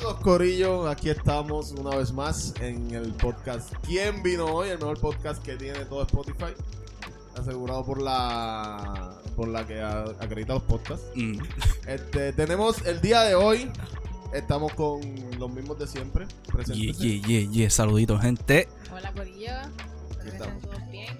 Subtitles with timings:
[0.00, 4.68] Saludos Corillo, aquí estamos una vez más en el podcast ¿Quién vino hoy?
[4.70, 6.54] El mejor podcast que tiene todo Spotify
[7.36, 11.38] Asegurado por la por la que acredita los podcasts Mm.
[11.86, 13.70] este, Tenemos el día de hoy
[14.32, 15.00] Estamos con
[15.38, 17.08] los mismos de siempre Yeah, Preséntense.
[17.08, 17.70] yeah, yeah, yeah.
[17.70, 18.68] Saluditos, gente.
[18.92, 19.52] Hola, Corillo.
[20.26, 20.62] Estamos.
[20.62, 21.16] todos bien.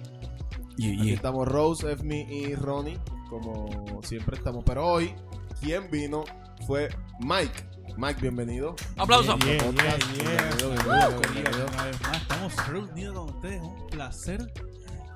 [0.77, 2.99] Yeah, Aquí estamos Rose, Efmi y Ronnie
[3.29, 5.13] Como siempre estamos Pero hoy,
[5.59, 6.23] quien vino
[6.67, 9.37] fue Mike Mike, bienvenido Aplauso.
[9.39, 9.99] Yeah, yeah, Podcast.
[10.17, 10.25] yeah.
[10.25, 11.65] Bienvenido, bienvenido, Saludos, bienvenido.
[11.65, 13.61] Corillo, Una vez más, estamos reunidos con ustedes.
[13.61, 14.53] Un placer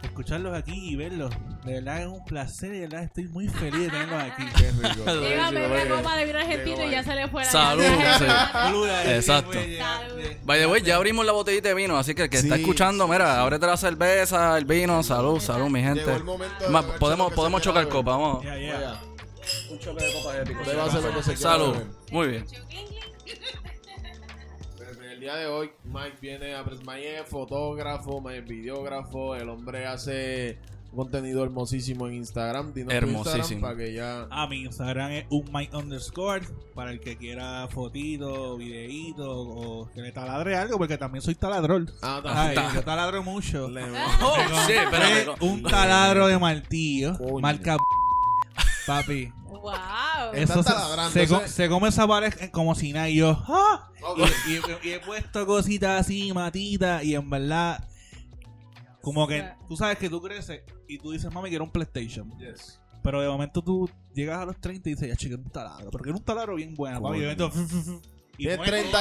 [0.03, 1.33] escucharlos aquí y verlos.
[1.65, 4.43] De verdad es un placer y de verdad estoy muy feliz de tenerlos aquí.
[4.57, 5.11] Qué rico.
[5.11, 5.89] Oye.
[5.89, 8.25] copa de vino argentino y ya se le fue la Salud, sí.
[8.51, 9.51] Salud ellos, Exacto.
[9.51, 10.15] que fue, ya, Salud.
[10.17, 12.55] de- By the way, ya abrimos la botellita de vino, así que el que está
[12.55, 13.39] Sí, escuchando, sí, mira, sí.
[13.41, 16.13] ábrete la cerveza, el vino, salud, salud, mi Llegó gente.
[16.15, 17.93] el momento de Ma- beberse podemos podemos chocar beber.
[17.97, 18.43] copa, vamos.
[18.43, 18.73] Ya, ya.
[18.75, 18.99] Vaya,
[19.71, 20.59] Un choque de copa épico.
[20.65, 21.75] bébase lo que se quiera Salud.
[22.11, 22.45] Muy bien.
[25.03, 29.35] En el día de hoy, Mike viene a Mike es fotógrafo, Mike es videógrafo.
[29.35, 30.57] El hombre hace
[30.95, 32.73] contenido hermosísimo en Instagram.
[32.73, 33.39] Dinos tu Hermosísimo.
[33.39, 34.27] Instagram para que ya.
[34.29, 40.01] Ah, mi Instagram es un Mike underscore para el que quiera fotito, videíto o que
[40.01, 41.91] le taladre algo, porque también soy taladrol.
[42.01, 43.69] Ah, Ay, yo taladro mucho.
[43.69, 43.83] Le-
[44.21, 44.35] Oh,
[44.67, 45.27] sí, espérate.
[45.45, 47.39] Un taladro de martillo, Coño.
[47.39, 47.77] marca
[48.85, 49.31] papi.
[49.45, 49.71] Wow.
[50.33, 53.89] Está Eso se, se, co- se come esa pared como si nada y yo, ¡ah!
[54.47, 57.87] Y, y- y he puesto cositas así, matitas, y en verdad,
[59.01, 62.31] como que tú sabes que tú creces y tú dices, mami, quiero un PlayStation.
[62.39, 62.79] Yes.
[63.03, 65.91] Pero de momento tú llegas a los 30 y dices, ya chico, un taladro.
[65.91, 67.17] Porque era un taladro bien bueno, papi.
[67.17, 67.51] Y de momento,
[68.35, 68.91] y Tienes pones 30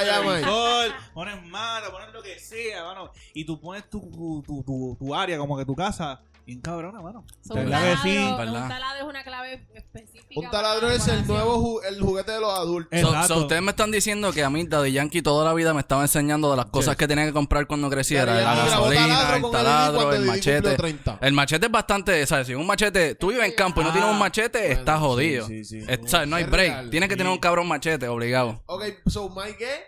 [0.44, 3.10] todo, ya, el pones mano, pones lo que sea, mano.
[3.32, 7.00] Y tú pones tu, tu, tu, tu- tu área, como que tu casa, bien cabrona,
[7.00, 7.24] mano.
[7.46, 8.16] So, un, taladro, sí.
[8.18, 10.40] un taladro es una clave específica.
[10.40, 12.88] Un taladro es el nuevo ju- el juguete de los adultos.
[12.92, 15.80] Eh, So, ustedes me están diciendo que a mí Daddy Yankee toda la vida me
[15.80, 16.96] estaba enseñando de las cosas Yes.
[16.98, 18.34] que tenía que comprar cuando creciera.
[18.34, 20.76] La gasolina, taladro el taladro, el machete.
[20.76, 21.18] 30.
[21.20, 22.46] El machete es bastante, ¿sabes?
[22.46, 25.46] Si un machete, tú vives en campo y no tienes un machete, Bueno, estás jodido.
[25.46, 25.80] sí, sí.
[25.86, 26.28] Es- ¿sabes?
[26.28, 26.72] No hay break.
[26.72, 26.90] real.
[26.90, 28.62] Tienes que tener un cabrón machete, obligado.
[28.66, 29.80] Ok, so Mike es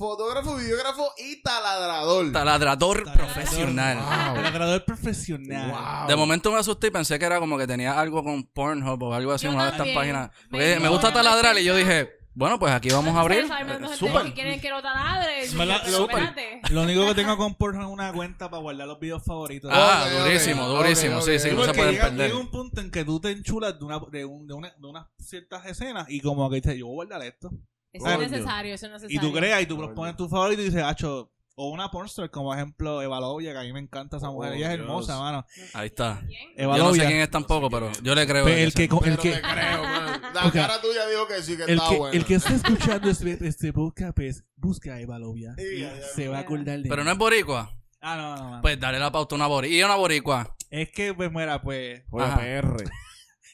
[0.00, 2.32] fotógrafo, videógrafo y taladrador.
[2.32, 3.34] Taladrador Taladrador.
[3.34, 3.98] profesional.
[3.98, 4.34] Wow.
[4.34, 5.70] Taladrador profesional.
[5.70, 6.08] Wow.
[6.08, 9.14] De momento me asusté y pensé que era como que tenía algo con Pornhub o
[9.14, 9.96] algo así, Yo una de estas también.
[9.98, 10.30] páginas.
[10.44, 13.40] Me Porque me, gusta taladrar y yo dije, bueno, pues aquí vamos a abrir.
[13.44, 14.32] Eh, Súper.
[14.32, 15.42] quieren que lo taladre.
[15.42, 16.62] espérate.
[16.72, 19.70] Único que tengo con Pornhub es una cuenta para guardar los videos favoritos.
[19.74, 20.24] Ah, Ok, ok.
[20.24, 21.16] durísimo, durísimo.
[21.18, 22.28] ok, Sí, sí, no se pueden llega, perder.
[22.30, 24.86] llega un punto en que tú te enchulas de, una, de, un- de, una- de
[24.86, 27.50] unas ciertas escenas y como que dices, yo voy a guardar esto.
[27.92, 29.18] Eso es necesario, eso es necesario.
[29.18, 29.94] Y tú creas y tú Coño.
[29.94, 33.62] pones tu favorito y dices, hacho, o una pornstar como ejemplo Eva Lovia, que a
[33.62, 34.54] mí me encanta esa Oh, mujer.
[34.54, 34.86] Ella es Dios.
[34.88, 35.44] hermosa, mano.
[35.74, 36.22] Ahí está.
[36.26, 36.48] ¿Quién?
[36.56, 38.44] Eva Yo no sé quién es tampoco, pero yo le creo.
[38.44, 40.22] Pero el que, el que, te creo, man.
[40.32, 42.14] La cara tuya dijo que sí, que el está que, bueno.
[42.14, 45.54] el que está escuchando este, este podcast, pues, busca a Eva Lovia.
[45.58, 47.76] Sí, y ya, ya, se va a acordar de Pero no es boricua.
[48.00, 48.62] Ah, no, no, no.
[48.62, 49.76] Pues dale la pauta a una boricua.
[49.76, 50.56] Y una boricua.
[50.70, 52.02] Es que, pues, mira, pues...
[52.18, 52.38] Ajá.
[52.38, 52.84] PR.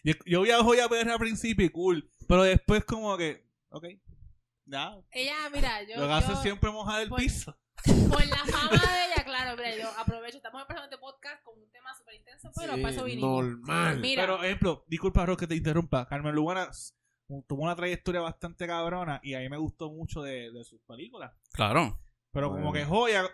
[0.04, 2.08] Yo, yo viajo a PR al principio y cool.
[2.28, 3.86] Pero después como que, ok,
[4.66, 4.93] ya.
[5.10, 5.97] Ella, mira, yo.
[6.00, 7.56] Lo que hace yo- siempre mojar el pues, piso.
[8.10, 10.37] Por la fama de ella, claro, mira, yo aprovecho.
[10.38, 13.44] Estamos empezando este podcast con un tema súper intenso, pero Sí, para eso vinimos.
[13.44, 14.00] normal.
[14.00, 16.06] Mira, Pero, ejemplo, disculpa, Ro, que te interrumpa.
[16.06, 16.69] Carmen Lugana
[17.47, 21.33] tuvo una trayectoria bastante cabrona y a mí me gustó mucho de, de sus películas.
[21.53, 22.00] Claro.
[22.33, 22.65] Pero Bueno.
[22.65, 23.25] como que joya,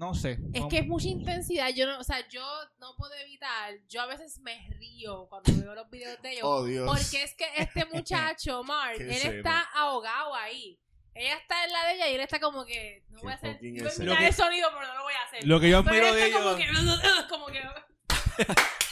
[0.00, 0.38] no sé.
[0.54, 1.68] es no- que es mucha intensidad.
[1.68, 2.42] Yo no, o sea, yo
[2.78, 3.74] no puedo evitar.
[3.86, 6.42] Yo a veces me río cuando veo los videos de ellos.
[6.44, 6.86] Oh, Dios.
[6.86, 10.78] Porque es que este muchacho, Mark, él está ahogado ahí.
[11.14, 13.04] Ella está en la de ella y él está como que.
[13.10, 13.58] No voy a hacer.
[13.62, 15.46] Iba a que- el sonido, pero no lo voy a hacer.
[15.46, 16.66] Lo que yo admiro él de como que.
[17.28, 17.60] Como que.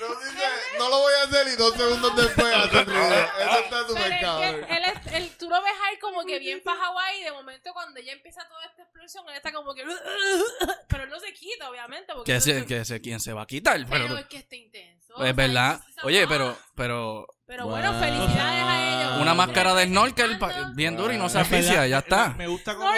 [0.00, 0.44] No, dice,
[0.78, 3.14] no lo voy a hacer y dos segundos después hace ruido.
[3.14, 4.66] Eso está Pero súper es cabrón.
[4.68, 7.72] él es, él, tú lo ves ahí como que bien fajado ahí y de momento
[7.72, 9.84] cuando ya empieza toda esta explosión, él está como que...
[10.88, 12.12] Pero él no se quita, obviamente.
[12.14, 13.76] Porque Que él se, se- que se, ¿Quién se va a quitar?
[13.88, 15.14] Pero, Pero, es que está intenso.
[15.14, 15.80] o sea, es verdad.
[15.88, 18.00] es esa Oye, pero, pero Pero bueno, Wow.
[18.00, 19.22] felicidades a ellos.
[19.22, 20.36] una máscara de snorkel
[20.74, 22.30] bien dura y no se asfixia, ya está.
[22.36, 22.88] Me gusta cómo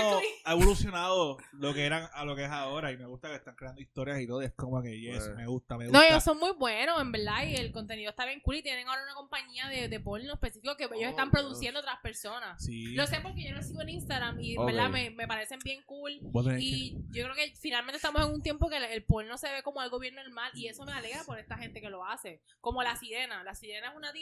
[0.44, 3.54] ha evolucionado lo que eran a lo que es ahora y me gusta que están
[3.56, 4.42] creando historias y todo.
[4.42, 5.34] y Es como que, yes, Bueno.
[5.36, 6.06] me gusta, me No, gusta.
[6.08, 9.02] ellos son muy buenos, en verdad, y el contenido está bien cool y tienen ahora
[9.04, 11.42] una compañía de, de porno específico que ellos Oh, están Dios.
[11.42, 12.62] produciendo otras personas.
[12.64, 12.94] Sí.
[12.94, 15.82] Lo sé porque yo los sigo en Instagram y en verdad me, me parecen bien
[15.84, 16.18] cool.
[16.44, 19.50] Que- Y yo creo que finalmente estamos en un tiempo que el, el porno se
[19.52, 22.40] ve como algo bien normal y eso me alegra por esta gente que lo hace.
[22.60, 23.44] Como la sirena.
[23.44, 24.12] La sirena es una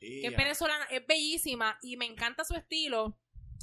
[0.00, 3.18] que es venezolana, es bellísima y me encanta su estilo.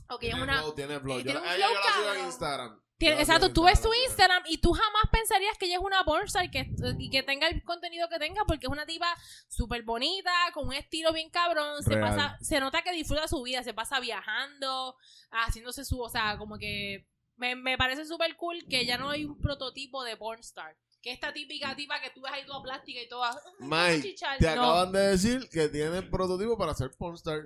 [0.10, 0.60] Ok, es Tiene una...
[0.60, 1.20] flow, tiene flow.
[1.20, 2.26] y Yo, un ella yo la sigo en.
[2.26, 2.80] Instagram.
[2.98, 3.92] Tiene- exacto, tú ves su.
[3.94, 6.70] Instagram y tú jamás pensarías que ella es una pornstar que,
[7.00, 9.14] y que tenga el contenido que tenga porque es una tipa
[9.48, 12.02] súper bonita, con un estilo bien cabrón, se Real.
[12.16, 14.96] pasa, se nota que disfruta su vida, se pasa viajando,
[15.32, 19.26] haciéndose su, o sea, como que me, me parece súper cool que ya no hay
[19.26, 20.78] un prototipo de pornstar.
[21.04, 23.30] Que esta típica tipa que tú ves ahí toda plástica y toda...
[23.60, 24.38] "Ay, Mike, chichar".
[24.40, 27.42] te acaban de decir que tiene prototipo para ser pornstar.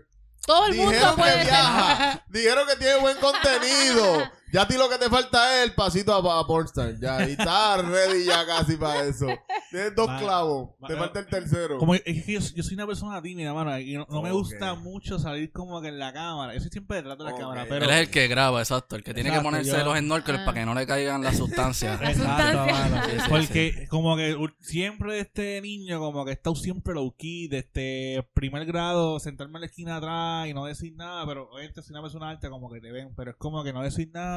[0.45, 2.11] todo el mundo Dijeron que puede viaja.
[2.13, 2.21] ser.
[2.29, 4.31] Dijeron que tiene buen contenido.
[4.53, 6.99] Ya a ti lo que te falta es el pasito a, a Pornstar.
[6.99, 9.27] Ya, y estás ready ya casi para eso.
[9.69, 10.69] Tienes dos clavos.
[10.87, 11.77] Te falta el tercero.
[11.77, 14.73] Como es que yo, yo soy una persona tímida, mano, y no, no me gusta
[14.75, 16.53] mucho salir como que en la cámara.
[16.53, 17.85] Yo soy siempre detrás de la cámara, Él pero...
[17.85, 18.95] es el que graba, exacto.
[18.95, 20.45] El que tiene que ponerse yo- los snorkels Ah.
[20.45, 21.99] para que no le caigan las sustancias.
[21.99, 22.89] La Exacto, sustancia.
[22.89, 23.05] mano.
[23.05, 28.23] Sí, sí, Porque como que siempre este niño como que estado siempre low key desde
[28.33, 32.01] primer grado, sentarme en la esquina atrás y no decir nada, pero obviamente soy una
[32.01, 34.36] persona alta como que te ven, pero es como que no decir nada.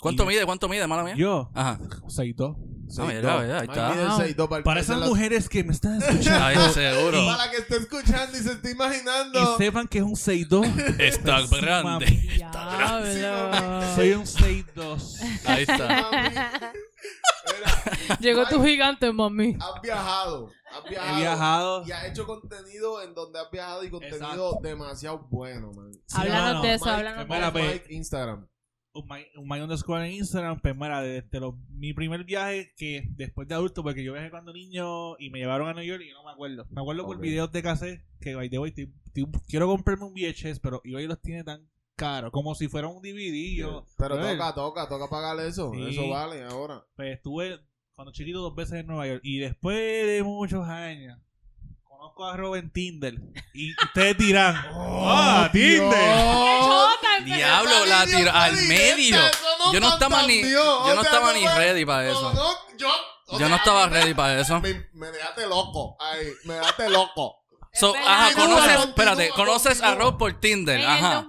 [0.00, 0.44] ¿Cuánto Y- mide?
[0.46, 1.14] ¿Cuánto mide, mala mía?
[1.16, 1.78] Yo, Ajá.
[2.06, 2.56] 6'2".
[2.98, 3.90] Ah, mira, mira, ahí está.
[3.90, 7.18] Mide el 6'2" para, esas mujeres que me están escuchando Ahí seguro.
[7.26, 9.58] Para la que esté escuchando y se esté y imaginando.
[9.58, 10.64] sepan que es un 6'2",
[11.00, 12.06] Está Sí, grande.
[12.06, 13.94] Diablo.
[13.96, 15.20] soy un 6'2".
[15.46, 16.10] Ahí está.
[16.12, 16.72] Mira,
[18.20, 19.56] Llegó tu gigante, mami.
[19.60, 20.50] Has viajado.
[20.70, 21.16] Has viajado.
[21.16, 21.84] He viajado.
[21.86, 24.58] Y has hecho contenido en donde has viajado y contenido Exacto.
[24.62, 25.92] demasiado bueno, man.
[26.06, 27.52] Sí, Háblanos de eso, Mike, háblanos de eso.
[27.52, 28.48] pues, Mike, Instagram.
[29.00, 33.04] Un my, un my underscore en Instagram, pues mira, desde los- mi primer viaje que
[33.16, 36.12] después de adulto, porque yo viajé cuando niño y me llevaron a New York y
[36.12, 36.66] no me acuerdo.
[36.70, 37.22] Me acuerdo por Ok.
[37.22, 38.74] videos de cassette que by the way,
[39.48, 43.56] quiero comprarme un VHS, pero eBay los tiene tan caros, como si fuera un DVD.
[43.56, 45.72] Yo, Pero toca, toca, toca pagarle eso.
[45.74, 45.88] Sí.
[45.88, 46.84] Eso vale ahora.
[46.96, 47.58] Pues estuve
[47.94, 51.18] cuando chiquito dos veces en Nueva York y después de muchos años
[51.98, 53.14] conozco a Robin Tinder
[53.52, 55.90] y ustedes dirán, ¡Ah, Tinder!
[57.24, 59.18] Diablo, la tiró al medio.
[59.72, 62.60] Yo no estaba ni, yo no estaba ni ready para eso.
[62.78, 64.60] Yo, no estaba ready para eso.
[64.60, 65.96] Me, dejaste loco.
[65.98, 67.44] Ay, me dejaste loco.
[67.72, 69.94] So, ajá, conoces, espérate, conoces a.
[69.96, 71.26] Rob por Tinder, En el ajá.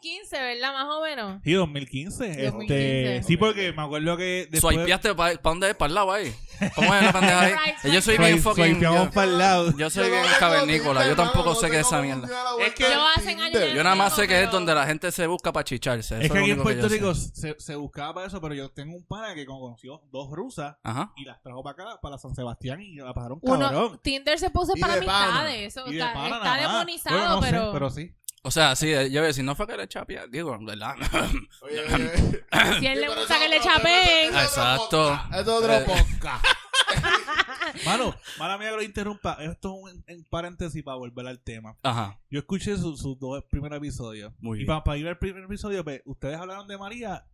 [0.00, 0.72] 2015, ¿verdad?
[0.72, 1.40] Más o menos.
[1.44, 2.42] Sí, 2015.
[2.44, 3.16] 2015.
[3.16, 4.74] Este, sí, porque me acuerdo que después...
[4.76, 6.34] Swipeaste para dónde es, para el lado ahí.
[6.74, 7.92] ¿Cómo es la pendeja ahí?
[7.92, 8.80] Yo soy bien fucking.
[8.80, 9.76] Yo, para el lado.
[9.76, 11.06] yo soy bien cavernícola.
[11.06, 12.28] Yo tampoco sé qué es esa mierda.
[12.60, 15.64] Es que- Yo años nada más sé que es donde la gente se busca para
[15.64, 16.16] chicharse.
[16.16, 16.88] Eso Es que aquí en Puerto.
[16.88, 20.76] Rico se, se buscaba para eso, pero yo tengo un pana que conoció dos rusas
[20.82, 21.12] Ajá.
[21.16, 24.00] y las trajo para acá, para San Sebastián y la pasaron Uno, cabrón.
[24.02, 25.68] Tinder se puso para amistades.
[25.76, 27.70] Eso está, está demonizado, pero...
[27.72, 28.14] pero sí.
[28.42, 30.94] O sea, sí, yo iba a decir, no fue que le chapea, digo, ¿verdad?
[31.62, 32.44] Oye, oye,
[32.80, 34.34] Si a él le gusta que le chapeen.
[34.34, 35.08] eso es otro Exacto.
[35.08, 35.34] podcast.
[35.34, 35.84] Es otro Eh.
[35.86, 36.44] podcast.
[37.84, 39.36] Mano, mala mía que lo interrumpa.
[39.40, 41.76] Esto es un en paréntesis para volver al tema.
[41.82, 42.18] Ajá.
[42.30, 44.32] Yo escuché sus dos primeros episodios.
[44.40, 44.82] Muy y bien.
[44.82, 47.24] para, ir al primer episodio, pues, ustedes hablaron de María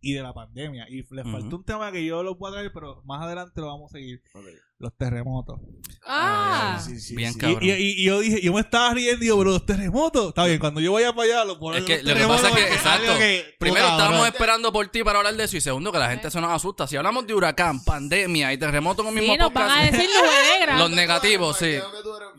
[0.00, 0.86] y de la pandemia.
[0.88, 1.30] Y les Ujú.
[1.32, 4.22] faltó un tema que yo lo a traer, pero más adelante lo vamos a seguir.
[4.34, 4.44] Ok.
[4.78, 5.60] Los terremotos.
[6.06, 6.76] Ah.
[6.78, 7.38] Ay, sí, sí, Bien sí.
[7.38, 7.58] cabrón.
[7.62, 10.28] Y, y- y yo dije, yo me estaba riendo y digo, pero los terremotos.
[10.28, 12.54] Está bien, cuando yo vaya para allá, lo pongo Es que lo que pasa es
[12.54, 15.98] que, exacto, primero Primero estábamos esperando por ti para hablar de eso y segundo que
[15.98, 16.86] la gente se nos asusta.
[16.86, 20.08] Si hablamos de huracán, pandemia y terremoto en el mismo nos van a decir
[20.78, 21.74] los negativos, sí.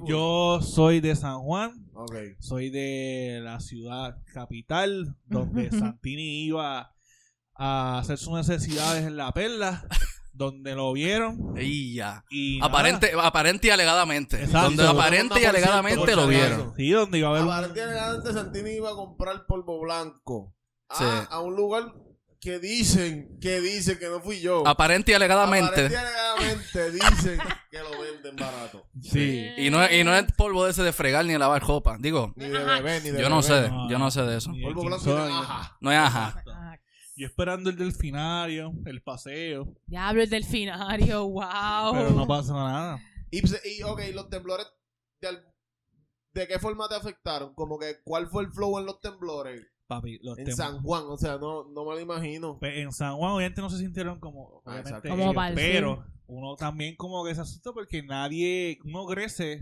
[0.07, 2.15] Yo soy de San Juan, Ok.
[2.39, 6.91] soy de la ciudad capital, donde Santini iba
[7.63, 9.85] a hacer sus necesidades en la perla,
[10.33, 11.53] donde lo vieron.
[11.59, 12.23] Y ya.
[12.31, 12.69] Y nada.
[12.71, 14.37] Aparente, aparente y alegadamente.
[14.43, 14.69] Exacto.
[14.69, 16.73] Donde aparente y 90% alegadamente lo vieron.
[16.75, 20.55] Sí, donde iba a haber un- Aparte, elegante Santini iba a comprar polvo blanco.
[20.89, 21.05] A, Sí.
[21.29, 21.93] a un lugar
[22.41, 24.67] que dicen, que dicen que no fui yo.
[24.67, 25.67] Aparente y alegadamente.
[25.85, 28.87] Aparente y alegadamente dicen que lo venden barato.
[28.99, 29.45] Sí.
[29.57, 31.97] Y no, es- y no es polvo de ese de fregar ni de lavar ropa.
[31.99, 34.51] Digo, Ni de bebé, ni de yo no sé, No, yo no sé de eso.
[34.63, 35.31] Polvo blanco y de Soy.
[35.31, 35.77] ajá.
[35.81, 36.43] No es ajá.
[37.21, 41.93] Yo esperando el delfinario, el paseo, Diablo, el delfinario, wow.
[41.93, 42.99] pero no pasa nada.
[43.29, 44.65] Y, se- y, ok, los temblores,
[45.21, 45.45] de, al-
[46.33, 47.53] ¿de qué forma te afectaron?
[47.53, 49.61] Como que, ¿cuál fue el flow en los temblores?
[49.85, 52.57] Papi, los En San Juan, o sea, no, no me lo imagino.
[52.59, 55.07] Pues en San Juan obviamente no se sintieron como, Ah, obviamente.
[55.09, 59.61] Como ellos, pero uno también como que se asusta porque nadie, uno crece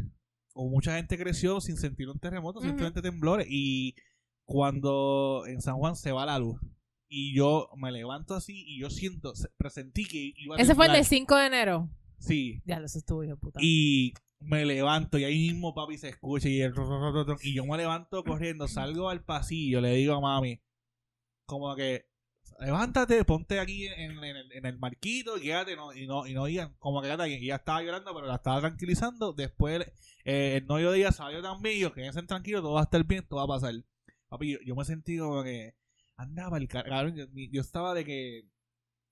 [0.53, 2.69] o mucha gente creció sin sentir un terremoto, Ujú.
[2.69, 3.95] simplemente temblores y
[4.45, 6.57] cuando en San Juan se va la luz
[7.09, 10.85] y yo me levanto así y yo siento, se- presentí que iba a Ese fue
[10.85, 11.89] el del 5 de enero.
[12.19, 13.59] Sí, Diablo, eso estuvo, hijo puta.
[13.61, 16.73] y me levanto y ahí mismo papi se escucha y el
[17.41, 20.61] y yo me levanto corriendo, salgo al pasillo, le digo a mami,
[21.45, 22.05] como que
[22.59, 26.33] levántate, ponte aquí en, en el, en el marquito y quédate no, y no y
[26.33, 27.07] no digan, como que.
[27.07, 29.33] Y ella estaba llorando, pero la estaba tranquilizando.
[29.33, 29.81] Después
[30.25, 33.03] eh, el novio de ella salió también y yo, quédense tranquilos, todo va a estar
[33.05, 33.73] bien, todo va a pasar.
[34.27, 35.73] Papi, yo, yo me sentí como que
[36.21, 37.15] andaba el car- cabrón.
[37.15, 38.43] Yo, yo estaba de que.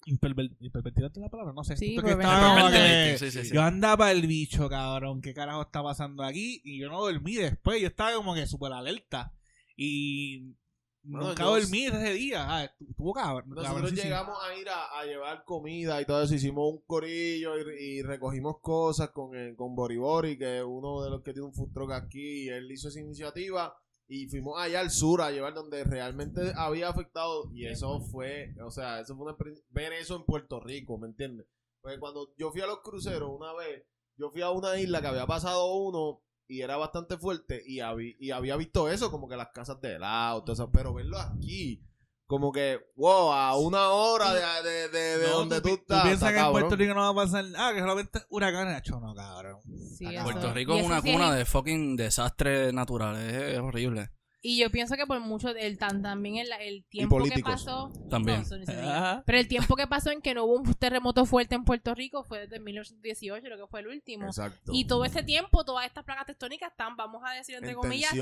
[0.05, 1.75] Imperver, hipervertido es la palabra, no sé.
[1.75, 3.53] Sí, que estaba que- sí, sí, sí.
[3.53, 5.21] Yo andaba el bicho, cabrón.
[5.21, 6.61] ¿Qué carajo está pasando aquí?
[6.63, 7.81] Y yo no dormí después.
[7.81, 9.33] Yo estaba como que súper alerta.
[9.75, 10.55] Y.
[11.03, 12.45] Bueno, nunca yo- dormí ese día.
[12.47, 13.49] Ah, estu- estuvo cabrón.
[13.49, 16.35] Nosotros llegamos a ir a, a llevar comida y todo eso.
[16.35, 21.01] Hicimos un corillo y, y recogimos cosas con, el- con Bori Bori, que es uno
[21.03, 22.43] de los que tiene un food truck aquí.
[22.45, 23.73] Y él hizo esa iniciativa.
[24.09, 27.49] Y fuimos allá al sur a llevar donde realmente había afectado.
[27.53, 31.07] Y eso fue, o sea, eso fue una experiencia- ver eso en Puerto Rico, ¿me
[31.07, 31.45] entiendes?
[31.81, 33.83] Porque cuando yo fui a los cruceros una vez,
[34.15, 38.15] yo fui a una isla que había pasado uno y era bastante fuerte y, habí-
[38.19, 41.83] y había visto eso, como que las casas de helado, todo eso, pero verlo aquí,
[42.27, 46.03] como que, wow, a una hora de, de, de, de No, donde tú, pi- estás.
[46.03, 46.75] piensas está que en Puerto.
[46.75, 48.75] Rico no va a pasar Ah, que solamente huracanes.
[48.75, 49.61] Acho, no, cabrón.
[49.97, 53.33] Sí, eso- Puerto Rico es una sí cuna de fucking desastres naturales.
[53.33, 54.09] Es, es horrible.
[54.39, 57.91] Y yo pienso que por mucho, el, tan, también el, el tiempo que pasó.
[58.09, 58.43] También.
[58.67, 59.23] No.
[59.25, 62.23] Pero el tiempo que pasó en que no hubo un terremoto fuerte en Puerto Rico
[62.23, 64.27] fue desde 1918, creo que fue el último.
[64.27, 64.71] Exacto.
[64.73, 68.13] Y todo este tiempo, todas estas placas tectónicas están, vamos a decir entre En comillas,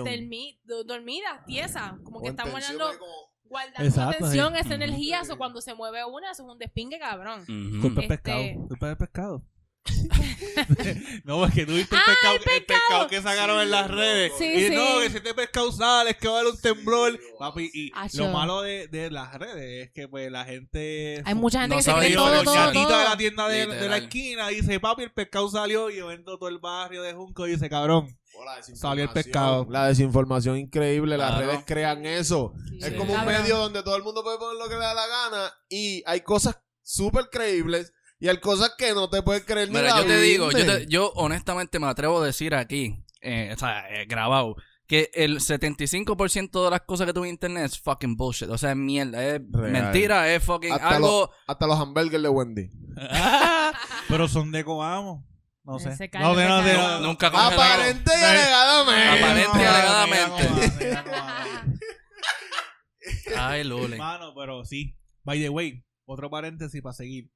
[0.86, 1.94] dormidas, tiesas.
[2.04, 4.60] Como que O en están tensión, guardando, es como- guardando Exacto, tensión, sí.
[4.60, 5.22] esa energía.
[5.32, 7.46] O cuando se mueve una, eso es un despingue cabrón.
[7.82, 8.68] Culpa del Este- pescado.
[8.68, 9.44] Culpa del pescado.
[11.26, 13.08] no, es que tú viste el Ah, pescado, el el pescado pescado.
[13.08, 14.32] que sacaron en las redes.
[14.38, 14.76] Sí, y sí.
[14.76, 17.12] no, que si este pescado sale, es que va a haber un temblor.
[17.14, 18.26] Sí, Papi, y Acho.
[18.26, 21.22] lo malo de, de las redes es que pues la gente.
[21.26, 22.98] Hay mucha gente No que se cree todo, el todo, todo.
[23.00, 26.38] de la tienda de, de la esquina dice, papi, el pescado salió y yo vendo
[26.38, 28.08] todo el barrio de Junco y dice, cabrón.
[28.38, 28.78] Oh, la desinformación.
[28.92, 29.68] Salió el pescado.
[29.70, 31.48] La desinformación increíble, las Claro.
[31.48, 32.54] redes crean eso.
[32.70, 32.96] Sí, Es Sí.
[32.96, 35.54] como un medio donde todo el mundo puede poner lo que le da la gana
[35.70, 39.96] y hay cosas súper creíbles y hay cosas que no te puedes creer ni Mira,
[39.96, 40.78] la yo te digo, yo, Virgen.
[40.80, 44.56] te- yo honestamente me atrevo a decir aquí, eh, o sea, eh, grabado,
[44.88, 48.50] que el 75% de las cosas que tú ves en internet es fucking bullshit.
[48.50, 49.72] O sea, es mierda, es Real.
[49.72, 51.08] mentira, es fucking Hasta, algo.
[51.22, 52.70] los, hasta los hamburgers de Wendy.
[54.08, 55.26] Pero son de Coamo.
[55.66, 55.90] No sé.
[55.90, 57.62] Ese No, no, no, Nunca congelado.
[57.62, 59.24] Aparente y alegadamente.
[59.24, 60.50] Aparente y alegadamente.
[63.38, 63.98] Ay, Lule.
[63.98, 64.96] Mano, pero sí.
[65.24, 67.32] By the way, otro paréntesis para seguir.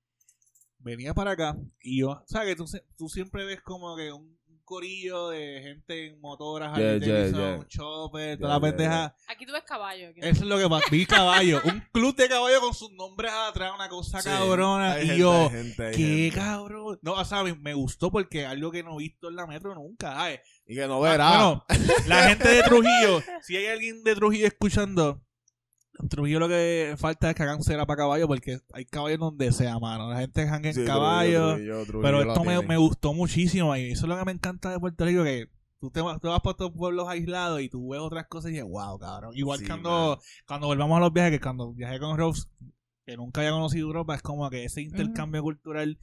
[0.77, 4.38] Venía para acá y yo, ¿sabes que tú, tú siempre ves como que un
[4.69, 7.67] corillo de gente en motoras, Yeah, yeah, Davidson, yeah.
[7.67, 9.15] chopper, Yeah, toda la yeah, pendeja.
[9.27, 10.09] Aquí tú ves caballo.
[10.09, 10.19] aquí.
[10.21, 10.85] Eso es lo que pasa.
[10.91, 11.61] Vi caballo.
[11.65, 14.93] un club de caballo con sus nombres atrás, una cosa Sí, cabrona.
[14.93, 15.97] hay y gente, yo, hay gente, hay qué
[16.29, 16.35] gente.
[16.35, 16.99] cabrón.
[17.01, 19.73] No, o sea, me, me gustó porque algo que no he visto en la metro
[19.73, 20.13] nunca.
[20.13, 20.41] ¿sabes?
[20.67, 21.29] Y que no verá.
[21.29, 21.65] Bueno,
[22.05, 25.21] la gente de Trujillo, si hay alguien de Trujillo escuchando,
[26.07, 29.77] Trujillo lo que falta es que hagan cera para caballo porque hay caballos donde sea,
[29.79, 30.09] mano.
[30.09, 31.49] La gente hanga en Sí, caballo.
[31.55, 34.71] Trujillo, Trujillo, pero esto me, me gustó muchísimo y eso es lo que me encanta
[34.71, 37.89] de Puerto Rico, que tú te vas, tú vas por estos pueblos aislados y tú
[37.89, 39.31] ves otras cosas y dices, wow, cabrón.
[39.35, 40.19] Igual Sí, cuando, man.
[40.47, 42.47] cuando volvamos a los viajes, que cuando viajé con Rose,
[43.05, 45.97] que nunca había conocido Europa, es como que ese intercambio cultural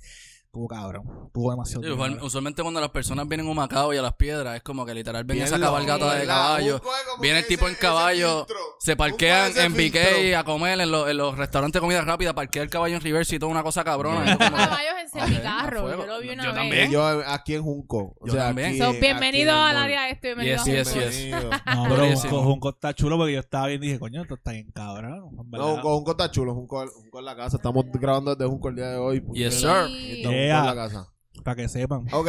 [0.57, 1.83] tuvo cabrón, tuvo demasiado.
[1.83, 2.27] Sí, usual- cabrón.
[2.27, 4.95] usualmente cuando las personas vienen a un Macao y a las piedras, es como que
[4.95, 6.81] literal ven esa cabalgata de caballo.
[7.21, 8.47] Viene el tipo ese- en caballo.
[8.79, 12.63] Se parquean en BK a comer en, los- en los restaurantes de comida rápida, parquea
[12.63, 14.37] el caballo en reverse y toda una cosa cabrona.
[14.39, 15.07] Caballos en.
[15.17, 16.55] Yo lo vi una Yo vez.
[16.61, 16.91] también.
[16.91, 18.15] Yo aquí en Junco.
[18.21, 18.69] O sea, también.
[18.71, 20.35] aquí- So, bienvenido al área este.
[20.35, 21.51] Bienvenido Yes, a yes, Junco.
[21.51, 21.75] yes.
[21.75, 24.53] No, pero con Junco está chulo porque yo estaba bien y dije, coño, esto está
[24.53, 25.31] bien cabrón.
[25.51, 25.67] No.
[25.75, 26.55] Junco, Junco está chulo.
[26.55, 27.57] Junco, Junco en la casa.
[27.57, 29.23] Estamos grabando desde Junco el día de hoy.
[29.35, 29.61] Yes, Sí.
[29.61, 30.23] sir.
[30.51, 31.13] En la casa.
[31.45, 32.07] Para que sepan.
[32.13, 32.29] Ok.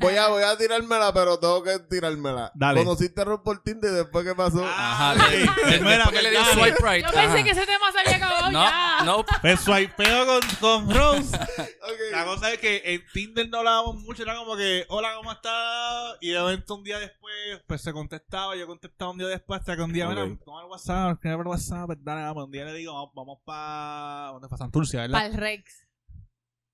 [0.00, 2.50] Voy a, voy a tirármela, pero tengo que tirármela.
[2.56, 2.82] Dale.
[2.84, 4.62] ¿Conociste a Ron por Tinder y después qué pasó?
[4.66, 5.14] Ajá.
[5.14, 5.36] sí.
[5.70, 7.06] le- Mira, Después que le dio swipe right.
[7.06, 7.44] Yo pensé ajá.
[7.44, 9.04] que ese tema se había acabado ya.
[9.04, 9.24] No, no.
[9.40, 11.34] Pues swipeo con, con Rose.
[11.36, 11.98] Ok.
[12.10, 16.16] La cosa es que en Tinder no hablábamos mucho, era como que, hola, ¿cómo estás?
[16.20, 17.32] Y de momento un día después,
[17.66, 20.14] pues se contestaba, yo contestaba un día después, hasta que un día, Ok.
[20.14, 22.44] mira, toma el WhatsApp, escribe por WhatsApp, pues dale, vamos.
[22.46, 24.58] Un día le digo, vamos, vamos para, ¿dónde fue?
[24.58, 25.12] Santurcia, ¿verdad?
[25.14, 25.81] Para el Rex.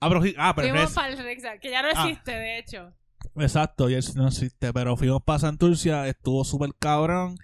[0.01, 2.05] Ah, pero, ah, pero Fuimos para el Rex, que ya no Ah.
[2.09, 2.93] existe, de hecho.
[3.37, 7.37] Exacto, ya no existe, pero fuimos para Santurcia, estuvo súper cabrón.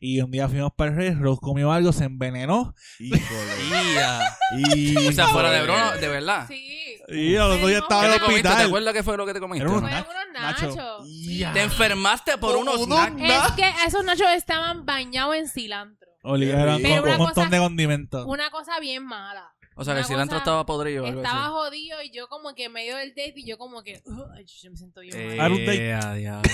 [0.00, 2.74] Y un día fuimos para el Rey, Rose comió algo, se envenenó.
[2.98, 3.20] Híjole.
[4.56, 5.08] Híjole.
[5.08, 6.46] O sea, fuera de broma, de verdad.
[6.48, 6.98] Sí.
[7.08, 8.42] Y al otro día estaba ¿Qué en te el comiste?
[8.42, 8.66] ¿Te hospital.
[8.66, 9.64] acuerdas qué fue lo que te comiste?
[9.64, 10.66] Era unos nacho.
[10.66, 11.04] nachos.
[11.28, 11.52] Ya.
[11.52, 13.18] Te enfermaste por Unos unos nachos.
[13.20, 13.46] nachos.
[13.50, 16.06] Es que esos nachos estaban bañados en cilantro.
[16.22, 18.26] Olivera, Pero con un montón cosa- de condimentos.
[18.26, 19.54] Una cosa bien mala.
[19.78, 21.04] O sea, que el cilantro estaba podrido.
[21.04, 21.50] o algo Estaba así.
[21.52, 24.00] jodido y yo como que en medio del date y yo como que...
[24.06, 25.46] "Ugh, ay, yo me siento bien Eh, mal.
[25.46, 25.92] Era un date.
[26.06, 26.50] a diablo.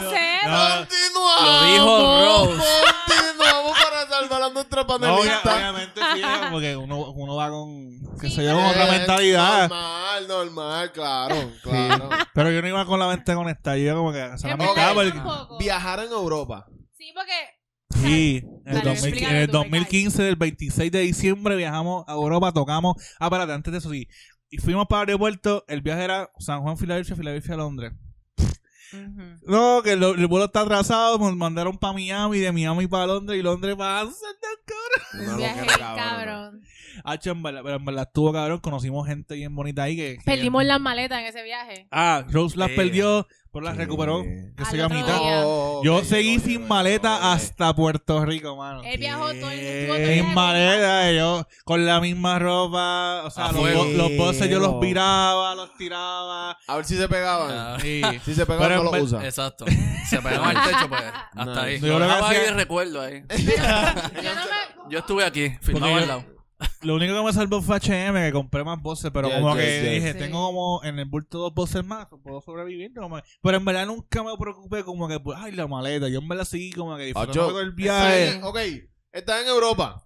[0.00, 0.38] No sé.
[0.44, 0.78] No.
[0.78, 1.42] Continuamos.
[1.42, 2.64] Lo dijo Rose.
[3.06, 5.54] Continuamos para salvar a nuestra No, obvia- panelista.
[5.56, 9.68] obviamente sí, porque uno, uno va con, qué Sí, sé yo, con otra Eh, mentalidad.
[9.68, 12.08] Normal, normal, claro, claro.
[12.34, 14.54] Pero yo no iba con la mente conectada, yo iba como que a hacer Es
[14.54, 14.74] amistad.
[14.74, 15.58] verdad, porque- un poco.
[15.58, 16.66] Viajar en Europa.
[16.96, 17.32] Sí, porque
[18.06, 22.04] Sí, en el, Dale, 2000 explícale en el tú, 2015, del 26 de diciembre, viajamos
[22.08, 22.96] a Europa, tocamos.
[23.18, 24.08] Ah, espérate, antes de eso sí.
[24.50, 25.64] Y fuimos para el aeropuerto.
[25.68, 27.92] El viaje era San Juan, Filadelfia, Filadelfia, Londres.
[29.46, 31.18] No, que lo- el vuelo está atrasado.
[31.18, 34.36] Nos mandaron para Miami, de Miami para Londres y Londres para Amsterdam,
[34.66, 35.20] cabrón.
[35.20, 35.94] un Una viaje cabrona.
[35.96, 36.62] cabrón.
[37.04, 38.60] Hacho, en verdad, pero en verdad estuvo cabrón.
[38.60, 40.16] Conocimos gente bien bonita ahí que.
[40.18, 41.88] que- Perdimos las maletas en ese viaje.
[41.90, 43.80] Ah, Rose las perdió, pero las Sí.
[43.80, 44.22] recuperó.
[44.22, 45.18] Que Al soy a otro mitad.
[45.18, 45.42] día.
[45.44, 47.24] Oh, Yo ok, seguí ok, sin ok, maleta ok.
[47.24, 48.82] hasta Puerto Rico, mano.
[48.84, 52.38] Él viajó todo el estuvo todo el viaje Sin con- maleta, yo con la misma
[52.38, 53.84] ropa, o sea, A los, fuego.
[53.84, 56.58] bo- los bolsos yo los viraba, los tiraba.
[56.66, 57.50] A ver si se pegaban.
[57.52, 58.00] Ah, Sí.
[58.24, 59.24] Si se pegaban, Pero no en lo ver- usa.
[59.24, 59.64] Exacto.
[60.08, 61.02] Se pegaban al techo, pues.
[61.02, 61.60] Hasta Nice.
[61.60, 61.80] ahí.
[61.80, 63.22] Yo Lo lo que dejaba ahí hacía- de recuerdo ahí.
[64.22, 64.90] Yo no me...
[64.90, 66.24] Yo estuve aquí, filmado yo- al lado.
[66.82, 70.12] Lo único que me salvó fue H&M, que compré más bolsas, pero como que dije,
[70.12, 70.18] Sí.
[70.18, 72.92] tengo como en el bulto dos bolsas más, puedo sobrevivir.
[72.94, 76.08] como- Pero en verdad nunca me preocupé como que, pues, ay, la maleta.
[76.08, 77.48] Yo en verdad sí, como que disfrutando Ocho.
[77.50, 78.40] todo el viaje.
[78.42, 78.58] Ok,
[79.12, 80.05] estás en Europa.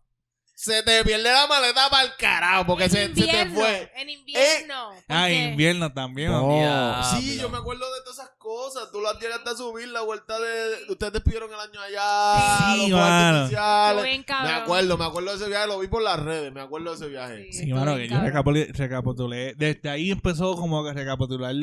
[0.62, 3.90] Se te pierde la maleta para el carajo porque en se, se te fue.
[3.96, 4.90] En invierno.
[5.08, 6.30] Ah, porque- invierno también.
[6.30, 6.52] No.
[6.54, 7.02] Diablo.
[7.18, 8.90] Sí, yo me acuerdo de todas esas cosas.
[8.92, 10.92] Tú las llegaste a subir, la vuelta de.
[10.92, 12.74] Ustedes despidieron el año allá.
[12.74, 14.26] Sí, los artificiales.
[14.42, 15.66] Me acuerdo, me acuerdo de ese viaje.
[15.66, 16.52] Lo vi por las redes.
[16.52, 17.46] Me acuerdo de ese viaje.
[17.52, 19.54] Sí, Sí, mano, que yo recapitulé, recapitulé.
[19.56, 21.54] Desde ahí empezó como que recapitular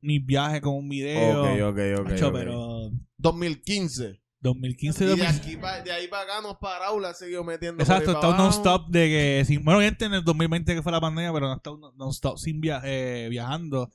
[0.00, 1.42] mis viajes con un video.
[1.42, 2.08] Ok, ok, ok.
[2.10, 2.34] Macho, ok.
[2.34, 4.20] pero 2015.
[4.44, 5.46] 2015, Y de, 2016.
[5.46, 7.82] aquí pa- de ahí para acá nos paramos, la seguido metiendo.
[7.82, 8.42] Exacto, está un abajo.
[8.44, 9.44] non-stop de que...
[9.46, 12.38] Sin, bueno, obviamente en el 2020 que fue la pandemia, pero no está un non-stop
[12.38, 13.90] sin via- eh, viajando.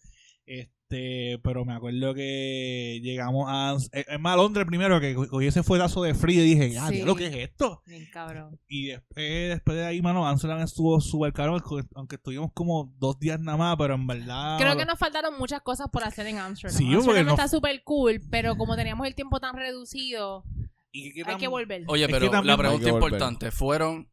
[0.45, 3.75] Este, pero me acuerdo que llegamos a...
[3.91, 6.89] Es más, a Londres primero, que co- cogí ese fuetazo de frío y dije, ah,
[6.89, 7.03] Sí.
[7.03, 7.83] lo que es esto?
[7.85, 8.59] Bien cabrón.
[8.67, 11.57] Y después, después de ahí, mano, Amsterdam estuvo súper caro,
[11.95, 14.57] aunque estuvimos como dos días nada más, pero en verdad...
[14.57, 16.77] Creo que nos faltaron muchas cosas por hacer en Amsterdam.
[16.77, 20.43] Sí, Amsterdam porque no- está súper cool, pero como teníamos el tiempo tan reducido,
[20.91, 21.83] ¿Y qué hay que volver.
[21.85, 24.09] Oye, Es que pero la pregunta que importante, ¿fueron?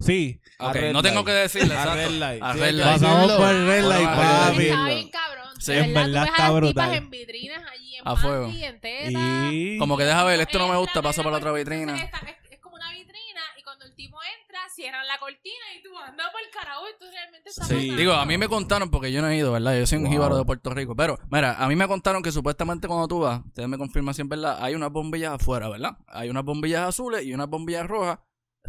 [0.00, 1.26] Sí, A no tengo Light.
[1.26, 1.94] que decirle, A.
[1.94, 2.42] Red Light.
[2.42, 2.92] A Red Light.
[3.00, 4.62] pasamos por el Red Light, papi.
[4.64, 5.44] Estaba bien cabrón.
[5.60, 5.72] Sí.
[5.72, 6.72] En verdad, está a las brutal.
[6.84, 8.46] tipas en vitrinas allí, en A fuego.
[8.46, 9.18] panty, en teta.
[9.52, 9.78] Y...
[9.78, 11.94] Como que deja ver, esto no me gusta, paso para la otra vitrina.
[11.96, 15.82] esta- Es, es como una vitrina y cuando el tipo entra, cierran la cortina y
[15.82, 17.74] tú andas por el carajo y tú realmente estás Sí.
[17.74, 17.96] pasando.
[17.96, 19.78] Digo, a mí me contaron, porque yo no he ido, ¿verdad?
[19.78, 20.12] Yo soy un Wow.
[20.12, 20.94] jíbaro de Puerto Rico.
[20.94, 24.20] Pero, mira, a mí me contaron que supuestamente cuando tú vas, ustedes me confirman si
[24.22, 25.96] es verdad, hay unas bombillas afuera, ¿verdad?
[26.08, 28.18] Hay unas bombillas azules y unas bombillas rojas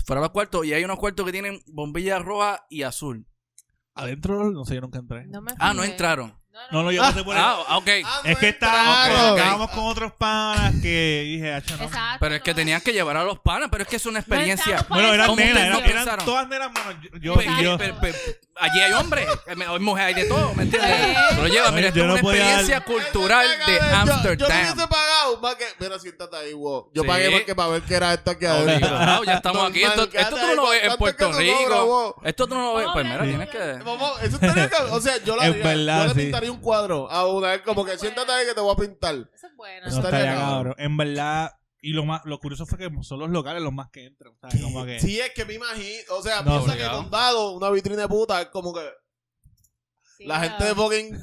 [0.03, 0.65] fuera los cuartos.
[0.65, 3.27] Y hay unos cuartos que tienen bombillas rojas y azul.
[3.93, 5.25] Adentro, no sé, yo nunca entré.
[5.27, 6.37] No me Ah, no entraron.
[6.71, 7.89] No, no, yo pasé por el- Ah, ok.
[8.05, 9.31] Ah, Es no que estábamos, entraron.
[9.31, 9.37] ok.
[9.37, 11.83] estábamos con otros panas que dije, "Acho, no".
[11.83, 12.17] Exacto.
[12.21, 12.55] Pero es que no.
[12.55, 14.77] tenían que llevar a los panas, pero es que es una experiencia.
[14.77, 16.25] entramos Bueno, eran ¿Cómo nenas, eran, no eran pensaron?
[16.25, 16.99] todas nenas, mano.
[17.21, 18.17] Yo, yo, yo- pero- pero-
[18.57, 20.91] allí hay hombres, hay mujeres, hay de todo, ¿me entiendes?
[21.35, 23.95] Pero lleva, mira, esto yo es no una experiencia dar- cultural de Yo- Yo, no
[24.13, 24.47] Amsterdam.
[24.51, 25.65] hubiese pagado más que.
[25.79, 26.89] Mira, siéntate ahí, wow.
[26.93, 27.07] Yo Sí.
[27.07, 28.73] pagué porque para ver qué era esto aquí adentro.
[28.95, 29.83] Obligado, ya estamos aquí.
[29.83, 32.21] Esto, esto tú no lo ves en ¿cuánto Puerto que Rico.
[32.23, 32.87] Esto tú no lo ves.
[32.93, 33.83] Pues mira, tienes que.
[33.83, 34.69] Vamos, eso estaría.
[34.91, 36.19] O sea, yo la verdad, yo le sí.
[36.21, 39.15] pintaría un cuadro a una vez como que siéntate ahí que te voy a pintar.
[39.33, 39.81] Eso es bueno.
[39.83, 40.55] no Eso estaría estaría cabrón.
[40.73, 40.75] cabrón.
[40.77, 41.51] En verdad,
[41.89, 44.33] y lo más lo curioso fue que son los locales los más que entran.
[44.41, 44.61] ¿sabes?
[44.61, 46.01] Como que, Sí, es que me imagino.
[46.11, 46.97] O sea, No, piensa que obligado.
[47.03, 48.81] condado, una vitrina de puta, es como que
[50.17, 51.19] Sí, la gente de fucking.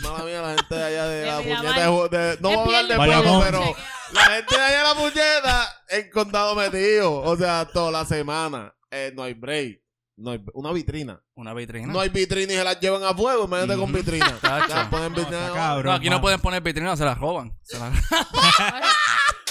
[0.00, 1.62] Mala mía, la gente de allá de De la Miramar.
[1.64, 1.80] puñeta.
[1.80, 3.74] de ju- de- no voy a hablar de pero
[4.12, 7.20] la gente de allá de la puñeta en condado metido.
[7.22, 8.74] O sea, toda la semana.
[8.90, 9.80] Eh, no hay break.
[10.16, 11.22] No hay, una vitrina.
[11.34, 11.92] Una vitrina.
[11.92, 13.44] No hay vitrina y se las llevan a fuego.
[13.44, 13.98] Imagínate con Ujú.
[13.98, 14.38] vitrina.
[14.42, 14.68] Tacho.
[14.68, 15.40] Ya ponen No, vitrina.
[15.46, 15.86] está cabrón.
[15.86, 17.56] No, aquí no pueden poner vitrinas, se las roban.
[17.62, 17.92] Se las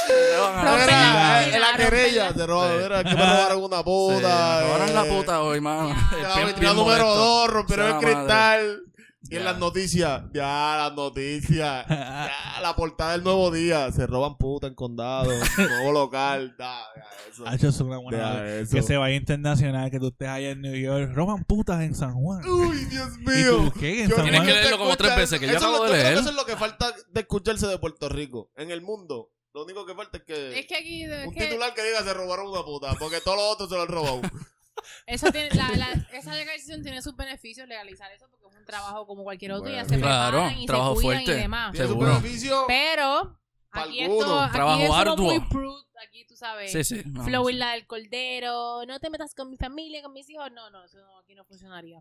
[0.07, 2.71] Rompen Mira, la eh, en la vitrina, querella roban.
[2.77, 2.83] Sí.
[2.83, 4.61] Mira, que me robaron una puta.
[4.63, 5.95] robaron eh, la puta hoy, mano.
[6.21, 6.53] Ya.
[6.61, 7.15] La número.
[7.15, 8.81] 2, rompieron el cristal.
[9.29, 9.51] Y en Ya.
[9.51, 11.85] las noticias, ya, las noticias.
[11.89, 13.91] Ya, la portada del nuevo día.
[13.91, 15.29] Se roban puta en condado.
[15.57, 16.55] nuevo local.
[16.57, 17.45] Da, deja eso.
[17.45, 18.41] Hacho, es una buena.
[18.71, 21.11] Que se vaya internacional, que tú estés allá en New York.
[21.13, 22.47] Roban putas en San Juan.
[22.47, 23.57] Uy, Dios ¿Y mío.
[23.57, 24.03] tú qué?
[24.03, 24.47] En Yo San Tienes Juan.
[24.47, 26.13] que leerlo como tres veces, que yo Eso acabo de leer.
[26.17, 28.49] Eso es lo que falta de escucharse de Puerto Rico.
[28.55, 29.31] En el mundo.
[29.57, 30.59] Lo único que falta es que.
[30.59, 32.93] Es que aquí es un que titular que diga se robaron una puta.
[32.99, 34.21] Porque todos los otros se lo han robado.
[35.07, 39.07] eso tiene, la, la, esa legalización tiene sus beneficios legalizar eso porque es un trabajo
[39.07, 41.39] como cualquier otro y ya se Claro, preparan y trabajo se cuidan fuerte.
[41.39, 41.71] y demás.
[41.71, 42.07] Tiene su Seguro.
[42.09, 42.63] beneficio.
[42.67, 43.39] Pero
[43.71, 44.23] Pa' aquí algunos.
[44.25, 45.15] esto, aquí Trabajo es arduo.
[45.25, 46.71] muy prude, aquí tú sabes.
[46.71, 47.01] Sí, sí.
[47.05, 47.23] no.
[47.23, 50.49] Flow la del cordero, no te metas con mi familia, con mis hijos.
[50.53, 51.99] No, no, eso no, aquí no funcionaría.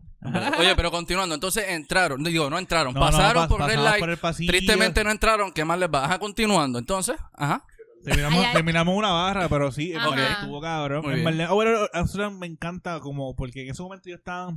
[0.59, 3.99] Oye, pero continuando, entonces entraron, digo, no entraron, No, no, pasaron pas- por Red Light,
[3.99, 4.51] por el pasillo.
[4.51, 6.05] tristemente no entraron, ¿qué más les va?
[6.05, 7.65] Ajá, continuando, entonces, ajá.
[8.03, 8.53] Terminamos, Ay, ay.
[8.53, 11.11] terminamos una barra, pero sí, porque estuvo cabrón.
[11.11, 14.55] En verdad- oh, bueno, me encanta como porque en ese momento yo estaba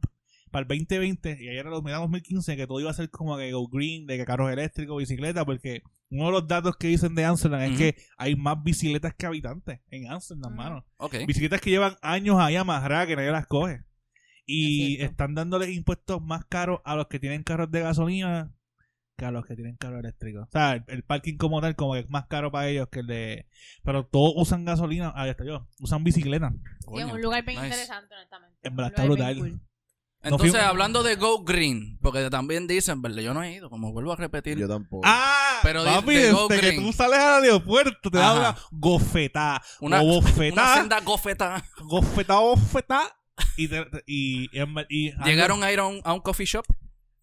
[0.51, 3.53] para el 2020 y ayer era los 2015 que todo iba a ser como que
[3.53, 7.25] go green, de que carros eléctricos, bicicletas, porque uno de los datos que dicen de
[7.25, 10.63] Amsterdam es que hay más bicicletas que habitantes en Amsterdam, Ujú.
[10.63, 10.87] mano.
[10.97, 11.17] Ok.
[11.27, 13.85] Bicicletas que llevan años ahí amarradas que nadie las coge.
[14.45, 18.53] Y Es están dándoles impuestos más caros a los que tienen carros de gasolina
[19.17, 20.49] que a los que tienen carros eléctricos.
[20.49, 23.01] O sea, el, el parking como tal, como que es más caro para ellos que
[23.01, 23.47] el de...
[23.85, 26.53] Pero todos usan gasolina, ahí está yo, usan bicicleta.
[26.81, 27.67] Sí, es un lugar bien nice.
[27.69, 28.57] interesante, honestamente.
[28.63, 29.37] En verdad está brutal.
[29.39, 29.61] cool.
[30.23, 33.23] Entonces, hablando de Go Green, porque también dicen, ¿verdad?
[33.23, 34.59] Yo no he ido, como vuelvo a repetir.
[34.59, 35.03] Yo tampoco.
[35.07, 35.61] ¡Ah!
[35.63, 36.83] Pero de- papi, de Go desde que Green.
[36.85, 41.65] tú sales al aeropuerto te da una gofetá, una, o una bofetá, senda gofeta.
[41.85, 43.17] gofetá, bofetá.
[43.57, 46.67] Y, te- y, y, y- Llegaron a ir a un, a un coffee shop,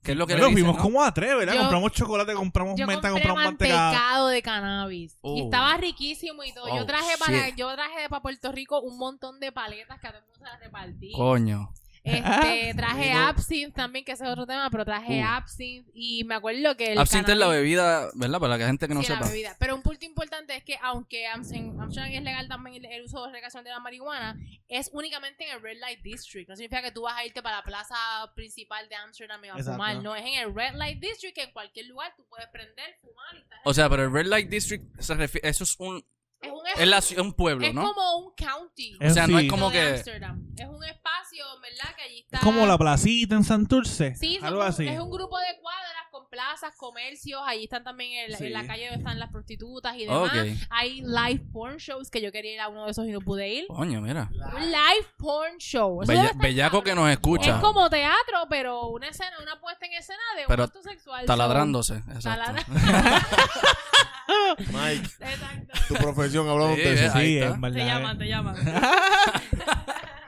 [0.01, 0.81] que es lo que Bueno, le dicen, fuimos ¿no?
[0.83, 1.53] como a tres, ¿verdad?
[1.53, 3.91] Yo- compramos chocolate, compramos Yo menta, compré compramos mantecado.
[3.93, 5.13] mantecado de cannabis.
[5.13, 5.43] Y Oh.
[5.45, 6.65] estaba riquísimo y todo.
[6.65, 10.11] Oh, yo traje para yo traje para Puerto Rico un montón de paletas que a
[10.11, 11.11] todo el mundo se las repartí.
[11.15, 11.71] Coño.
[12.07, 13.27] Este, traje Amigo.
[13.27, 15.25] absinthe también, que ese es otro tema, pero traje Uh.
[15.27, 18.39] absinthe y me acuerdo que el Absinthe es la bebida, ¿verdad?
[18.39, 19.27] Para la gente que no Sí, la sepa.
[19.29, 19.55] bebida.
[19.59, 23.25] Pero un punto importante es que aunque en Amsterdam es legal también el, el uso
[23.25, 26.49] de recreación de la marihuana, es únicamente en el Red Light District.
[26.49, 27.95] No significa que tú vas a irte para la plaza
[28.35, 30.01] principal de Amsterdam y vas a fumar.
[30.01, 33.35] No, es en el Red Light District que en cualquier lugar tú puedes prender, fumar
[33.35, 36.03] y estar O sea, pero el Red Light District se refiere, eso es un,
[36.41, 37.81] es un, es la un pueblo, es ¿no?
[37.93, 38.97] como un county.
[39.03, 39.45] O sea, no Sí.
[39.45, 39.81] es como que...
[39.81, 40.47] Amsterdam.
[40.55, 41.95] Es un espacio, ¿verdad?
[41.95, 42.37] Que allí está.
[42.37, 44.15] Es como la placita en Santurce.
[44.15, 44.87] Sí, algo un- así.
[44.87, 45.96] es un grupo de cuadras
[46.29, 47.41] plazas, comercios.
[47.45, 48.45] Allí están también en, la- Sí.
[48.47, 50.31] en la calle donde están las prostitutas y demás.
[50.69, 53.47] Hay live porn shows que yo quería ir a uno de esos y no pude
[53.49, 53.65] ir.
[53.67, 54.29] Coño, mira.
[54.55, 55.99] Un live porn show.
[56.05, 57.55] Bella- bellaco que nos escucha.
[57.55, 61.25] Es como teatro, pero una escena, una puesta en escena de Pero un acto sexual.
[61.25, 62.03] Taladrándose.
[64.57, 65.73] Mike, Exacto.
[65.87, 67.17] tu profesión, hablamos Sí, de eso.
[67.17, 67.71] Ahí Sí, verdad.
[67.71, 68.55] Te llaman, te llaman.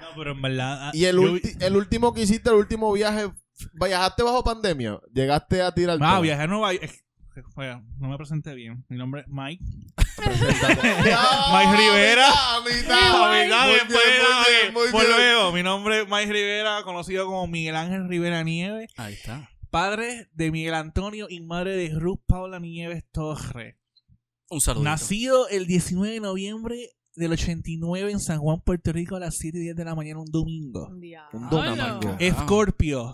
[0.01, 0.87] No, pero en verdad.
[0.87, 3.29] ah, Y el, yo- ulti- el último que hiciste, el último viaje,
[3.73, 4.99] ¿viajaste bajo pandemia?
[5.13, 6.83] ¿Llegaste a tirar Ah, viajé a Nueva York.
[6.85, 7.03] Es-
[7.55, 8.83] Oiga, no me presenté bien.
[8.89, 9.63] Mi nombre es Mike.
[10.19, 12.27] Mike Rivera.
[14.91, 15.09] por bien.
[15.15, 19.49] luego, mi nombre es Mike Rivera, conocido como Miguel Ángel Rivera Nieves, Ahí está.
[19.69, 23.75] padre de Miguel Antonio y madre de Ruth Paula Nieves Torres.
[24.49, 24.83] Un saludo.
[24.83, 29.57] Nacido el 19 de noviembre del 89 en San Juan, Puerto Rico, a las 7
[29.59, 30.87] y 10 de la mañana, un domingo.
[30.87, 31.39] Un Diablo.
[31.49, 32.15] domingo.
[32.19, 33.13] Escorpio,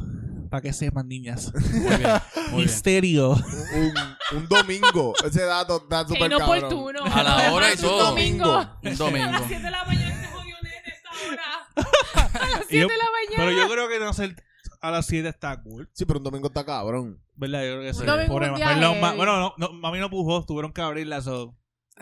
[0.56, 1.52] para que sepan, niñas.
[1.74, 2.10] Muy bien.
[2.52, 2.62] Muy.
[2.64, 3.32] Misterio.
[3.32, 5.14] Un, un domingo.
[5.26, 6.58] Ese dato está súper cabrón.
[6.58, 7.04] inoportuno.
[7.06, 7.98] A la hora y todo.
[8.00, 8.52] Un domingo.
[8.84, 9.32] Un A domingo.
[9.32, 12.44] las 7 de la mañana este jodido nene esta hora.
[12.46, 13.36] A las 7 Y yo- de la mañana.
[13.36, 14.36] Pero yo creo que nacer
[14.82, 15.90] a las 7 está cool.
[15.94, 17.22] Sí, pero un domingo está cabrón.
[17.36, 17.64] ¿Verdad?
[17.66, 18.06] Yo creo que sí.
[18.06, 19.02] domingo, Por un perdón, heavy.
[19.02, 21.22] ma- bueno, no, no, mami no pujó, tuvieron que abrirla.
[21.22, 21.56] So.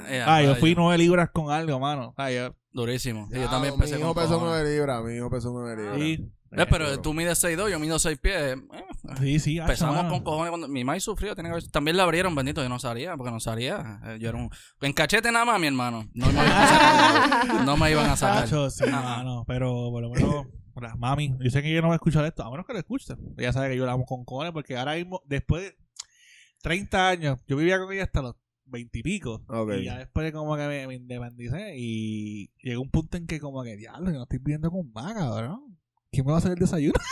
[0.07, 0.59] Eh, Ah, yo rayo.
[0.59, 2.13] fui 9 libras con algo, mano.
[2.17, 3.27] Ah, yo- Durísimo.
[3.27, 4.55] Sí, yo Ya, también Mi empecé hijo con pesó cojones.
[4.63, 5.03] 9 libras.
[5.03, 5.97] Mi hijo pesó 9 libras.
[5.97, 6.31] Sí.
[6.55, 8.35] Eh, pero tú mides 6'2", yo mido 6 pies.
[8.37, 8.57] Eh,
[9.19, 10.09] Sí, sí, Empezamos mano.
[10.09, 10.49] con cojones.
[10.49, 10.67] Cuando...
[10.67, 11.35] Mi madre sufrió.
[11.35, 12.61] Tiene que haber- También la abrieron, bendito.
[12.63, 13.99] Yo no salía, porque no salía.
[14.05, 14.49] Eh, Yo era un...
[14.81, 16.09] En cachete nada más, mi hermano.
[16.13, 17.65] No me iban a sacar.
[17.65, 18.47] no me iban a sacar.
[18.71, 18.85] Sí.
[19.47, 20.45] Pero por lo menos,
[20.81, 22.79] las mami, yo sé que ella no va a escuchar esto, a menos que lo
[22.79, 23.13] escuche.
[23.37, 25.77] Ella sabe que yo la amo con cojones, porque ahora mismo, después de
[26.61, 28.35] 30 años, yo vivía con ella hasta los
[28.65, 29.43] 20 y pico.
[29.49, 29.73] Ok.
[29.79, 33.39] Y ya después de como que me, me independicé y llegó un punto en que
[33.39, 35.77] como que, diablo, yo no estoy viviendo con más, cabrón.
[36.13, 36.93] ¿Quién me va a hacer el desayuno?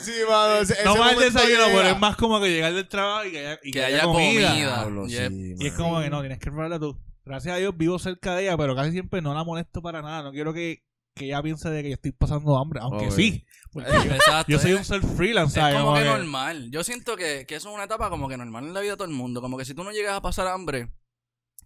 [0.00, 0.54] Sí, sí, mano.
[0.62, 1.76] ese- no ese más el momento desayuno, llega.
[1.76, 4.54] pero es más como que llegar del trabajo y que haya, y Que haya comida.
[4.54, 5.84] Diablo, sí, es- Y es mano.
[5.84, 6.98] como que no, tienes que prepararla tú.
[7.24, 10.22] Gracias a Dios vivo cerca de ella, pero casi siempre no la molesto para nada.
[10.22, 10.82] No quiero que,
[11.14, 13.12] que ella piense de que yo estoy pasando hambre, aunque Ok.
[13.12, 13.44] sí.
[13.72, 14.50] Porque yo, Exacto.
[14.50, 16.70] yo soy es- un self freelance, Es Como que que- normal.
[16.70, 18.96] Yo siento que, que eso es una etapa como que normal en la vida de
[18.96, 19.40] todo el mundo.
[19.42, 20.88] Como que si tú no llegas a pasar hambre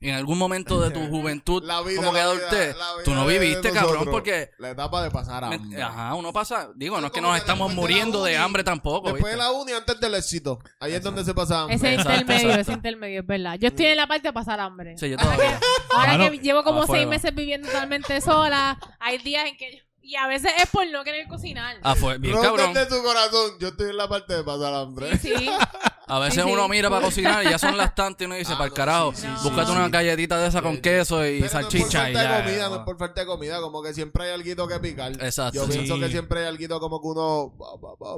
[0.08, 3.04] en algún momento de tu juventud, La vida, como que la vida, adultez, la vida
[3.04, 4.12] tú no viviste, cabrón, nosotros.
[4.14, 4.50] porque...
[4.58, 5.82] La etapa de pasar me- hambre.
[5.82, 6.70] Ajá, uno pasa...
[6.74, 9.98] Digo, no es que nos estamos muriendo de hambre tampoco, Después de la uni, antes
[10.00, 10.58] del éxito.
[10.80, 11.76] Ahí es donde se pasa hambre.
[11.76, 12.60] Ese Exacto, intermedio, exacto.
[12.62, 13.54] ese intermedio, es verdad.
[13.58, 14.96] Yo estoy en la parte de pasar hambre.
[14.98, 15.58] Sí, yo todavía.
[15.96, 19.82] Ahora que llevo como seis meses viviendo totalmente sola, hay días en que...
[20.06, 21.76] Y a veces es por no querer cocinar.
[21.82, 22.74] Ah, fue bien cabrón.
[22.88, 23.52] tu corazón.
[23.58, 25.16] Yo estoy en la parte de pasar hambre.
[25.18, 25.50] Sí, sí.
[26.06, 26.52] A veces Sí, sí.
[26.52, 28.70] uno mira para cocinar y ya son las tantas y uno dice, Ah, para el
[28.72, 29.90] no, carajo, sí, sí, búscate sí, una sí.
[29.90, 32.36] galletita de esa con Sí, queso y Pero salchicha no y es por falta ya.
[32.36, 35.12] de comida, no es por falta de comida, como que siempre hay algo que picar.
[35.12, 35.54] Exacto.
[35.60, 35.72] Yo sí.
[35.78, 37.54] pienso que siempre hay algo como que uno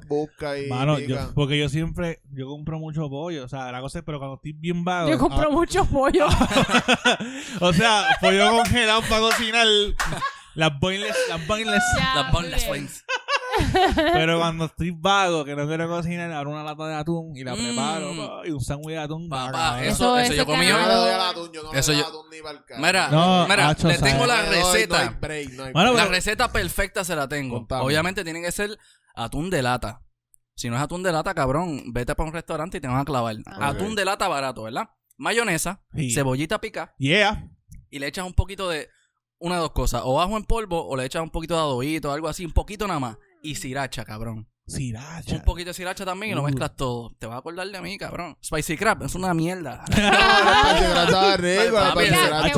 [0.09, 1.27] busca y Mano, pica.
[1.29, 4.35] yo, porque yo siempre, yo compro mucho pollo, o sea, la cosa es, pero cuando
[4.35, 5.09] estoy bien vago.
[5.09, 6.27] Yo compro mucho pollo.
[6.29, 7.18] ah,
[7.61, 9.66] o sea, pollo congelado para cocinar.
[10.57, 11.83] Las boneless, las boneless.
[11.99, 12.73] Ya, Las muy boneless bien.
[12.73, 13.05] wings.
[14.12, 17.55] Pero cuando estoy vago, que no quiero cocinar, abro una lata de atún y la
[17.55, 17.59] Mm.
[17.59, 18.16] preparo.
[18.16, 19.29] pa, Y un sándwich de atún.
[19.29, 19.85] Papá, bacán.
[19.85, 20.66] eso, Eso- eso yo comí.
[20.66, 20.88] Yo no Claro.
[20.92, 22.64] le doy al atún, yo no Eso le doy yo- al atún ni para el
[22.64, 22.87] carajo.
[22.87, 25.05] Mira, No, mira, hacho, le tengo la No le doy, receta.
[25.05, 26.05] No hay break, no hay Bueno, break.
[26.07, 27.57] La receta perfecta se la tengo.
[27.59, 27.83] Contame.
[27.85, 28.79] Obviamente tiene que ser
[29.14, 30.03] atún de lata.
[30.55, 33.05] Si no es atún de lata, cabrón, vete para un restaurante y te van a
[33.05, 33.37] clavar.
[33.47, 33.69] Ah.
[33.69, 34.88] Atún de lata barato, ¿verdad?
[35.19, 36.12] Mayonesa, Sí.
[36.12, 37.49] cebollita pica Yeah.
[37.90, 38.88] y le echas un poquito de
[39.38, 40.03] una de dos cosas.
[40.05, 42.87] O bajo en polvo o le echas un poquito de adobito, algo así, un poquito
[42.87, 43.16] nada más.
[43.42, 44.49] Y sriracha, cabrón.
[44.68, 45.33] Sriracha.
[45.37, 46.46] Un poquito de sriracha también y lo Uh.
[46.46, 47.14] mezclas todo.
[47.20, 48.37] Te vas a acordar de mí, cabrón.
[48.44, 49.85] Spicy crab es una mierda.
[49.96, 52.11] No, la rico, la Papi,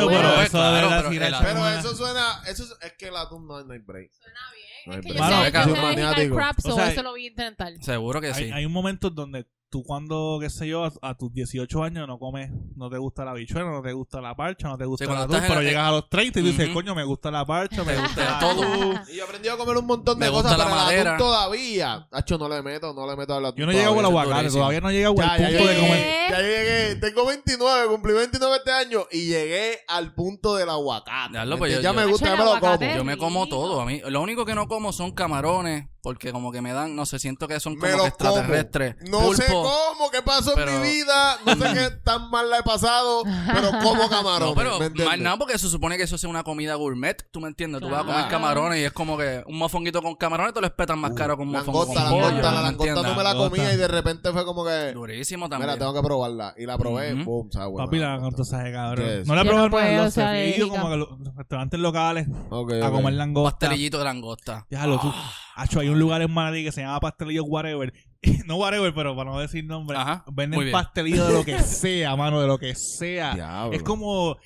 [0.03, 0.09] bueno.
[0.09, 1.41] pero Es eso de la sriracha.
[1.43, 4.11] Pero eso suena, eso es, es que el atún no, no hay break.
[4.13, 4.69] Suena bien.
[4.87, 5.31] No Es hay que yo break.
[5.31, 6.37] Mano, es que- soy al maniático.
[6.37, 7.73] crab, so O sea, eso lo voy a intentar.
[7.83, 8.45] Seguro que sí.
[8.45, 12.07] Hay, hay un momento donde tú cuando, qué sé yo, a, a tus 18 años
[12.09, 15.05] no comes, no te gusta la bichuela, no te gusta la parcha, no te gusta
[15.05, 16.75] Sí, estás en pero la- llegas a los 30 y tú dices, Ujú.
[16.75, 18.95] coño, me gusta la parcha, me gusta gusta todo.
[19.13, 21.17] Y yo aprendí a comer un montón de Me cosas, gusta la pero el madera.
[21.19, 22.09] todavía.
[22.11, 24.09] Hacho, no le meto, no le meto al atún Yo no llego todavía.
[24.09, 24.61] aguacate, durísimo.
[24.63, 25.87] todavía no llego Ya, al ya punto de llegué.
[25.89, 26.31] comer.
[26.31, 31.33] Ya llegué, tengo 29, cumplí 29 este año y llegué al punto del aguacate.
[31.33, 32.97] Diablo, ¿me pues yo- ya me yo- gusta, Hacho, ya el me lo aguacate como.
[32.99, 33.81] Yo me como todo.
[33.81, 37.07] A mí, lo único que no como son camarones, porque como que me dan, no
[37.07, 38.97] sé, siento que son como que extraterrestres.
[39.11, 39.31] como.
[39.31, 42.59] No sé cómo, qué pasó Pero- en mi vida, no sé qué tan mal la
[42.59, 46.31] he pasado, pero como camarones, No, pero más nada porque se supone que eso sea
[46.31, 47.81] una comida gourmet, ¿tú me entiendes?
[47.81, 48.31] Tú vas a comer Claro.
[48.31, 51.43] camarones y es como que un mofonguito con camarones te lo espetan más caro que
[51.43, 52.23] un mofongo langosta, con pollo.
[52.27, 55.49] langosta, la ¿me langosta no me la comía y de repente fue como que, Durísimo
[55.49, 55.69] también.
[55.71, 56.55] mira, tengo que probarla.
[56.57, 57.25] Y la probé, Ujú.
[57.25, 58.23] boom, sabe buena Papi, la langosta.
[58.43, 59.09] langosta sabe ¿Qué cabrón.
[59.09, 59.27] es?
[59.27, 61.81] No la he Yo probado no puedo, en los he ido como a los restaurantes
[61.81, 63.59] locales a comer langosta.
[63.59, 64.67] Pastelillito de langosta.
[64.71, 65.13] Déjalo tú.
[65.61, 67.93] Hacho, hay un lugar en Manatí que se llama Pastelillo Whatever.
[68.47, 69.97] no Whatever, pero para no decir nombre.
[69.97, 70.73] Ajá, Venden bien.
[70.73, 73.35] pastelillo de lo que sea, mano, de lo que sea.
[73.35, 73.73] Diablo.
[73.77, 74.37] Es como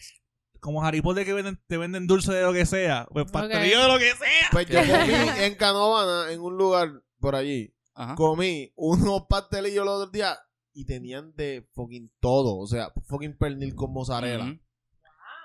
[0.61, 3.07] como Harry Potter que venden, te venden dulce de lo que sea.
[3.11, 4.48] Pues pastelillo de lo que sea.
[4.53, 5.12] Pues yo comí
[5.44, 8.14] en Canovana, en un lugar por allí, Ajá.
[8.14, 10.38] comí unos pastelillos los otros días
[10.72, 12.57] y tenían de fucking todo.
[12.57, 14.57] O sea, fucking pernil con mozzarella.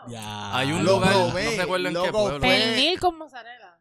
[0.07, 0.55] Ya.
[0.55, 2.39] Hay un Lo lugar, probé, no recuerdo en qué loco, pueblo.
[2.39, 3.76] Pernil con mozzarella.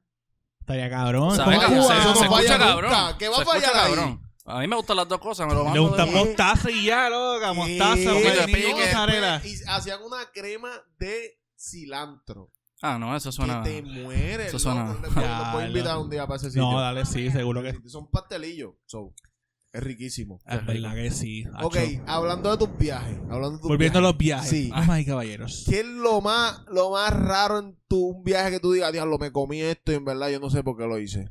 [0.66, 1.36] Estaría cabrón.
[1.36, 1.74] ¿Sabe ¿Cómo qué?
[1.76, 2.92] tú Se- se falla escucha cabrón.
[3.20, 4.20] ¿Qué va Se a fallar cabrón.
[4.44, 5.88] A mí me gustan las dos cosas, me lo Le mando.
[5.88, 7.52] gusta mostaza y ya, loca.
[7.52, 9.40] Mostaza, mozzarella.
[9.44, 12.50] Y hacían una crema de cilantro.
[12.82, 13.62] Ah, no, eso suena.
[13.62, 14.48] Que te mueres.
[14.48, 15.08] Eso suena- loco.
[15.14, 16.62] Te a invitar un día para ese sitio.
[16.62, 18.74] No, dale, sí, seguro que Son pastelillos.
[18.86, 19.12] So,
[19.72, 20.40] es riquísimo.
[20.46, 21.44] Es verdad que sí.
[21.62, 21.76] Ok,
[22.06, 23.18] hablando de tus viajes.
[23.30, 24.48] Hablando de tus Volviendo a los viajes.
[24.48, 24.70] Sí.
[24.70, 25.64] Damas y caballeros.
[25.68, 29.18] ¿Qué es lo más, lo más raro en tu un viaje que tú digas, diablo,
[29.18, 31.30] me comí esto y en verdad yo no sé por qué lo hice?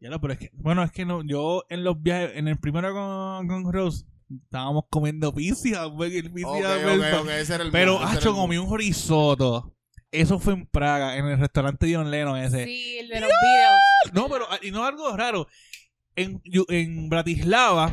[0.00, 2.58] Ya lo, pero es que, bueno, es que no, yo en los viajes, en el
[2.58, 4.04] primero con, con Rose,
[4.44, 8.34] estábamos comiendo pizza, ese era el Pero, mío, mío.
[8.34, 9.74] comí un risotto.
[10.10, 12.66] Eso fue en Praga, en el restaurante John Lennon ese.
[12.66, 14.12] Sí, el de los videos.
[14.12, 15.46] No, pero, y no algo raro.
[16.16, 17.90] En, en Bratislava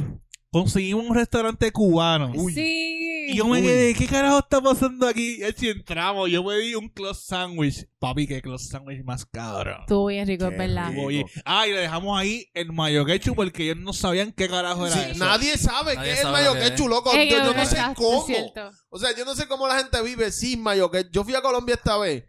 [0.51, 2.33] conseguimos un restaurante cubano.
[2.53, 2.95] Sí.
[3.31, 5.35] Y yo me quedé, ¿qué carajo está pasando aquí?
[5.39, 7.85] Y así entramos, yo pedí un close sandwich.
[7.99, 9.81] Papi, qué close sandwich más cabrón.
[9.81, 10.91] Estuvo bien rico, es verdad.
[11.05, 14.87] Oye, ah, y le dejamos ahí el mayo ketchup porque ellos no sabían qué carajo
[14.87, 15.23] era Sí, eso.
[15.23, 16.69] nadie sabe Nadie qué es el mayo lo que es.
[16.71, 17.13] ketchup, loco.
[17.13, 18.25] Ey, yo, yo no sé cómo.
[18.89, 21.11] O sea, yo no sé cómo la gente vive sin mayo ketchup.
[21.13, 22.25] Yo fui a Colombia esta vez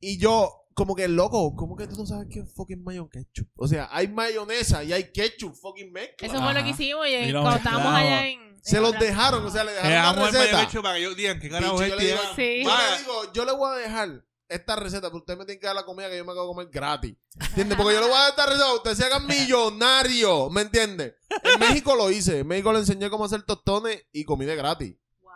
[0.00, 3.48] y yo, como que loco, ¿cómo que tú no sabes qué es fucking mayo ketchup?
[3.56, 6.26] O sea, hay mayonesa y hay ketchup, fucking mezcla.
[6.28, 6.64] Eso fue lo Ajá.
[6.64, 8.54] que hicimos y cuando estábamos allá en...
[8.62, 10.60] Se en los dejaron, o sea, le dejaron el mayo receta.
[10.66, 12.02] ketchup para que ellos digan qué carajo es yo, este.
[12.04, 12.64] le digo, Sí.
[12.64, 15.66] yo le digo, yo le voy a dejar esta receta, pero ustedes me tienen que
[15.66, 17.14] dar la comida que yo me acabo de comer gratis.
[17.40, 17.76] ¿Entiendes?
[17.76, 19.26] Porque yo le voy a dar esta receta, ustedes se hagan
[19.74, 21.14] millonarios, ¿me entiendes?
[21.42, 24.96] En México lo hice, en México le enseñé cómo hacer tostones y comí de gratis.
[25.22, 25.30] Wow.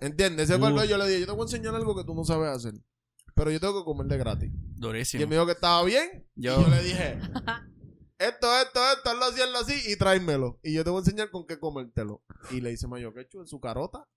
[0.00, 0.50] ¿Entiendes?
[0.50, 2.14] Ese fue el que yo le dije, yo te voy a enseñar algo que tú
[2.14, 2.74] no sabes hacer.
[3.36, 4.50] Pero yo tengo que comer de gratis.
[4.52, 5.22] Y Durísimo.
[5.22, 6.26] él me dijo que estaba bien.
[6.34, 7.18] Yo- Y yo le dije,
[8.18, 10.58] esto, esto, esto, hazlo así, hazlo así y tráemelo.
[10.62, 12.22] Y yo te voy a enseñar con qué comértelo.
[12.50, 14.08] Y le hice mayo ketchup en su carota.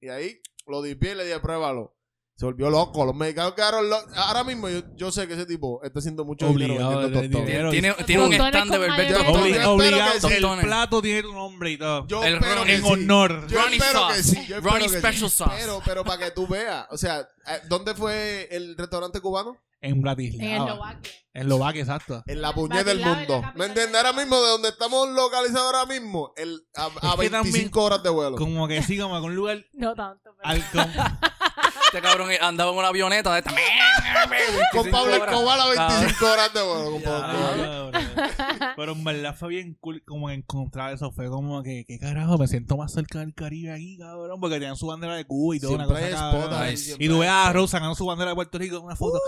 [0.00, 1.94] Y ahí lo dipié y le dije, pruébalo.
[2.42, 3.04] Se volvió loco.
[3.04, 4.12] Los mexicanos quedaron locos.
[4.16, 7.70] Ahora mismo yo, yo sé que ese tipo está haciendo mucho dinero Obligado vendiendo dinero.
[7.70, 9.16] Tiene, tiene un stand de mayonesa.
[9.18, 9.36] tostones.
[9.36, 12.04] Obli- Obli- obligado, el plato tiene tu nombre y todo.
[12.08, 12.88] Yo El espero que en sí.
[12.92, 13.46] honor.
[13.46, 14.16] Yo Ronnie espero sauce.
[14.16, 14.46] que sí.
[14.48, 15.36] Yo Ronnie que special sí.
[15.36, 15.54] sauce.
[15.56, 16.84] Pero, pero para que tú veas.
[16.90, 19.56] O sea, eh, ¿dónde fue el restaurante cubano?
[19.80, 20.48] En Bratislava.
[20.50, 21.12] En Eslovaquia.
[21.34, 22.22] En Eslovaquia, exacto.
[22.26, 23.42] En la En puñeta del mundo.
[23.54, 23.94] ¿Me entiendes?
[23.96, 27.70] Ahora mismo, de donde estamos localizados ahora mismo, el, a, a Es que 25 también-
[27.78, 28.36] horas de vuelo.
[28.36, 30.48] Como que sí, como que un lugar No tanto, pero...
[30.48, 30.62] al
[31.86, 33.52] Este cabrón andaba en una avioneta de esta.
[34.72, 35.14] Con Pablo.
[35.14, 36.90] Escobar a 25 horas de vuelo.
[36.92, 38.74] con Pablo Escobar.
[38.76, 41.12] Pero en verdad fue bien cool como encontrar eso.
[41.12, 42.38] Fue como que, ¿qué carajo?
[42.38, 44.40] Me siento más cerca del Caribe aquí, cabrón.
[44.40, 45.76] Porque tenían su bandera de Cuba y todo.
[45.76, 47.54] Siempre Una cosa spot ahí, Y tú ves a spot.
[47.54, 49.18] Rose sacando su bandera de Puerto Rico en una foto.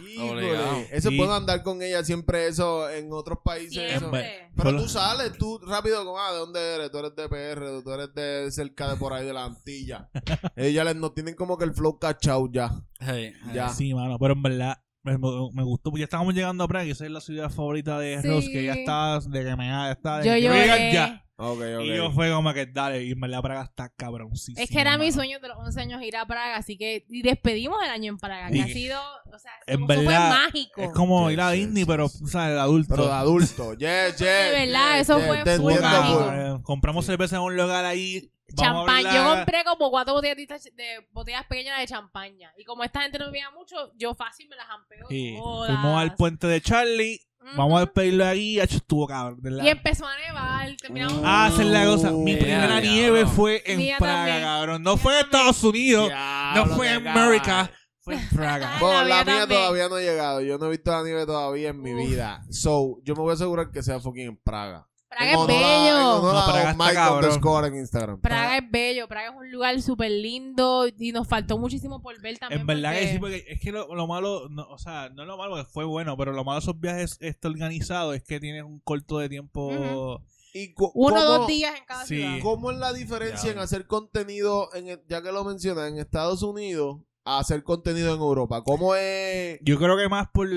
[0.08, 0.88] Híjole.
[0.96, 3.94] Eso Y- puedo andar con ella siempre eso en otros países.
[3.96, 4.10] eso.
[4.56, 6.90] Pero tú sales, tú rápido como, ah, ¿de dónde eres?
[6.90, 10.08] Tú eres de PR, tú eres de cerca de por ahí de la Antilla.
[10.56, 12.70] Ellas les, no tienen como que el flow cachao ya.
[13.00, 13.32] Hey.
[13.52, 13.68] Ya.
[13.70, 15.92] Sí, mano, pero en verdad me, me gustó.
[15.96, 18.28] Ya estábamos llegando a Praga, y esa es la ciudad favorita de Sí.
[18.28, 21.23] Rose, que ya está de que me está de Yo que ya.
[21.36, 21.82] Ok, ok.
[21.84, 24.62] Y yo fue como que dale, y en verdad Praga está cabroncísimo.
[24.62, 27.22] Es que era mi sueño de los 11 años ir a Praga, así que y
[27.22, 29.00] despedimos el año en Praga, que Y- ha sido,
[29.32, 30.80] o sea, fue verdad, mágico.
[30.80, 31.86] Es como Yes, ir a Disney, yes.
[31.86, 32.94] pero, o sea, de adulto.
[32.94, 33.74] Pero de adulto.
[33.78, 34.20] Yes, yes.
[34.20, 35.26] De verdad, yes, eso yes.
[35.26, 36.32] fue entiendo, mágico.
[36.32, 38.30] Eh, compramos cerveza en un lugar ahí.
[38.62, 42.52] a abrir Yo compré como cuatro botellas de, botellas pequeñas de champaña.
[42.56, 45.34] Y como esta gente no bebía mucho, yo fácil me las ampeo Sí.
[45.36, 45.72] todas.
[45.72, 47.20] Fuimos al puente de Charlie.
[47.56, 48.58] Vamos a despedirlo ahí.
[48.60, 49.40] Hacho, estuvo cabrón.
[49.40, 49.64] de verdad.
[49.64, 50.76] Y empezó a nevar.
[50.80, 51.20] Terminamos.
[51.24, 52.10] Ah, esa es la cosa.
[52.10, 54.82] Mi Uh, primera nieve fue en Praga, cabrón.
[54.82, 55.24] No fue en.
[55.26, 56.10] Estados Unidos.
[56.54, 57.06] No fue en.
[57.06, 57.70] América.
[58.00, 58.76] Fue en Praga.
[58.80, 59.60] Bueno, La la mía mía también.
[59.60, 60.40] todavía no ha llegado.
[60.42, 62.08] Yo no he visto la nieve todavía en mi Uf.
[62.10, 62.44] vida.
[62.50, 64.86] So, yo me voy a asegurar que sea fucking en Praga.
[65.16, 66.22] Praga es bello.
[66.22, 67.24] No, a Praga está cabrón.
[67.24, 68.20] underscore en Instagram.
[68.20, 69.08] Praga es bello.
[69.08, 70.86] Praga es un lugar súper lindo.
[70.98, 72.60] Y nos faltó muchísimo por ver también.
[72.62, 75.36] En verdad que sí, porque es que lo, lo malo, no, o sea, no lo
[75.36, 78.64] malo, que fue bueno, pero lo malo de esos viajes este organizado es que tienes
[78.64, 80.20] un corto de tiempo.
[80.52, 82.16] ¿Y Uno o dos días en cada Sí.
[82.16, 82.38] ciudad.
[82.42, 86.42] ¿Cómo es la diferencia en hacer contenido, en el- ya que lo mencionas, en Estados
[86.44, 88.62] Unidos a hacer contenido en Europa?
[88.62, 89.58] ¿Cómo es?
[89.62, 90.48] Yo creo que más por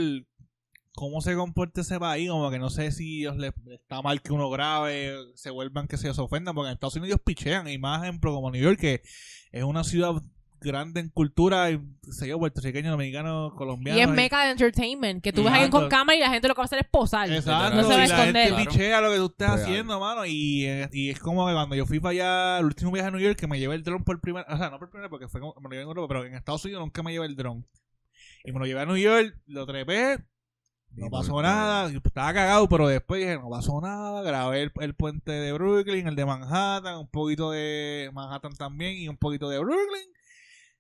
[0.98, 4.20] cómo se comporta ese país, como que no sé si ellos les les está mal
[4.24, 7.78] que uno grabe, se vuelvan que se se ofendan, porque en Estados Unidos pichean, y
[7.78, 9.04] más ejemplo como New York, que
[9.52, 10.14] es una ciudad
[10.60, 11.80] grande en cultura, y
[12.12, 14.00] sé yo, puertorriqueño, dominicano, colombiano.
[14.00, 15.24] Y es meca de entertainment.
[15.24, 16.80] Que tú ves a alguien con cámara y la gente lo que va a hacer
[16.80, 17.32] es posar.
[17.32, 18.68] Exacto, No se va a y la gente esconder.
[18.68, 19.60] pichea lo que tú estés Real.
[19.62, 20.26] haciendo, mano.
[20.26, 23.22] Y, y es como que cuando yo fui para allá, el último viaje a New
[23.22, 25.40] York, que me llevé el dron por primera o sea, no por primera porque fue
[25.42, 27.68] como, me lo llevé en Europa, pero en Estados Unidos nunca me llevé el dron.
[28.44, 30.18] Y me lo llevé a New York, lo trepé,
[30.98, 35.32] no pasó nada, estaba cagado, pero después dije, no pasó nada, grabé el, el puente
[35.32, 40.10] de Brooklyn, el de Manhattan, un poquito de Manhattan también y un poquito de Brooklyn.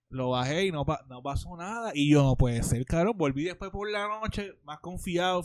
[0.10, 1.92] Lo bajé y no, pa- no pasó nada.
[1.94, 3.18] Y yo, no puede ser, cabrón.
[3.18, 5.44] Volví después por la noche, más confiado.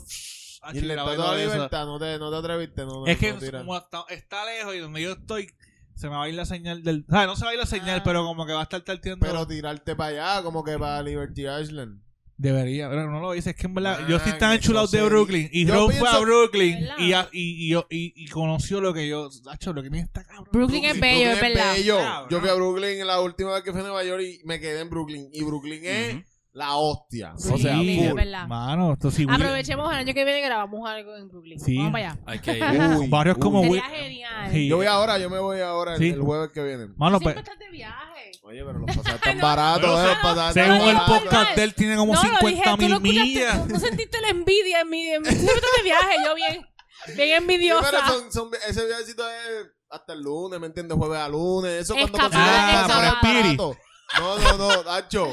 [0.72, 1.16] Y todo de
[1.48, 1.54] la.
[1.54, 2.86] Libertad, no te, no te atreviste.
[2.86, 5.50] No, Es que no como está, está lejos y donde yo estoy,
[5.96, 7.04] se me va a ir la señal del...
[7.08, 8.02] No se va a ir la señal, Ah.
[8.04, 9.26] pero como que va a estar tarteando...
[9.26, 12.00] Pero tirarte para allá, como que para Liberty Island.
[12.42, 13.50] Debería, pero no lo hice.
[13.50, 15.48] Es que en verdad, yo tan eso enchulado de Brooklyn.
[15.52, 19.06] Y Yo fue a Brooklyn y, a- y, y, yo- y, y conoció lo que
[19.08, 19.28] yo...
[19.48, 20.48] Hacho, lo que tiene está cabrón.
[20.52, 21.74] Brooklyn es bello, es Brooklyn verdad.
[21.74, 21.98] bello.
[21.98, 22.28] Cabrón.
[22.30, 24.80] Yo fui a Brooklyn la última vez que fui a Nueva York y me quedé
[24.80, 25.28] en Brooklyn.
[25.32, 26.16] Y Brooklyn es
[26.52, 27.32] la hostia.
[27.36, 28.46] Sí, o sea, es verdad.
[28.48, 29.24] Mano, esto sí...
[29.30, 31.60] Aprovechemos el año que viene y grabamos algo en Brooklyn.
[31.60, 31.76] Sí.
[31.76, 32.20] Vamos para allá.
[32.26, 32.64] Hay que ir.
[32.98, 33.62] Uy, Barrios como.
[33.62, 34.50] Sería genial.
[34.52, 34.66] Sí.
[34.66, 36.08] Yo voy ahora, yo me voy ahora el, Sí.
[36.08, 36.88] el jueves que viene.
[36.96, 37.34] Mano, pues...
[37.36, 38.11] siempre estás de viaje.
[38.42, 39.42] Oye, pero los pasajes están no.
[39.46, 41.18] baratos, Pero eh, se- los pasajes Según el no, baratos.
[41.22, 43.62] podcast de él, tiene como no, lo 50 dije, tú mil no millas.
[43.66, 45.06] tú no sentiste la envidia en mi...
[45.08, 46.66] En mi de viaje, yo bien, bien
[47.06, 48.08] Sí, pero envidiosa.
[48.08, 50.96] son- son- ese viajecito es hasta el lunes, ¿me entiendes?
[50.96, 51.72] Jueves a lunes.
[51.82, 52.86] Eso cuando consigues los escapada.
[53.20, 53.76] pasajes baratos.
[54.18, 55.24] No, no, no, Nacho.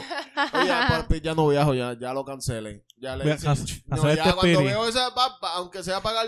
[0.54, 2.86] Oye, ya no viajo, ya, ya lo cancelé.
[2.98, 6.28] Ya le hacer- No, hacer ya este cuando veo esa papa, aunque sea pagar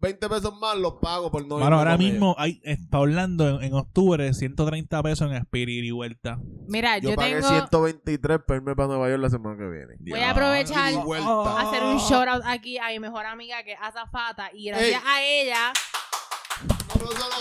[0.00, 3.74] 20 pesos más, los pago por no irme ahora mismo hay, está Orlando en, en
[3.74, 6.38] octubre 130 pesos en Spirit y vuelta.
[6.68, 7.48] Mira, yo, Yo, pagué tengo...
[7.48, 9.94] 123 para irme para Nueva York la semana que viene.
[9.98, 11.60] Voy a aprovechar Y vuelta.
[11.60, 15.08] hacer un shout out aquí a mi mejor amiga que es Azafata y gracias Ey.
[15.08, 15.72] a ella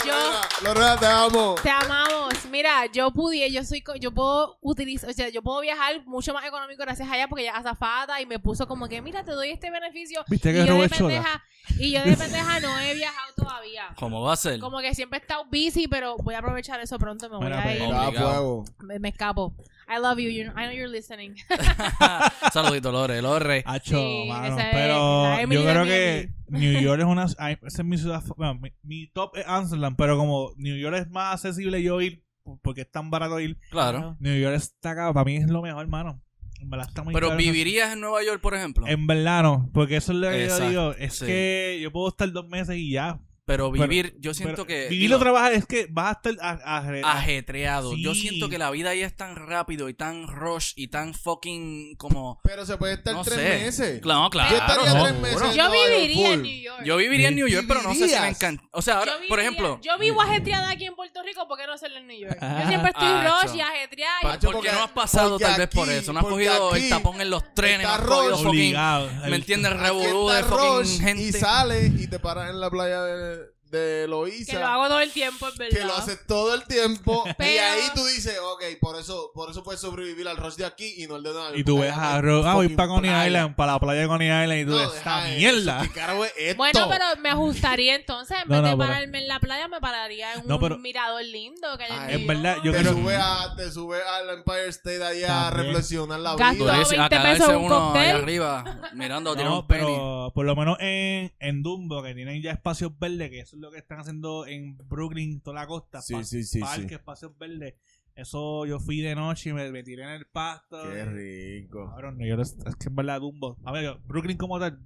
[0.05, 1.55] Yo- Lorena, te amo.
[1.61, 2.33] te amamos.
[2.49, 6.45] Mira, yo pude, yo soy, yo puedo utilizar, o sea, yo puedo viajar mucho más
[6.45, 9.31] económico gracias a ella porque ella es azafata y me puso como que, mira, te
[9.31, 10.23] doy este beneficio.
[10.27, 11.43] ¿Viste Y que yo, de pendeja,
[11.77, 13.87] y yo de pendeja no he viajado todavía.
[13.97, 14.59] ¿Cómo va a ser?
[14.59, 17.29] Como que siempre he estado busy, pero voy a aprovechar eso pronto.
[17.29, 17.81] Me voy Mira, a pues, ir.
[17.83, 18.11] Obligado.
[18.13, 18.65] Fuego.
[18.79, 19.53] Me, me escapo.
[19.89, 20.29] I love you.
[20.29, 21.35] I know you're listening.
[22.53, 23.63] Saludito, Lore, Lore.
[23.83, 27.25] Sí, mano, es pero yo creo que New York es una...
[27.25, 28.23] Esa es mi ciudad...
[28.35, 32.23] bueno, mi, mi top es Amsterdam, pero como New York es más accesible yo ir,
[32.61, 34.17] porque es tan barato ir, Claro.
[34.19, 36.21] New York está acá, para mí es lo mejor, hermano.
[36.59, 38.87] En verdad está muy Pero vivirías en Nueva York, por ejemplo.
[38.87, 41.25] En verdad no, porque eso es lo que Exacto, yo digo, es sí.
[41.25, 43.19] que yo puedo estar dos meses y ya.
[43.47, 44.89] Pero Pero- vivir, yo siento Pero que.
[44.89, 47.95] Vivir o trabajar es que vas a estar ajetreado.
[47.95, 51.95] Yo siento que la vida ahí es tan rápido y tan rush y tan fucking
[51.95, 52.41] como.
[52.43, 53.43] Pero se puede estar No tres sé.
[53.65, 54.01] meses.
[54.01, 54.51] Claro, claro.
[54.51, 55.55] Yo estaría no, tres meses.
[55.55, 56.41] Yo viviría en.
[56.41, 56.81] New York.
[56.85, 58.63] Yo viviría en New York, pero no sé si me encanta.
[58.71, 61.57] O sea, ahora, Yo por viviría- ejemplo, Yo vivo ajetreada aquí en Puerto Rico, ¿por
[61.57, 62.37] qué no hacerlo en New York?
[62.41, 64.19] Yo siempre estoy Ah, rush y ajetreada.
[64.23, 66.11] Pacho, porque porque- no has pasado tal vez por eso.
[66.11, 68.37] No has cogido aquí el tapón en los trenes, no está has cogido rush.
[68.43, 68.49] fucking.
[68.49, 69.09] obligado.
[69.29, 69.73] ¿Me entiendes?
[69.79, 71.23] Revolú de fucking Rush gente.
[71.23, 73.36] Y sale y te paras en la playa de,
[73.69, 74.59] de Que Loisa.
[74.59, 75.77] lo hago todo el tiempo, es verdad.
[75.77, 79.49] que lo haces todo el tiempo y Pero- ahí tú dices, ok, por eso, por
[79.51, 81.91] eso puedes sobrevivir al rush de aquí y no el de York, Y tú ves
[81.91, 83.27] allá a no hay Ro- ah, voy para Coney playa.
[83.27, 85.81] Island, para la playa de Coney Island y tú No, esta eso, mierda.
[85.83, 86.57] ¿Qué carajo es esto?
[86.57, 88.37] Bueno, pero me ajustaría entonces.
[88.43, 90.61] En No, vez no, de pero- pararme en la playa, me pararía en No, un
[90.61, 93.53] pero- mirador lindo que hay Ay, en en New verdad, yo te creo- sube a
[93.55, 96.73] te sube al Empire State ahí a reflexionar la Gasto vida.
[96.75, 96.77] A
[97.09, 98.01] 20 pesos un uno cóctel.
[98.01, 99.81] allá arriba, mirando, tiene No, un penny.
[99.85, 103.61] pero por lo menos en, en Dumbo, que tienen ya espacios verdes, que eso es
[103.61, 106.01] lo que están haciendo en Brooklyn, toda la costa.
[106.01, 106.95] Sí, sí, sí, Parque, sí.
[106.95, 107.75] espacios verdes.
[108.15, 110.81] Eso yo fui de noche y me, me tiré en el pasto.
[110.83, 111.87] Qué rico.
[111.91, 113.57] Cabrón, York es, es que en verdad Dumbo.
[113.63, 114.79] A ver, Brooklyn como tal.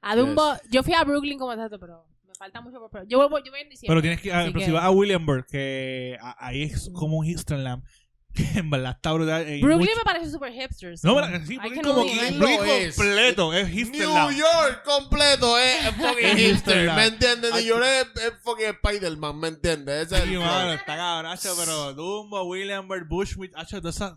[0.00, 3.28] A Dumbo, yo fui a Brooklyn como tanto, pero me falta mucho por pero Yo
[3.28, 3.92] voy, yo voy en diciembre.
[3.94, 6.90] Pero tienes que, a- así pero que- si vas a Williamburg, que a- ahí es
[6.92, 7.90] como un Histerland, que
[8.54, 9.48] en verdad está brutal.
[9.48, 10.94] y Brooklyn mucho- me parece super hipster.
[11.02, 12.30] No, pero sí, Brooklyn como que.
[12.32, 12.96] Brooklyn es.
[12.96, 14.36] completo, es New Histerland.
[14.38, 16.92] York completo es fucking hipster.
[16.94, 17.52] ¿me entiendes?
[17.52, 20.10] New York es, es fucking Spider-Man, ¿me entiendes?
[20.12, 24.14] Es Sí, mano, está cabracho, pero Dumbo, Williamburg, Bushwick, hacho, todas esas...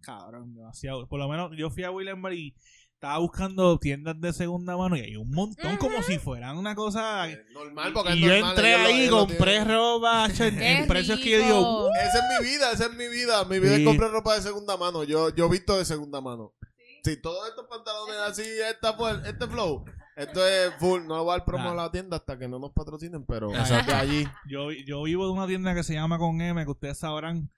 [0.00, 1.06] Cabrón, demasiado.
[1.08, 2.54] Por lo menos yo fui a Williamburg y
[3.02, 7.28] estaba buscando tiendas de segunda mano y hay un montón como si fueran una cosa...
[7.28, 11.38] Eh, Normal, porque es Y yo normal, entré ahí, compré ropa, en, precios que yo
[11.38, 11.86] digo...
[11.88, 11.90] "Uh".
[11.96, 13.44] Esa es mi vida, esa es mi vida.
[13.46, 13.82] Mi vida Sí.
[13.82, 15.02] es comprar ropa de segunda mano.
[15.02, 16.54] Yo, yo visto de segunda mano.
[17.02, 18.96] Sí, todos estos pantalones así, esta
[19.26, 19.84] este flow.
[20.14, 21.04] Esto es full.
[21.04, 23.96] No voy a dar promo a la tienda hasta que no nos patrocinen, pero Exacto.
[23.96, 24.28] allí.
[24.48, 27.50] Yo, yo vivo de una tienda que se llama Con M, que ustedes sabrán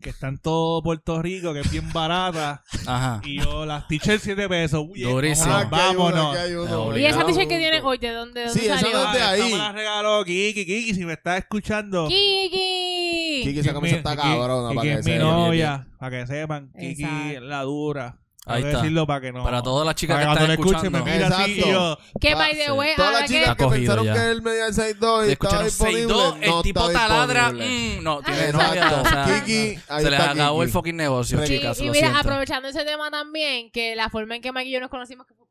[0.00, 2.62] que está en todo Puerto Rico, que es bien barata.
[2.86, 3.20] Ajá.
[3.24, 4.84] y yo, las t-shirts 7 pesos.
[4.88, 5.52] Uy, Durísimo.
[5.70, 6.36] vámonos, aquí hay uno, vámonos.
[6.36, 6.98] aquí hay uno.
[6.98, 8.98] Y esa t-shirt que tienen hoy, ¿de dónde, de dónde Sí, esa salió?
[9.02, 9.40] no es de Ah, ahí.
[9.40, 12.08] esta me la regaló Kiki, Kiki, si me estás escuchando.
[12.08, 13.40] Kiki.
[13.44, 15.26] Kiki, esa camisa está cabrona, Kiki para que es mi sepan.
[15.28, 16.72] novia, para que sepan.
[16.78, 17.28] Kiki Exacto.
[17.36, 18.18] es la dura.
[18.48, 18.78] Ahí está.
[18.78, 19.42] decirlo para que no.
[19.42, 21.04] Para todas las chicas que están le escuchen me escuchando.
[21.26, 21.72] mira así y Exacto.
[22.12, 22.18] yo.
[22.20, 23.34] Que by the way, Todas ahora las que...
[23.36, 24.14] chicas Está que cogido pensaron ya.
[24.14, 26.14] que él medía el 6'2 y Se estaba escucharon disponible.
[26.14, 27.42] 6'2, el no tipo está taladra.
[27.50, 27.98] disponible.
[28.00, 28.68] mm, no, tiene Exacto.
[28.68, 29.00] novia.
[29.02, 30.64] O sea, Kiki, ahí se les está acabó Kiki.
[30.64, 31.80] el fucking negocio, Sí, chicas.
[31.80, 32.20] y lo mira, siento.
[32.20, 35.34] aprovechando ese tema también, que la forma en que Mike y yo nos conocimos, que
[35.34, 35.45] fue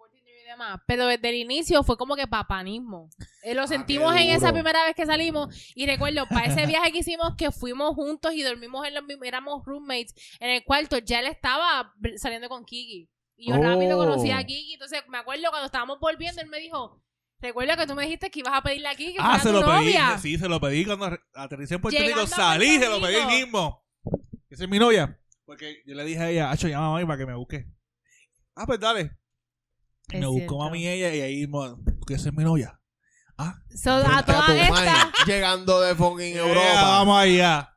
[0.87, 3.09] pero desde el inicio fue como que papanismo.
[3.43, 6.91] Eh, lo sentimos qué en esa primera vez que salimos y recuerdo, para ese viaje
[6.91, 10.97] que hicimos, que fuimos juntos y dormimos en los mismos, éramos roommates en el cuarto,
[10.99, 13.09] ya él estaba saliendo con Kiki.
[13.37, 13.61] Y yo Oh.
[13.61, 17.01] rápido conocí a Kiki, entonces me acuerdo cuando estábamos volviendo, él me dijo...
[17.41, 19.49] Recuerda que tú me dijiste que ibas a pedirle a Kiki que Ah, fuera se
[19.49, 19.93] tu lo pedí.
[20.21, 22.35] Sí, se lo pedí cuando aterricé en Puerto Llegando Rico.
[22.35, 23.85] Salí, se lo pedí mismo.
[24.49, 25.19] Esa es mi novia.
[25.45, 27.65] Porque yo le dije a ella, Hacho, llama a mami para que me busque.
[28.55, 29.11] Ah, pues dale.
[30.09, 31.47] Y Es me buscó mami y ella y ahí
[32.07, 32.79] que esa es mi novia.
[33.37, 35.11] Ah, So, a todas estas...
[35.27, 36.81] Llegando de fucking Europa.
[36.81, 37.71] vamos allá.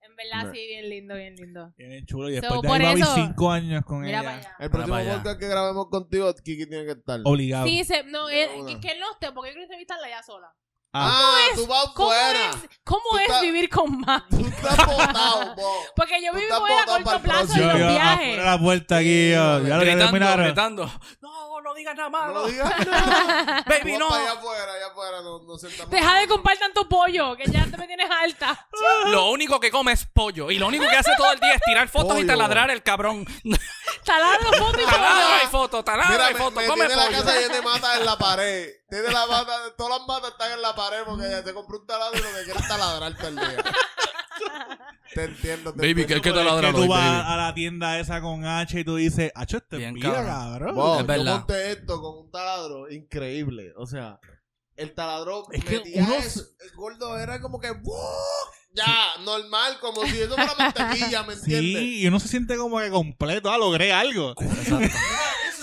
[0.00, 1.72] En verdad, sí, bien lindo, bien lindo.
[1.76, 2.30] Bien chulo.
[2.30, 4.56] Y So, después de ahí va eso- cinco años con Mira ella.
[4.58, 7.20] El próximo podcast que grabemos contigo, Kiki tiene que estar.
[7.24, 7.66] Obligado.
[7.66, 8.80] Sí, se, no, una.
[8.80, 10.48] que él no esté, porque yo quiero entrevistarla ya sola.
[10.96, 12.50] Ah, tú vas ¿Cómo fuera.
[12.50, 14.22] es, cómo Tú es estás- vivir con Mike?
[14.30, 15.72] Tú estás botado, bo.
[15.96, 18.36] Porque yo vivo a corto plazo en Yo, los yo viajes.
[18.36, 20.92] de la puerta aquí, yo, ya Gritando, gritando.
[21.20, 22.32] No, no digas nada No malo.
[22.34, 23.64] lo digas nada.
[23.66, 24.08] Baby, no.
[24.08, 25.22] para allá afuera, allá afuera.
[25.22, 25.90] No, no sentamos.
[25.90, 28.68] Deja de comprar tanto pollo, que ya te me tienes alta.
[29.06, 30.50] Lo único que come es pollo.
[30.50, 32.26] Y lo único que hace todo el día es tirar fotos y Pollo.
[32.28, 33.26] taladrar el cabrón.
[34.04, 35.50] Talando fotos y Taladra y pollo.
[35.50, 36.56] foto, taladra Mira, y me, foto.
[36.60, 37.18] me Come tiene la pollo.
[37.24, 38.68] casa llena de matas en la pared.
[38.90, 41.86] Tiene la mata, todas las matas están en la pared porque ella te compró un
[41.86, 43.64] taladro y lo que quiere es taladrar todo el día.
[45.14, 46.14] te entiendo, te Baby, que entiendo.
[46.14, 47.24] hay que taladrar que tú hoy, vas baby.
[47.32, 50.26] a la tienda esa con H y tú dices, Hacho, este Bien es cabrón.
[50.26, 50.74] cabrón.
[50.76, 51.34] Wow, Es yo verdad.
[51.38, 53.72] monté esto con un taladro increíble.
[53.76, 54.20] O sea,
[54.76, 57.72] el taladro Es que metía uno- eso, el gordo era como que.
[58.74, 61.80] Ya, normal, como si eso fuera mantequilla, ¿me entiendes?
[61.82, 64.34] Sí, y uno se siente como que completo, ah, logré algo.
[64.40, 64.96] Exacto.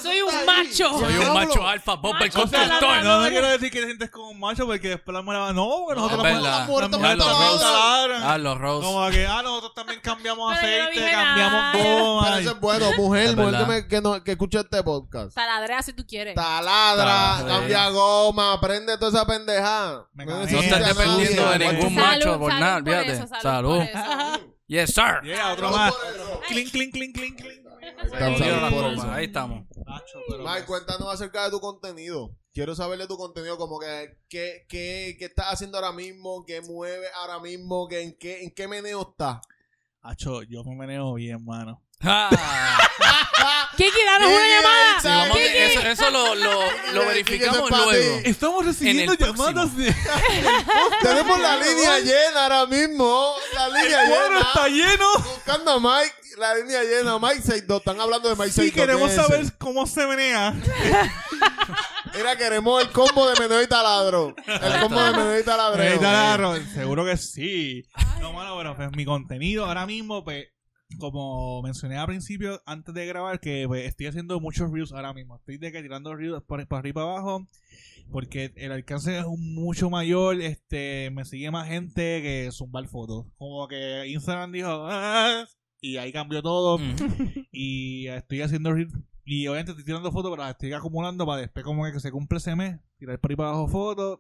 [0.02, 1.00] Soy un macho.
[1.00, 3.04] Soy un macho alfa, Bob el constructor.
[3.04, 5.54] no, no quiero decir que te sientes como un macho porque después la mujer va,
[5.54, 7.60] no, porque No, nosotros las por mujeres taladro.
[7.60, 8.24] taladran.
[8.24, 8.86] Ah, los Rose.
[8.88, 12.24] Como que, ah, nosotros también cambiamos aceite, cambiamos goma.
[12.26, 13.68] Pero eso es bueno, mujer, mujer que, verdad.
[13.68, 15.36] me, que, no, que escucha este podcast.
[15.36, 16.36] Taladrea si tú quieres.
[16.36, 17.48] Taladra, Taladra.
[17.56, 20.08] cambia goma, prende toda esa pendejada.
[20.14, 23.82] No estás a dependiendo de ningún macho por salud nada, eso, salud.
[24.68, 25.20] Yes, sir.
[25.24, 25.94] Yeah, otro más.
[26.48, 27.71] Clink, clink, clink, clink, clink.
[29.10, 29.66] Ahí estamos.
[30.40, 32.36] Mike, cuéntanos acerca de tu contenido.
[32.54, 36.62] Quiero saber de tu contenido, como que qué, qué, qué estás haciendo ahora mismo, qué
[36.62, 39.40] mueves ahora mismo, que en qué, en qué meneo estás.
[40.02, 41.82] Hacho, yo me meneo bien, mano.
[42.04, 42.30] Ah.
[43.78, 45.02] Kiki, danos una Kiki, llamada.
[45.02, 45.58] Sí, vamos a- Kiki.
[45.58, 48.20] eso, eso lo, lo, lo Kiki, verificamos eso es para luego.
[48.26, 49.48] Estamos recibiendo En el próximo.
[49.48, 49.96] llamadas de...
[51.02, 53.34] Tenemos la línea llena ahora mismo.
[53.56, 54.42] La línea El cuadro llena.
[54.48, 55.06] está lleno.
[55.18, 57.18] Buscando a Mike, la línea llena.
[57.20, 57.80] Mike 62.
[57.80, 58.66] Están hablando de Mike 62.
[58.70, 59.54] Sí, queremos ¿quién es saber ese?
[59.58, 60.54] cómo se menea.
[62.14, 64.36] Mira, queremos el combo de meneo y taladro.
[64.46, 65.82] El combo de meneo y taladro.
[65.82, 67.84] Ahí está, Ro- Seguro que sí.
[68.20, 70.46] No, mano, pero pues mi contenido ahora mismo, pues,
[71.00, 75.36] como mencioné al principio, antes de grabar, que pues, estoy haciendo muchos reviews ahora mismo.
[75.38, 77.48] Estoy de que tirando reviews por, por arriba y para abajo.
[78.12, 83.26] Porque el alcance es un- mucho mayor, este, me sigue más gente que zumbar fotos.
[83.38, 85.46] Como que Instagram dijo, "Ah",
[85.80, 86.78] y ahí cambió todo.
[86.78, 86.96] Mm.
[87.52, 88.88] Y estoy haciendo re-
[89.24, 92.40] y obviamente estoy tirando fotos, pero las estoy acumulando para después como que se cumple
[92.40, 94.20] ese mes, tirar por ahí para abajo fotos.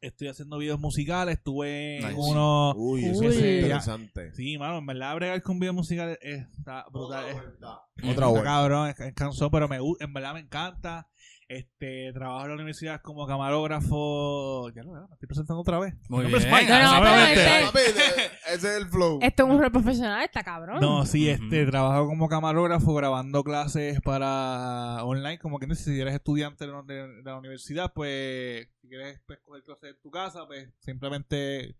[0.00, 2.14] Estoy haciendo videos musicales, estuve en Nice.
[2.16, 2.74] uno...
[2.76, 3.26] Uy, eso Uy.
[3.26, 4.34] es interesante.
[4.34, 7.24] Sí, mano, en verdad bregar con videos musicales está brutal.
[7.24, 7.68] Otra es- vuelta.
[7.98, 8.44] Otra Está vuelta.
[8.44, 11.08] cabrón, es, es cansón, pero me, en verdad me encanta.
[11.48, 14.68] Este, trabajo en la universidad como camarógrafo.
[14.74, 15.94] Ya lo veo, me estoy presentando otra vez.
[16.08, 16.56] Muy nombre es bien.
[16.56, 19.18] Mike, No, no, este- Papi, ese- es el flow.
[19.22, 20.80] Esto es un rol profesional, está cabrón.
[20.80, 26.66] No, sí, este, trabajo como camarógrafo grabando clases para online, como que si eres estudiante
[26.66, 30.68] de, la- de la universidad, pues si quieres pues, coger clases en tu casa, pues
[30.80, 31.76] simplemente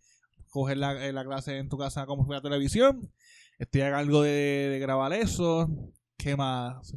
[0.50, 3.10] coger la, eh, la clase en tu casa como si fuera televisión.
[3.58, 4.30] Estoy a cargo de,
[4.70, 5.68] de grabar eso.
[6.16, 6.94] ¿Qué más?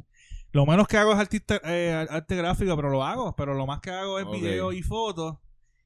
[0.52, 3.34] Lo menos que hago es artista, eh, arte gráfico, pero lo hago.
[3.36, 4.34] Pero lo más que hago es Ok.
[4.34, 5.38] video y fotos.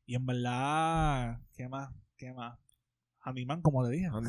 [0.07, 1.91] Y en verdad, ¿qué más?
[2.17, 2.59] ¿Qué más?
[3.27, 4.09] Handyman, como le dije.
[4.09, 4.21] No,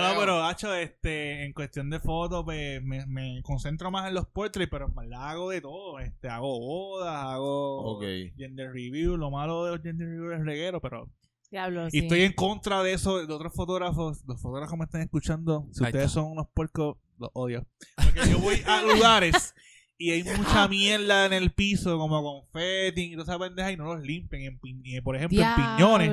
[0.00, 4.26] no, pero hacho, este, en cuestión de fotos, pues, me, me concentro más en los
[4.26, 5.98] portraits, pero en verdad hago de todo.
[6.00, 7.98] Este, hago bodas, hago
[8.36, 9.16] gender review.
[9.16, 11.08] Lo malo de los gender review es reguero, pero.
[11.50, 11.98] Diablo, Y sí.
[11.98, 14.22] estoy en contra de eso, de otros fotógrafos.
[14.26, 16.20] Los fotógrafos que me están escuchando, si Ahí ustedes está.
[16.20, 17.66] son unos puercos, los odio.
[17.96, 19.54] Porque yo voy a lugares
[19.98, 23.84] y hay mucha mierda en el piso, como confeti y toda esa pendeja, y no
[23.94, 24.42] los limpian.
[24.42, 26.10] En por ejemplo, en piñones,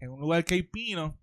[0.00, 1.18] en un lugar que hay pino,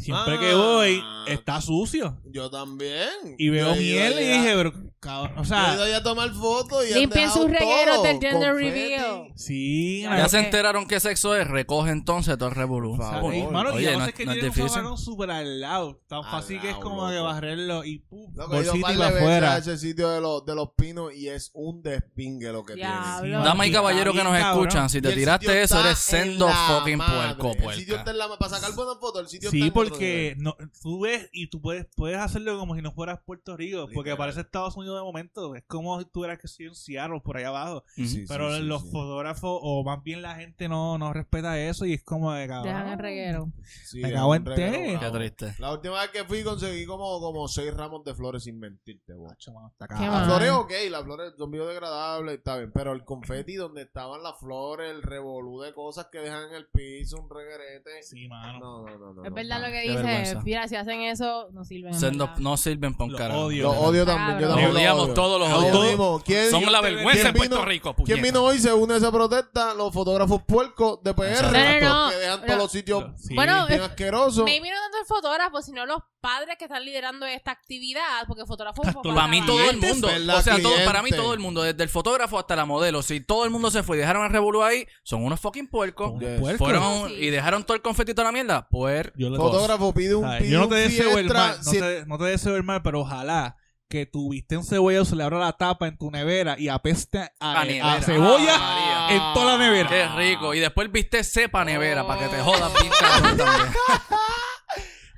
[0.00, 0.40] siempre Ah.
[0.40, 2.18] que voy, está sucio.
[2.26, 3.08] Yo también.
[3.38, 6.30] Y veo miel y dije, pero cabrón, o Yo he sea, ido allá a tomar
[6.32, 9.32] fotos y Limpien sus regueros del gender reveal.
[9.34, 12.96] sí, Ya se enteraron qué sexo es, recoge entonces todo el revolú.
[12.96, 16.00] Sea, mano, Oye, no, no sé es- que no es tiene un súper al lado.
[16.08, 17.10] Tan fácil que es como loco.
[17.10, 19.58] que barrerlo y pum, bolsita y para afuera.
[19.58, 22.90] ese sitio de los, de los pinos y es un despingue lo que tiene.
[22.90, 27.52] Damas y Está caballeros que nos escuchan, si te tiraste eso, eres sendo fucking puerco,
[27.70, 31.00] El sitio está en la Para sacar buenas fotos, el sitio está porque no, tú
[31.00, 34.76] ves y tú puedes, puedes hacerlo como si no fueras Puerto Rico, porque parece Estados
[34.76, 35.54] Unidos de momento.
[35.54, 37.84] Es como si tú eras que sí en Seattle, por allá abajo.
[37.94, 38.90] Sí, Pero sí, los sí.
[38.90, 42.66] fotógrafos, o más bien la gente, no, no respeta eso y es como de cabrón.
[42.72, 43.52] Dejan el reguero.
[43.84, 44.54] Sí, Me cago en té.
[44.54, 45.18] Qué bravo.
[45.18, 45.54] triste.
[45.58, 49.70] La última vez que fui conseguí como, como seis ramos de flores sin mentirte, cabrón.
[49.78, 54.38] Las flores ok, las flores son biodegradables, está bien, pero el confeti donde estaban las
[54.38, 58.02] flores, el revolú de cosas que dejan en el piso, un reguerete.
[58.02, 58.58] Sí, mano.
[58.60, 59.24] No, no, no, no.
[59.24, 60.36] Es no, verdad lo que dice.
[60.44, 61.92] Mira, si hacen eso, no sirven.
[62.38, 63.40] no sirven para un carajo.
[63.46, 63.62] odio.
[63.64, 65.14] Lo odio también, yo también odiamos odio.
[65.14, 66.22] todos los Lo odiamos.
[66.24, 68.22] ¿Quién- Son la quién vergüenza en vino- Puerto Rico, ¿Quién puñeta.
[68.22, 69.74] vino hoy se une a esa protesta?
[69.74, 71.42] Los fotógrafos puercos de PR.
[71.42, 71.50] No,
[71.88, 72.10] no, no.
[72.10, 72.46] Que dejan No.
[72.46, 73.34] todos los sitios Sí.
[73.34, 74.44] Bueno, bien asquerosos.
[74.44, 78.82] Maybe no tanto el fotógrafo, sino los padres que están liderando esta actividad, porque fotógrafo
[78.82, 81.40] es un papá Para mí todo el mundo, o sea, todo, para mí todo el
[81.40, 84.24] mundo, desde el fotógrafo hasta la modelo, si todo el mundo se fue y dejaron
[84.26, 86.12] el revolú ahí, son unos fucking puercos.
[86.58, 87.14] Fueron Sí.
[87.14, 88.68] y dejaron todo el confeti y toda la mierda.
[88.70, 89.30] Pues Yo
[89.60, 92.24] Fotógrafo pide un, Yo no un te deseo el mal, no, si- te, no te
[92.24, 93.56] deseo el mal, pero ojalá
[93.88, 97.30] que tuviste un cebollado, se le abra la tapa en tu nevera y apeste a,
[97.40, 98.02] A a nevera.
[98.02, 99.88] cebolla Ah, en toda la nevera.
[99.88, 100.54] qué rico.
[100.54, 102.92] Y después viste cepa nevera para que te jodas bien
[103.36, 103.72] también.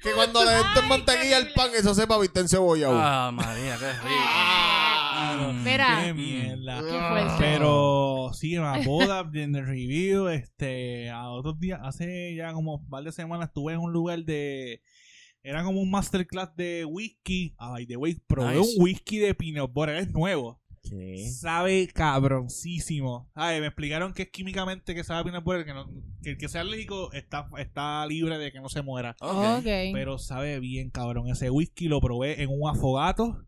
[0.03, 2.89] Que cuando le den mantequilla al pan, eso sepa viste en cebolla.
[2.91, 4.09] Ah, María, qué rico.
[5.25, 5.53] Ah.
[5.53, 5.65] Mm.
[5.65, 6.03] Mira.
[6.05, 6.81] Qué mierda.
[6.83, 7.35] Qué fuerte.
[7.39, 12.77] Pero sí, en la boda, en el review, este, a otros días, hace ya como
[12.77, 14.83] un par de semanas estuve en un lugar de,
[15.43, 17.55] era como un masterclass de whisky.
[17.59, 18.77] Ay, de way, probé Nice.
[18.77, 20.61] un whisky de peanut butter, es nuevo.
[21.41, 23.31] Sabe cabroncísimo.
[23.35, 25.87] Ay, me explicaron que es químicamente que sabe peanut butter, que, no,
[26.23, 29.17] que el que sea alérgico está, está libre de que no se muera.
[29.21, 29.59] Ok.
[29.59, 29.65] Ok.
[29.65, 31.29] Pero sabe bien, cabrón.
[31.29, 33.39] Ese whisky lo probé en un afogato.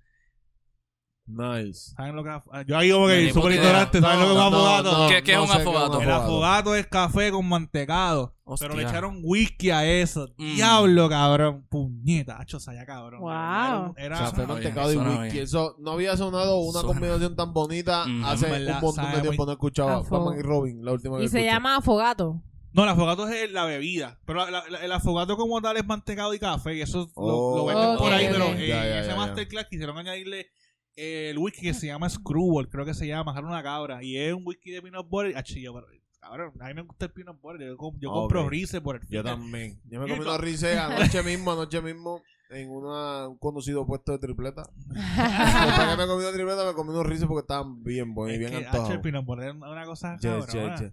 [1.26, 1.94] Nice.
[1.96, 2.30] ¿Saben lo que
[2.66, 3.98] Yo ahí como que súper ignorante.
[4.00, 5.08] ¿Saben lo que es un afogato?
[5.08, 6.00] ¿Qué- qué es un afogato?
[6.02, 8.34] El afogato es café con mantecado.
[8.44, 8.68] Hostia.
[8.68, 10.28] Pero le echaron whisky a eso.
[10.36, 10.54] Mm.
[10.56, 11.66] Diablo, cabrón.
[11.70, 13.20] Puñeta, hacho, allá, cabrón.
[13.20, 13.30] Wow.
[13.30, 15.32] Era, era- Café, Suena mantecado y suena whisky.
[15.32, 15.44] bien.
[15.44, 19.04] Eso no había sonado una Suena- combinación tan bonita Mm, hace en verdad, un montón
[19.04, 19.46] sabe de tiempo.
[19.46, 22.42] No escuchaba Batman y Robin, la última Y vez se llama afogato.
[22.74, 24.18] No, el afogato es la bebida.
[24.26, 26.74] Pero la- la- el afogato como tal es mantecado y café.
[26.76, 28.28] Y eso lo, lo venden Oh, por ahí.
[28.30, 28.54] Pero ok.
[28.58, 30.48] eh, Ya, ya, en ese ya, masterclass quisieron añadirle
[30.96, 32.68] el whisky que se llama Screwball.
[32.68, 33.32] Creo que se llama.
[33.32, 34.02] Dejaron una cabra.
[34.02, 35.36] Y es un whisky de peanut butter.
[35.36, 35.86] Ach, yo, pero,
[36.20, 37.68] cabrón, a mí me gusta el peanut butter.
[37.68, 38.14] Yo, com- yo Ok.
[38.32, 39.24] compro Rice por el Yo final.
[39.24, 39.80] también.
[39.84, 42.22] Yo me comí unos rices anoche mismo, anoche mismo.
[42.50, 44.62] en una, un conocido puesto de tripleta.
[44.86, 48.38] Después que me comí una tripleta, me comí unos rizos porque estaban bien buenos y
[48.38, 48.90] bien antojados.
[48.90, 50.92] el peanut butter es una cosa yes, yes.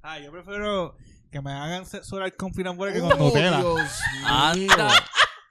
[0.00, 0.96] Ah, yo prefiero
[1.30, 3.58] que me hagan sexo oral con peanut butter que Oh, con Nutella.
[3.58, 3.74] Dios
[4.14, 4.26] mío.
[4.26, 4.88] Anda.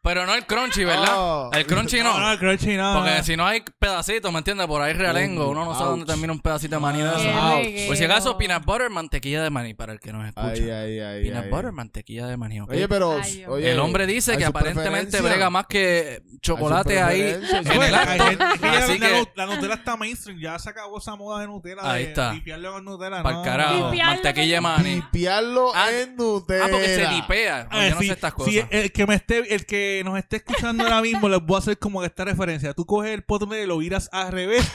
[0.04, 1.06] Pero no el crunchy, ¿verdad?
[1.12, 1.50] Ah.
[1.54, 2.20] el crunchy No, no.
[2.22, 2.94] no, el crunchy no.
[2.96, 4.66] Porque si no hay pedacitos, ¿me entiendes?
[4.66, 5.50] Por ahí realengo.
[5.50, 5.90] Uno no sabe Ouch.
[5.92, 7.88] dónde termina un pedacito de maní de Qué eso.
[7.88, 10.48] Por si acaso, peanut butter, mantequilla de maní, para el que nos escucha.
[10.50, 11.22] Ay, ay, ay.
[11.24, 11.50] peanut ay.
[11.52, 12.62] butter, mantequilla de maní.
[12.62, 13.20] Oye, pero.
[13.48, 18.24] Oye, el hombre dice que aparentemente brega más que chocolate ahí en el acto.
[18.24, 20.40] Así la, que, la Nutella está mainstream.
[20.40, 21.82] Ya se acabó esa moda de Nutella.
[21.84, 22.34] Ahí de está.
[22.34, 23.22] Limpiarlo con Nutella.
[23.22, 23.42] para no.
[23.44, 24.96] el carajo, mantequilla de maní.
[24.96, 26.66] Limpiarlo Ah, en Nutella.
[26.66, 27.68] Ah, porque se dipea.
[27.70, 28.54] Ah, Yo no sé estas cosas.
[28.72, 31.78] el que me esté, el que nos esté escuchando ahora mismo, les voy a hacer
[31.78, 32.74] como que esta referencia.
[32.74, 34.70] Tú coges el pote y lo viras al revés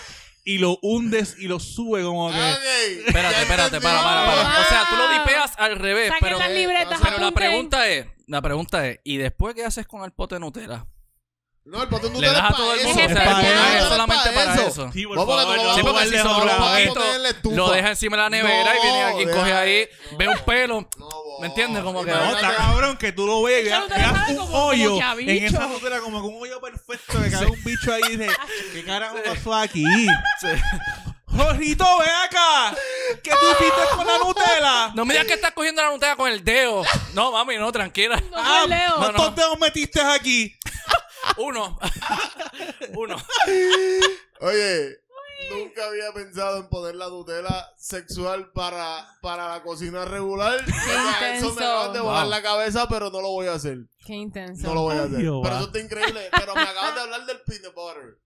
[0.44, 2.36] y lo hundes y lo sube como que.
[2.36, 4.42] Ok, Espérate, espérate, para, para, para.
[4.42, 4.64] Ah.
[4.64, 8.06] O sea, tú lo dipeas al revés, Saquen pero, las libretas, pero la pregunta es,
[8.26, 10.86] la pregunta es, ¿y después qué haces con el pote de Nutella?
[11.66, 13.10] No, el potón Le Nutella das a es todo el para mundo, eso.
[13.10, 14.90] o sea, Es solamente para eso.
[14.92, 18.16] Sí, por favor, no Sí, a porque si de sobra un poquito, lo deja encima
[18.16, 21.08] de la nevera y viene alguien coge ahí, ve un pelo, No,
[21.40, 21.82] ¿me entiendes?
[21.82, 22.12] Como que...
[22.12, 23.82] No, está cabrón que tú lo veas y veas
[24.30, 27.64] un como- como hoyo en esa Nutella como que un hoyo perfecto que cae un
[27.64, 28.30] bicho ahí y dice,
[28.72, 29.84] ¿qué carajo pasó aquí?
[31.26, 32.74] Jorrito, ven acá.
[33.22, 34.90] ¿Qué tú hiciste con la Nutella?
[34.94, 36.82] No me digas que estás cogiendo la Nutella con el dedo.
[37.12, 38.22] No, mami, no, tranquila.
[38.30, 38.88] No Leo.
[38.90, 39.12] no, no.
[39.18, 40.56] ¿Cuántos dedos metiste aquí?
[41.39, 41.79] Uno.
[42.97, 43.16] Uno.
[44.41, 44.97] Oye,
[45.51, 50.61] nunca había pensado en poner la Nutella sexual para, para la cocina regular.
[50.61, 51.53] O sea, eso me intenso.
[51.59, 52.31] acabas de volar Wow.
[52.31, 53.79] la cabeza, pero no lo voy a hacer.
[54.05, 54.66] Qué intenso.
[54.68, 55.18] No lo voy a hacer.
[55.18, 56.29] Pero eso está increíble.
[56.39, 58.18] Pero me acabas de hablar del peanut butter.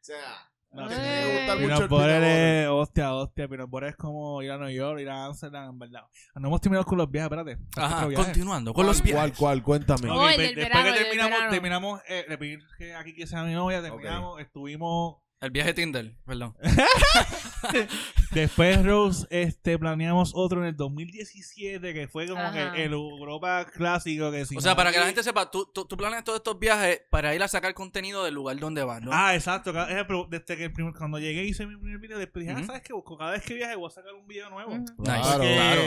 [0.00, 1.00] O sea, No, que sí.
[1.00, 4.70] me gusta mucho Peanut butter es, hostia, hostia, peanut butter es como ir a Nueva
[4.72, 6.02] York, ir a Amsterdam, en verdad.
[6.34, 7.58] No hemos terminado con los viajes, espérate.
[7.76, 8.24] Ajá, Otro viaje.
[8.24, 9.38] continuando con los ¿Cuál, viajes.
[9.38, 9.62] cuál?
[9.62, 10.10] Cuéntame.
[10.10, 13.26] Ok, Oh, el del después verano, que terminamos, terminamos eh, le pedí que aquí que
[13.26, 16.56] sea mi novia, terminamos, estuvimos El viaje Tinder, perdón.
[18.32, 22.72] Después, Rose, este, planeamos otro en el 2017, que fue como Ajá.
[22.72, 24.30] que el Europa clásico.
[24.30, 27.02] Que O sea, para que la gente sepa, tú, tú, tú planeas todos estos viajes
[27.10, 29.10] para ir a sacar contenido del lugar donde vas, ¿no?
[29.12, 29.72] Ah, exacto.
[29.72, 32.64] cada- ejemplo, desde que el primer- cuando llegué hice mi primer video, después dije, Ujú.
[32.64, 32.92] ah, ¿sabes qué?
[32.92, 34.72] Busco cada vez que viaje voy a sacar un video nuevo.
[34.72, 34.80] Ujú.
[34.80, 35.32] Nice, Claro.
[35.38, 35.82] Porque claro.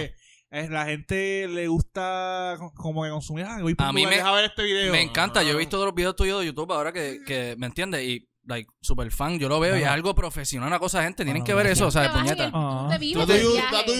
[0.51, 3.45] es, la gente le gusta co- como que consumir.
[3.45, 4.91] Ah, voy por A un mí lugar, me- deja ver este video.
[4.91, 7.67] Me encanta, yo he visto todos los videos tuyos de YouTube ahora que, que ¿me
[7.67, 8.03] entiendes?
[8.03, 11.43] Y, like, super fan, yo lo veo y es algo profesional, una cosa, gente, tienen
[11.43, 12.49] Ah, que ver eso, o sea, de puñeta.
[12.53, 12.89] Ah.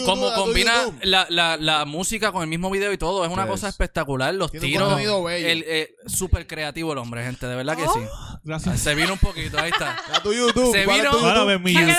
[0.05, 0.73] Como combina
[1.03, 4.51] la, la, la música con el mismo video y todo, es una cosa espectacular, los
[4.51, 7.99] tiros, el, eh, súper creativo el hombre, gente, de verdad que sí.
[8.43, 8.79] Gracias.
[8.79, 9.97] Se vino un poquito, ahí está.
[10.11, 10.71] Da tu YouTube.
[10.71, 11.63] Se ¿cuál es vino- tu Bueno, YouTube?
[11.63, 11.89] mi YouTube.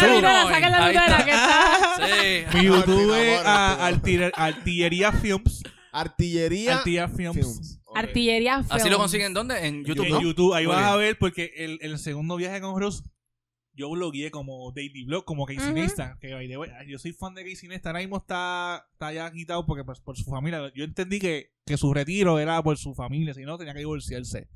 [2.55, 4.29] Mi YouTube es a- artillería.
[4.29, 5.63] Artiller- Artillería Films.
[5.93, 6.79] Artillería.
[6.79, 7.79] Artillería Films.
[7.93, 8.09] Films.
[8.09, 8.97] Artillería Así lo Films.
[8.99, 9.67] consiguen ¿dónde?
[9.67, 10.23] En YouTube, en ¿no?
[10.23, 10.93] YouTube, ahí Muy vas bien.
[10.93, 13.03] a ver, porque el, el segundo viaje con Ross,
[13.75, 15.73] yo blogueé como daily blog, como Casey.
[15.73, 19.13] Neistat, que by the way, yo soy fan de Casey Neistat, ahora mismo está, está
[19.13, 22.77] ya quitado porque pues, por su familia, yo entendí que, que su retiro era por
[22.77, 24.49] su familia, si no tenía que divorciarse.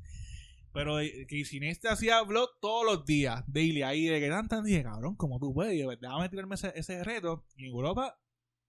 [0.71, 4.63] Pero eh, Casey Neistat hacía blog todos los días, daily, ahí de que tan tan
[4.63, 8.19] dije, cabrón, como tú puedes, déjame tirarme ese, ese reto, y en Europa,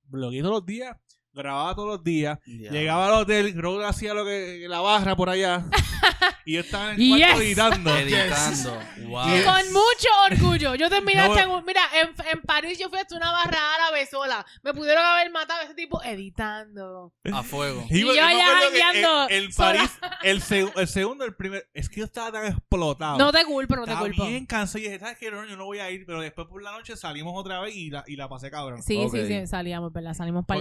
[0.04, 0.96] blogueé todos los días,
[1.42, 2.70] grababa todos los días, Ya.
[2.70, 5.64] Llegaba al hotel, Road hacía lo que la barra por allá.
[6.44, 7.46] y yo estaba en el cuarto Yes.
[7.46, 7.96] editando.
[7.96, 8.78] Editando.
[9.08, 9.28] Wow.
[9.28, 10.74] Y con mucho orgullo.
[10.74, 14.44] Yo terminé No, en Mira, en, en París yo fui hasta una barra árabe sola.
[14.62, 17.12] Me pudieron haber matado a ese tipo editando.
[17.32, 17.84] A fuego.
[17.90, 19.54] Y yo que jangueando El, el.
[19.54, 19.90] París,
[20.22, 21.68] el, seg- el segundo, el primer.
[21.74, 23.18] Es que yo estaba tan explotado.
[23.18, 24.26] No te culpo, no te estaba culpo.
[24.26, 25.30] bien cansado y dije, ¿sabes qué?
[25.30, 26.04] No, yo no voy a ir.
[26.06, 28.82] Pero después por la noche salimos otra vez y la, y la pasé cabrón.
[28.82, 30.14] Sí, sí, sí, salíamos, ¿verdad?
[30.14, 30.58] Salimos un par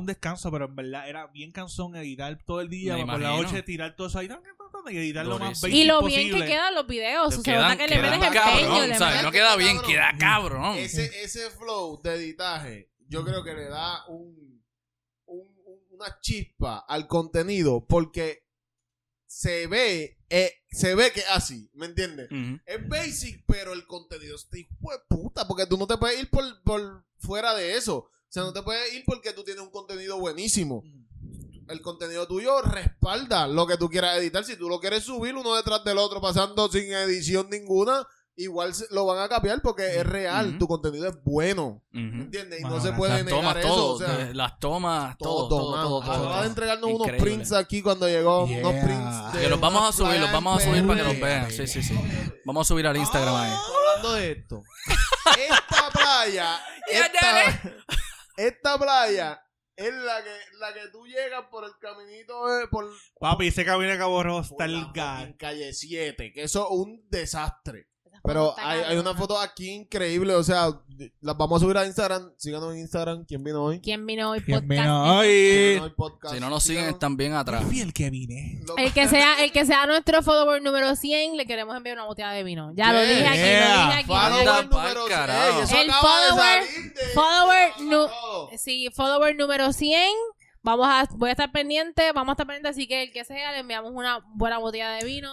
[0.00, 2.96] Un descanso, pero en verdad era bien cansón editar todo el día.
[3.06, 4.28] Por la noche tirar todo eso ahí.
[4.88, 5.68] Y editar lo más Durísimo.
[5.68, 6.40] basic Y lo bien posible.
[6.46, 7.30] que quedan los videos.
[7.30, 8.86] Te Se quedan- nota que le metes cabrón, empeño.
[8.86, 9.14] le ¿sabes?
[9.16, 9.90] metes- No queda bien, Cabrón.
[9.92, 10.76] queda cabrón.
[10.78, 14.64] Ese, ese flow de editaje, yo creo que le da un,
[15.26, 18.44] un- un- una chispa al contenido porque
[19.26, 22.28] se ve, eh, se ve que es así, ¿me entiendes?
[22.64, 26.30] Es basic, pero el contenido está hijo de puta, porque tú no te puedes ir
[26.30, 28.10] por, por fuera de eso.
[28.30, 30.84] O sea, no te puedes ir porque tú tienes un contenido buenísimo.
[31.68, 34.44] El contenido tuyo respalda lo que tú quieras editar.
[34.44, 38.06] Si tú lo quieres subir uno detrás del otro, pasando sin edición ninguna,
[38.36, 40.50] igual lo van a capear porque es real.
[40.50, 40.58] Ujú.
[40.58, 41.82] Tu contenido es bueno.
[41.90, 42.16] ¿Me Ujú.
[42.22, 42.60] entiendes?
[42.60, 43.68] Y Bueno, no se puede Las negar tomas, eso.
[43.68, 43.94] todo.
[43.94, 46.00] o sea, de- las tomas, todo, todo, todo, todo.
[46.00, 48.46] todo, Acaba de entregarnos unos prints aquí cuando llegó.
[48.46, 48.58] Yeah.
[48.68, 49.32] Unos prints.
[49.34, 51.50] de Que los vamos a subir, los vamos a subir para que los vean.
[51.50, 51.94] Sí, sí, sí.
[52.44, 53.50] Vamos a subir al Instagram ahí.
[53.52, 54.62] Ah, Hablando de esto.
[55.36, 56.60] Esta playa.
[56.90, 57.60] esta,
[58.46, 59.42] esta playa
[59.76, 63.90] es la que, la que tú llegas por el caminito, eh, por Papi, ese camino
[63.90, 65.20] de Cabo Rojo está el gas.
[65.20, 67.89] fucking calle 7, que eso es un desastre.
[68.22, 70.68] Pero hay, hay una foto aquí increíble, o sea,
[71.22, 72.32] las vamos a subir a Instagram.
[72.36, 73.24] Síganos en Instagram.
[73.24, 73.80] ¿Quién vino hoy?
[73.80, 74.40] ¿Quién vino hoy?
[74.42, 74.68] ¿Quién Podcast?
[74.70, 75.72] vino ¿Quién hoy?
[75.74, 76.34] vino hoy podcast?
[76.34, 77.64] Si no nos siguen, están bien atrás.
[77.64, 78.60] Qué fiel que vine.
[78.76, 82.30] El que sea, el que sea nuestro follower número 100, le queremos enviar una botella
[82.32, 82.72] de vino.
[82.74, 83.08] Ya lo Yeah.
[83.08, 83.86] dije aquí, lo Yeah.
[83.86, 84.06] dije aquí.
[84.06, 85.58] Follower Anda lo dije- pa'l número carajo.
[85.60, 85.70] 6.
[85.70, 88.58] Eso El acaba de follower- salir de- follower.
[88.58, 90.10] Sí, follower número 100.
[90.62, 93.52] Vamos a, voy a estar pendiente, vamos a estar pendiente, así que el que sea,
[93.52, 95.30] le enviamos una buena botella de vino.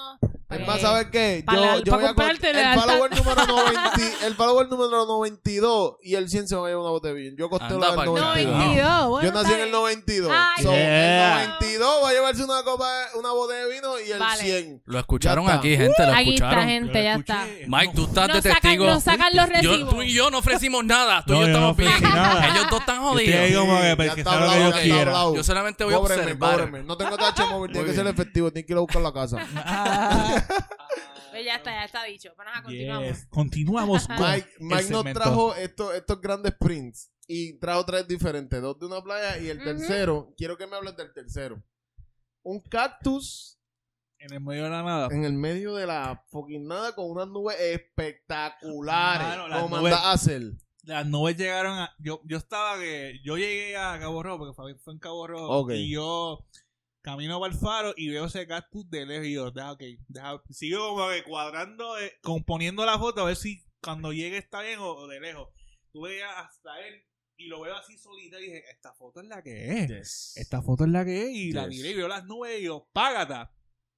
[0.49, 1.43] Es Eh, más, ¿sabes qué?
[1.45, 2.81] Yo, la- yo voy a comprarte el alta.
[2.81, 6.91] follower número 90, el follower número 92 y el 100 se va a llevar una
[6.91, 7.35] botella de vino.
[7.37, 8.15] Yo costé pa'l 92.
[8.21, 8.37] carajo.
[8.45, 9.71] 92, bueno, Yo nací está en el bien.
[9.81, 10.31] 92.
[10.33, 11.43] Ay, So, Yeah.
[11.43, 12.89] El 92 va a llevarse una copa,
[13.19, 14.41] una botella de vino y el Vale.
[14.41, 14.81] 100.
[14.85, 15.57] Lo escucharon está.
[15.57, 16.67] aquí, gente, lo Aquí está, escucharon.
[16.69, 17.45] gente, ya está.
[17.67, 18.85] Mike, tú estás de sacan, testigo.
[18.85, 21.23] nos sacan los Yo, tú y yo no ofrecimos nada.
[21.27, 21.91] Tú y No, yo estamos bien.
[21.97, 23.59] Ellos dos están Yo jodidos.
[23.59, 25.35] como que, ya pues, que está sea lo que hablado, yo está.
[25.35, 26.83] Yo solamente voy a observar.
[26.85, 29.39] No tengo TH móvil, tiene que ser efectivo, tiene que ir a buscar la casa.
[31.31, 32.31] Pues ya está, ya está dicho.
[32.35, 33.07] Bueno, ajá, continuamos.
[33.07, 33.27] Yes.
[33.29, 35.19] Continuamos con Mike, el Mike nos segmento.
[35.19, 39.57] trajo estos, estos grandes prints y trajo tres diferentes, dos de una playa y el
[39.57, 39.65] Ujú.
[39.65, 41.61] tercero, quiero que me hables del tercero.
[42.43, 43.59] Un cactus
[44.19, 45.09] en el medio de la nada.
[45.11, 49.27] en el medio de la fucking nada con unas nubes espectaculares.
[49.27, 50.41] Mano, las como nubes- manda a hacer.
[50.83, 51.93] Las nubes llegaron a.
[51.99, 53.19] Yo, yo estaba que.
[53.23, 55.49] Yo llegué a Cabo Rojo, porque Fabián fue en Cabo Rojo.
[55.59, 55.71] Ok.
[55.73, 56.45] Y yo
[57.07, 59.27] camino para el faro y veo ese cactus de lejos.
[59.27, 60.41] Y yo, deja, ok, deja.
[60.49, 64.79] Sigo como que cuadrando, eh, componiendo la foto a ver si cuando llegue está bien
[64.79, 65.47] o, o de lejos.
[65.93, 67.01] Tú veías hasta él
[67.37, 70.35] y lo veo así solita y dije, esta foto es la que es.
[70.35, 71.29] Esta foto es la que es.
[71.29, 73.53] Y la miré y veo las nubes y yo, págata.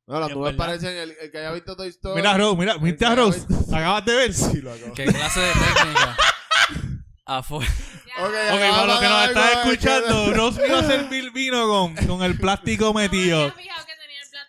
[0.06, 2.16] No, las Es nubes parecen el, el que haya visto Toy Story.
[2.22, 3.42] Mira, Rose, mira, ¿viste a Rose?
[3.74, 4.34] Acabas de ver.
[4.36, 4.94] Sí, lo acabo.
[4.94, 6.18] ¿Qué clase de técnica?
[7.38, 7.72] Afuera.
[8.08, 8.26] Ya.
[8.26, 12.38] Ok, para los que nos están escuchando, Rose vino a servir vino con, con el
[12.40, 13.54] plástico metido.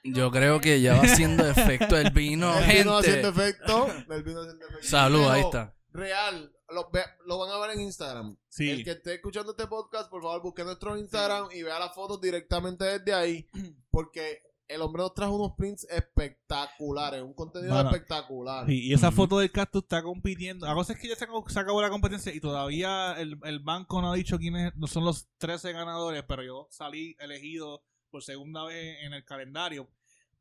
[0.03, 3.43] Yo creo que ya va haciendo efecto el vino, El vino haciendo gente.
[3.43, 3.87] efecto.
[4.11, 4.83] El vino haciendo efecto.
[4.89, 5.75] Salud, Pero, ahí está.
[5.93, 6.53] Real.
[6.71, 8.37] Lo, ve- lo van a ver en Instagram.
[8.49, 8.71] Sí.
[8.71, 12.21] El que esté escuchando este podcast, por favor, busque nuestro Instagram y vea las fotos
[12.21, 13.49] directamente desde ahí.
[13.91, 17.23] Porque el hombre nos trajo unos prints espectaculares.
[17.23, 17.91] Un contenido Bueno.
[17.91, 18.67] espectacular.
[18.67, 20.67] Sí, y esa foto del cactus está compitiendo.
[20.67, 23.61] La cosa es que ya se acabó, se acabó la competencia y todavía el, el
[23.61, 28.23] banco no ha dicho quiénes no son los 13 ganadores, pero yo salí elegido por
[28.23, 29.91] segunda vez en el calendario.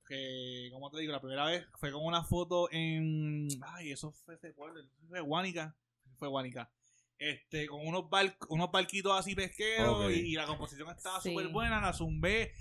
[0.07, 3.47] Que, como te digo, la primera vez fue con una foto en.
[3.61, 5.75] Ay, eso fue ese pueblo, fue Guánica.
[6.17, 6.71] Fue Guánica.
[7.19, 11.30] Este, con unos, bar- unos barquitos así pesqueros y, y la composición estaba Sí.
[11.30, 11.80] súper buena.
[11.82, 12.53] La zumbé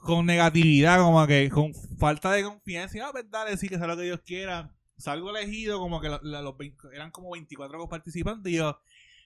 [0.00, 2.98] con negatividad, como que con falta de confianza.
[3.06, 4.74] Ah, pues dale, sí, que sea lo que Dios quiera.
[4.96, 8.52] Salgo elegido, como que los 20 eran como 24 participantes.
[8.52, 8.78] Y yo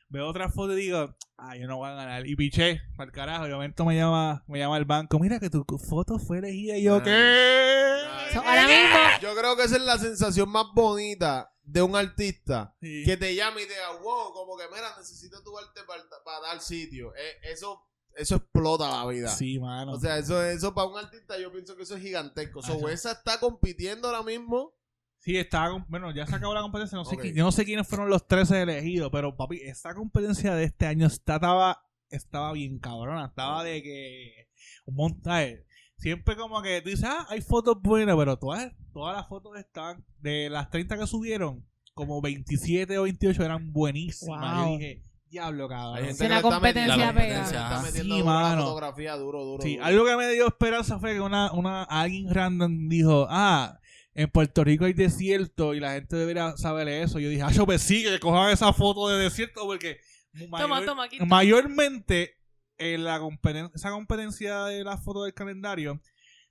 [0.08, 2.26] veo otra foto y digo, ah, yo no voy a ganar.
[2.26, 3.46] Y piché, para el carajo.
[3.46, 6.76] Y de momento me llama, me llama el banco, mira que tu foto fue elegida.
[6.76, 7.02] Y yo.
[7.02, 8.00] ¿qué?
[8.32, 12.74] So, ahora mismo, Yo creo que esa es la sensación más bonita de un artista.
[12.80, 13.04] Sí.
[13.04, 16.40] Que te llame y te diga, wow, como que mira, necesito tu arte para, para
[16.40, 17.14] dar sitio.
[17.16, 17.86] Eh, eso,
[18.16, 19.28] eso explota la vida.
[19.28, 19.92] Sí, mano.
[19.92, 22.62] O sea, eso, eso para un artista yo pienso que eso es gigantesco.
[22.62, 22.92] So, Ajá.
[22.92, 24.72] esa está compitiendo ahora mismo.
[25.18, 25.70] Sí, estaba.
[25.70, 26.96] con- Bueno, ya se acabó la competencia.
[26.96, 27.22] No sé Ok.
[27.24, 30.86] qui- yo no sé quiénes fueron los 13 elegidos, pero papi, esta competencia de este
[30.86, 33.26] año está- estaba, estaba bien cabrona.
[33.26, 34.48] Estaba de que.
[34.84, 35.66] Un montaje.
[35.98, 40.04] Siempre como que tú dices, ah, hay fotos buenas, pero todas, todas las fotos estaban.
[40.20, 44.54] De las 30 que subieron, como 27 o 28 eran buenísimas.
[44.56, 44.64] Wow.
[44.74, 45.96] Yo dije, diablo, cabrón.
[45.96, 47.44] Hay gente Si que la le está competencia metiendo- pega.
[47.44, 47.82] está Ajá.
[47.82, 48.62] metiendo Sí, duro la mano.
[48.62, 49.62] fotografía duro, duro.
[49.62, 49.86] Sí, duro.
[49.86, 53.78] algo que me dio esperanza fue que una, una, alguien random dijo, ah,
[54.14, 57.18] en Puerto Rico hay desierto y la gente debería saber eso.
[57.18, 59.98] Yo dije, ah, yo pues sí, que cojan esa foto de desierto porque
[60.38, 61.18] toma, mayor- toma, aquí.
[61.26, 62.36] mayormente
[62.78, 66.00] en la competen- esa competencia de la foto del calendario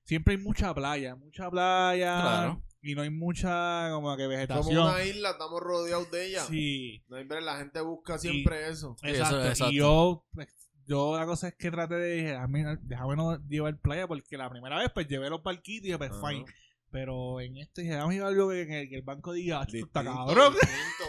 [0.03, 2.63] siempre hay mucha playa, mucha playa Claro.
[2.86, 4.83] Y no hay mucha como que Somos vegetación.
[4.88, 6.43] una isla, estamos rodeados de ella.
[6.45, 8.95] Sí, No hay la gente busca siempre eso.
[9.03, 9.43] Exacto.
[9.45, 9.71] exacto.
[9.73, 10.47] Y yo, pues,
[10.86, 14.38] yo la cosa es que traté de dije, "Ah, mira, déjame no llevar playa porque
[14.38, 16.29] la primera vez pues llevé los barquitos y dije, pues Ajá.
[16.29, 16.45] fine.
[16.91, 19.59] Pero en esto dije, vamos a llevar algo que, en el, que el banco diga,
[19.61, 20.53] "Ah, esto está cabrón.
[20.53, 21.03] distinto,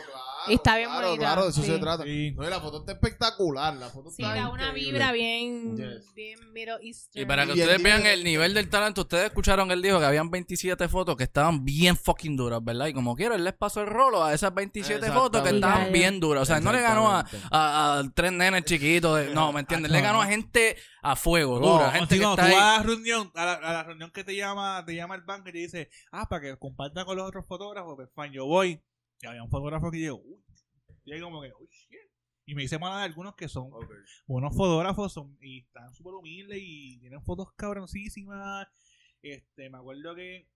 [0.48, 1.66] Y está bien claro, bonita, Claro, de eso sí.
[1.68, 2.04] se trata.
[2.04, 2.32] Sí.
[2.36, 3.74] No, y la foto está espectacular.
[3.76, 4.92] La foto Sí, está da una increíble.
[4.92, 6.14] vibra bien, Yes.
[6.14, 7.22] bien Middle Eastern.
[7.22, 9.98] Y para que Y ustedes vean el nivel del talento, ustedes escucharon que él dijo
[9.98, 12.86] que habían 27 fotos que estaban bien fucking duras, ¿verdad?
[12.86, 16.20] Y como quiera, él les pasó el rolo a esas 27 fotos que estaban bien
[16.20, 16.42] duras.
[16.42, 19.18] O sea, él no le ganó a, a, a tres nenes chiquitos.
[19.18, 19.90] de- no, ¿me entiendes?
[19.92, 21.90] Le ganó a gente a fuego, No, dura.
[21.92, 22.54] Gente si que no, está tú ahí.
[22.54, 25.22] vas a la reunión, a la, a la reunión que te llama, te llama el
[25.22, 28.46] banco y te dice, ah, para que compartan con los otros fotógrafos, pues fine, yo
[28.46, 28.80] voy.
[29.20, 30.44] Y había un fotógrafo que llegó, uy,
[31.04, 31.98] y ahí como que, uy, shit.
[32.44, 33.70] Y me hice mala de algunos que son
[34.26, 38.68] buenos fotógrafos son, y están súper humildes y tienen fotos cabroncísimas.
[39.20, 40.48] Este, me acuerdo que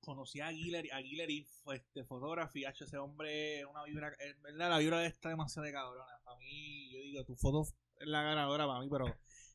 [0.00, 4.78] conocí a Guilherme, a Guilherme este, Photography, H, ese hombre, una vibra, en verdad la
[4.78, 6.04] vibra está demasiado de cabrona.
[6.24, 9.04] Para mí, yo digo, tu foto es la ganadora para mí, pero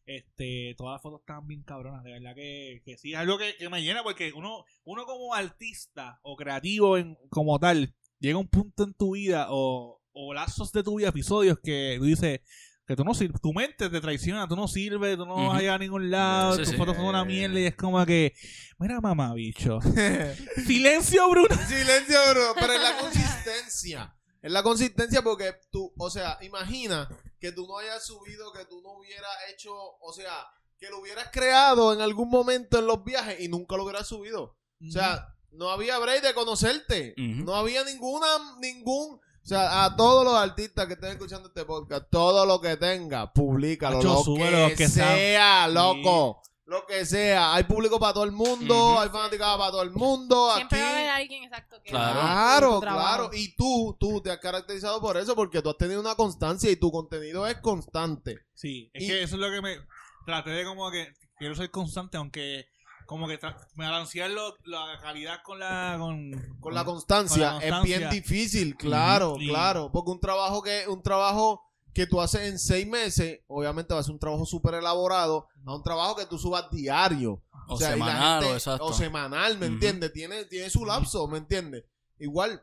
[0.06, 3.56] este, todas las fotos están bien cabronas, de verdad que, que sí, es algo que,
[3.58, 8.48] que me llena porque uno, uno como artista o creativo en, como tal, llega un
[8.48, 12.40] punto en tu vida o, o lazos de tu vida, episodios que tú dices
[12.88, 15.48] que tú no sirves, tu mente te traiciona, tú no sirves, tú no Ujú.
[15.48, 16.78] vas a llegar a ningún lado, Sí, tus sí.
[16.78, 18.34] fotos son una mierda y es como que,
[18.78, 19.80] mira mamá, bicho.
[20.68, 21.56] Silencio, Bruno.
[21.68, 22.54] Silencio, bro.
[22.60, 24.16] Pero es la consistencia.
[24.42, 27.10] Es la consistencia porque tú, o sea, imagina
[27.40, 30.46] que tú no hayas subido, que tú no hubieras hecho, o sea,
[30.78, 34.60] que lo hubieras creado en algún momento en los viajes y nunca lo hubieras subido.
[34.88, 37.14] O sea, no había break de conocerte.
[37.18, 38.28] No había ninguna,
[38.60, 39.16] ningún.
[39.16, 43.32] O sea, a todos los artistas que estén escuchando este podcast, todo lo que tenga,
[43.32, 44.02] públicalo.
[44.02, 46.42] Lo que, que sea- loco.
[46.68, 47.54] Lo que sea.
[47.54, 50.52] Hay público para todo el mundo, hay fanaticada para todo el mundo.
[50.56, 50.84] Siempre aquí.
[50.84, 52.80] va a haber alguien exacto que Claro.
[52.82, 53.30] Claro.
[53.34, 56.76] Y tú, tú te has caracterizado por eso, porque tú has tenido una constancia y
[56.78, 58.40] tu contenido es constante.
[58.56, 59.78] Sí, es Y- que eso es lo que me
[60.26, 62.66] traté de como que quiero ser constante, aunque
[63.06, 63.40] como que
[63.76, 68.76] balancear lo- la calidad con la con, Con la constancia, con la es bien difícil,
[68.76, 69.92] claro, claro.
[69.92, 71.62] Porque un trabajo que, un trabajo
[71.94, 75.76] que tú haces en seis meses, obviamente va a ser un trabajo súper elaborado, a
[75.76, 77.42] un trabajo que tú subas diario.
[77.68, 78.86] O, la semanal, gente- o exacto.
[78.86, 80.12] o semanal, ¿me entiendes?
[80.14, 81.86] Tiene, tiene su lapso, ¿me entiendes?
[82.20, 82.62] Igual,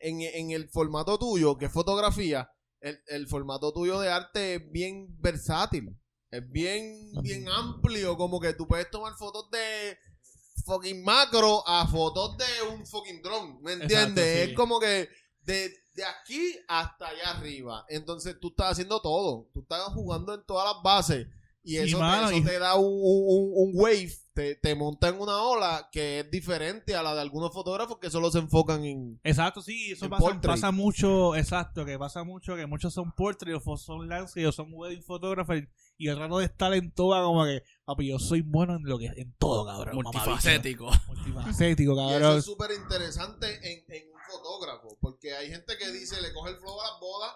[0.00, 4.72] en, en el formato tuyo, que es fotografía, el, el formato tuyo de arte es
[4.72, 5.96] bien versátil.
[6.32, 9.96] Es bien, bien amplio, como que tú puedes tomar fotos de
[10.64, 13.92] fucking macro a fotos de un fucking drone, ¿me entiendes?
[14.08, 14.50] Exacto, sí.
[14.50, 15.08] Es como que
[15.42, 17.84] de, de aquí hasta allá arriba.
[17.88, 19.48] Entonces tú estás haciendo todo.
[19.52, 21.26] Tú estás jugando en todas las bases.
[21.64, 25.08] Y eso, te- mano, eso y- te da un, un- un wave, te, te monta
[25.08, 28.84] en una ola que es diferente a la de algunos fotógrafos que solo se enfocan
[28.84, 29.20] en...
[29.22, 30.06] Exacto, sí, eso
[30.46, 34.70] pasa, mucho, exacto, que pasa mucho, que muchos son portrait o son landscape o son
[34.72, 35.68] wedding photographers
[36.02, 38.98] y yo trato de estar en toda como que, papi, yo soy bueno en lo
[38.98, 39.94] que en todo, cabrón.
[39.94, 40.90] Multifacético.
[41.06, 42.38] Multifacético, Y eso cabrón.
[42.38, 46.56] es súper interesante en, en un fotógrafo, porque hay gente que dice, le coge el
[46.56, 47.32] flow a las bodas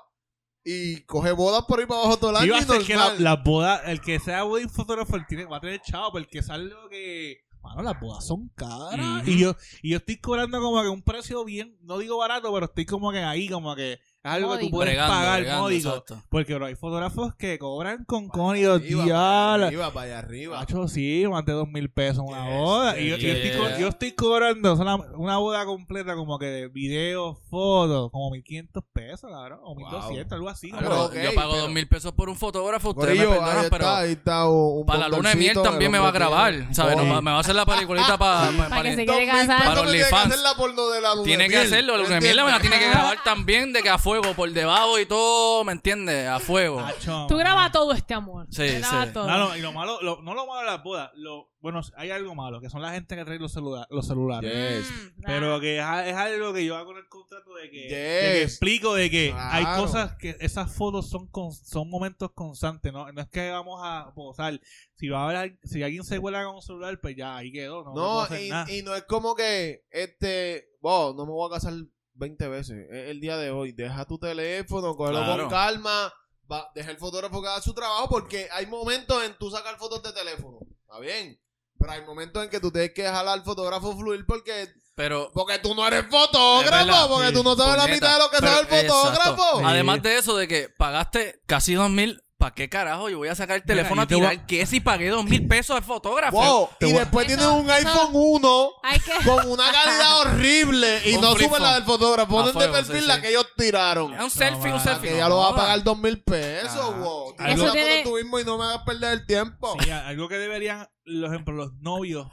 [0.65, 3.15] y coge bodas por ahí para abajo todo el año Iba a ser que la,
[3.15, 6.89] las bodas, el que sea wedding photographer tiene, va a tener chavo, porque es algo
[6.89, 9.29] que, mano, las bodas son caras.
[9.29, 12.67] Y yo, y yo estoy cobrando como que un precio bien, no digo barato, pero
[12.67, 15.89] estoy como que ahí, como que algo que tú puedes Bregando, pagar bregando, módico.
[15.89, 16.23] exacto.
[16.29, 19.67] Porque bro, hay fotógrafos que cobran con códigos, Arriba, para allá diablo.
[19.67, 20.59] arriba, para allá arriba.
[20.61, 23.01] Macho, sí, más de dos mil pesos una Yes, boda.
[23.01, 23.33] y yo, yes, yo
[23.67, 24.75] estoy, yo estoy cobrando
[25.17, 29.61] una boda completa como que de videos, fotos, como 1500 pesos, cabrón.
[29.63, 30.71] O 1200, algo así.
[30.73, 33.35] Ah, Pero, pero ok, yo pago dos mil pesos por un fotógrafo, ustedes Corillo, me
[33.37, 35.99] ahí perdonan, está, pero ahí está un, un para la luna de miel también me
[35.99, 36.55] va a grabar.
[36.73, 36.97] ¿sabes?
[36.97, 39.65] No, me va a hacer la peliculita para Para que se mil casar.
[39.65, 40.27] Para que OnlyFans.
[40.33, 42.51] hacer la porno de la luna Tiene que hacerlo, la luna de ¿me miel me
[42.51, 46.27] la tiene que grabar también de que a fuego, por debajo y todo, ¿me entiendes?
[46.29, 46.81] A fuego.
[46.81, 47.27] Macho.
[47.29, 48.47] Tú grabas todo este amor.
[48.51, 49.13] Sí, Tú grabas sí.
[49.15, 49.27] todo.
[49.27, 52.11] No, no, y lo malo, lo- no lo malo de las bodas, lo, bueno, hay
[52.11, 54.87] algo malo, que son la gente que trae los, celula- los celulares.
[54.87, 54.91] Yes.
[55.17, 57.91] Mm, Pero que es, es algo que yo hago en el contrato de que, Yes.
[57.91, 59.83] de que explico de que hay Claro.
[59.83, 63.11] cosas que esas fotos son con- son momentos constantes, ¿no?
[63.13, 64.61] No es que vamos a posar.
[64.95, 67.83] Si va a haber, si alguien se cuela con un celular, pues ya ahí quedó,
[67.85, 68.73] no, no puedo No, hacer y, nada.
[68.73, 71.75] y no es como que, este, wow, no me voy a casar
[72.17, 72.87] 20 veces.
[72.91, 73.73] Es el día de hoy.
[73.73, 75.43] Deja tu teléfono, cógelo Claro.
[75.45, 76.13] con calma.
[76.51, 80.03] Va, deja el fotógrafo que haga su trabajo porque hay momentos en tú sacar fotos
[80.03, 80.59] de teléfono.
[80.83, 81.39] Está bien.
[81.79, 85.59] Pero hay momentos en que tú tienes que dejar al fotógrafo fluir porque, Pero porque
[85.59, 86.71] tú no eres Es fotógrafo.
[86.87, 89.31] verdad, porque sí, tú no sabes la mitad de lo que Pero- sabe el fotógrafo.
[89.43, 89.67] exacto.
[89.67, 93.35] Además de eso, de que pagaste casi dos mil, ¿para qué carajo yo voy a
[93.35, 94.47] sacar el Mira, teléfono yo a te voy a- tirar?
[94.47, 96.37] ¿Qué si pagué dos mil pesos al fotógrafo?
[96.37, 96.69] Wow.
[96.79, 99.13] te Y voy a- después Eso- tienes un eso- iPhone 1 Hay que...
[99.25, 101.75] con una calidad horrible y Un no flip suben la phone.
[101.79, 102.33] del fotógrafo.
[102.33, 103.21] A Ponen de fuego, perfil sí, la sí.
[103.23, 104.15] que ellos tiraron.
[104.15, 105.09] Es un selfie, un mano, selfie.
[105.09, 106.91] Que no ya lo vas a pagar dos mil pesos, Ah.
[107.01, 107.29] wow.
[107.31, 109.77] Eso Tienes la foto tiene- tú mismo y no me hagas perder el tiempo.
[109.83, 112.29] Sí, algo que deberían, por ejemplo, los novios,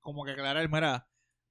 [0.00, 1.08] como que aclarar, mira,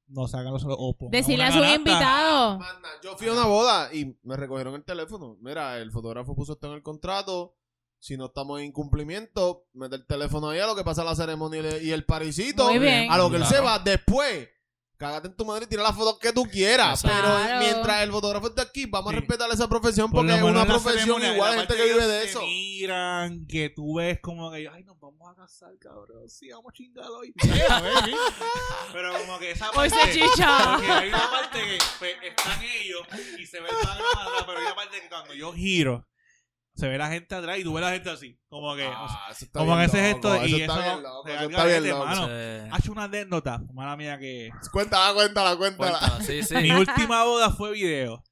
[0.10, 1.76] no sacan los o pongan Decirle una a sus canasta.
[1.78, 2.60] invitados.
[2.60, 5.36] Manda, Yo fui a una boda y me recogieron el teléfono.
[5.42, 7.56] Mira, el fotógrafo puso esto en el contrato.
[8.00, 11.82] Si no estamos en incumplimiento, mete el teléfono ahí a lo que pasa la ceremonia
[11.82, 12.66] y el- parisito.
[12.70, 13.12] Muy bien.
[13.12, 14.50] A lo que él se va después.
[14.98, 17.04] Cágate en tu madre y tira las fotos que tú quieras.
[17.04, 17.28] Exacto.
[17.46, 19.18] Pero mientras el fotógrafo esté aquí, vamos Sí.
[19.18, 22.18] a respetar esa profesión Por porque es una profesión igual, hay gente que vive de
[22.24, 22.40] ellos eso.
[22.40, 26.28] se miran, que tú ves como que, ay, nos vamos a casar, cabrón.
[26.28, 27.32] Sí, vamos a chingar hoy.
[28.94, 30.14] Pero como que esa Hoy parte...
[30.14, 30.74] se chicha.
[30.76, 33.02] Porque hay una parte que pues, están ellos
[33.40, 36.08] y se ve el background atrás, pero hay una parte que cuando yo giro
[36.78, 38.40] se ve la gente atrás y tú ves la gente así.
[38.48, 38.86] Como que.
[38.86, 41.02] Ah, eso está como bien que ese gesto loco, y eso está eso bien no-
[41.10, 42.06] loco, se eso da está bien garete, loco.
[42.06, 42.26] mano.
[42.28, 42.70] Sí.
[42.72, 44.50] Ha hecho una anécdota, mala mía que.
[44.72, 45.98] Cuéntala, cuéntala, cuéntala.
[46.00, 46.56] Cuéntala, sí, sí.
[46.56, 48.24] Mi última boda fue video.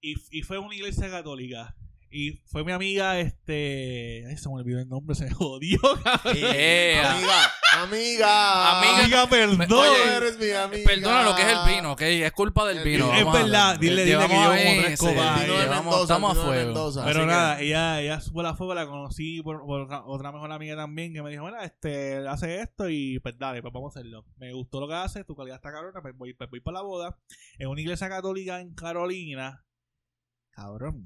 [0.00, 1.74] Y, y fue en una iglesia católica.
[2.10, 4.24] Y fue mi amiga, este.
[4.28, 6.34] Ay, se me olvidó el nombre, se me jodió, cabrón.
[6.34, 7.12] Yeah.
[7.12, 7.52] Amiga,
[7.82, 8.78] amiga.
[8.78, 9.66] Amiga, Amiga, perdón.
[9.68, 10.84] No Oye, eres mi amiga.
[10.86, 12.00] Perdona lo que es el vino, ¿ok?
[12.00, 13.10] Es culpa del El vino.
[13.12, 13.18] vino.
[13.18, 16.02] Es verdad, dile, dile que ahí, como tres copas.
[16.02, 16.64] Estamos a fuego.
[16.66, 17.04] Mendoza.
[17.04, 20.76] Pero nada, ella, ella supo la foto, la conocí por, por otra, otra mejor amiga
[20.76, 24.24] también que me dijo, mira, este, hace esto y pues dale, pues vamos a hacerlo.
[24.38, 26.82] Me gustó lo que hace, tu calidad está cabrona, pues voy, pues voy para la
[26.82, 27.18] boda.
[27.58, 29.62] En una iglesia católica en Carolina.
[30.52, 31.04] Cabrón.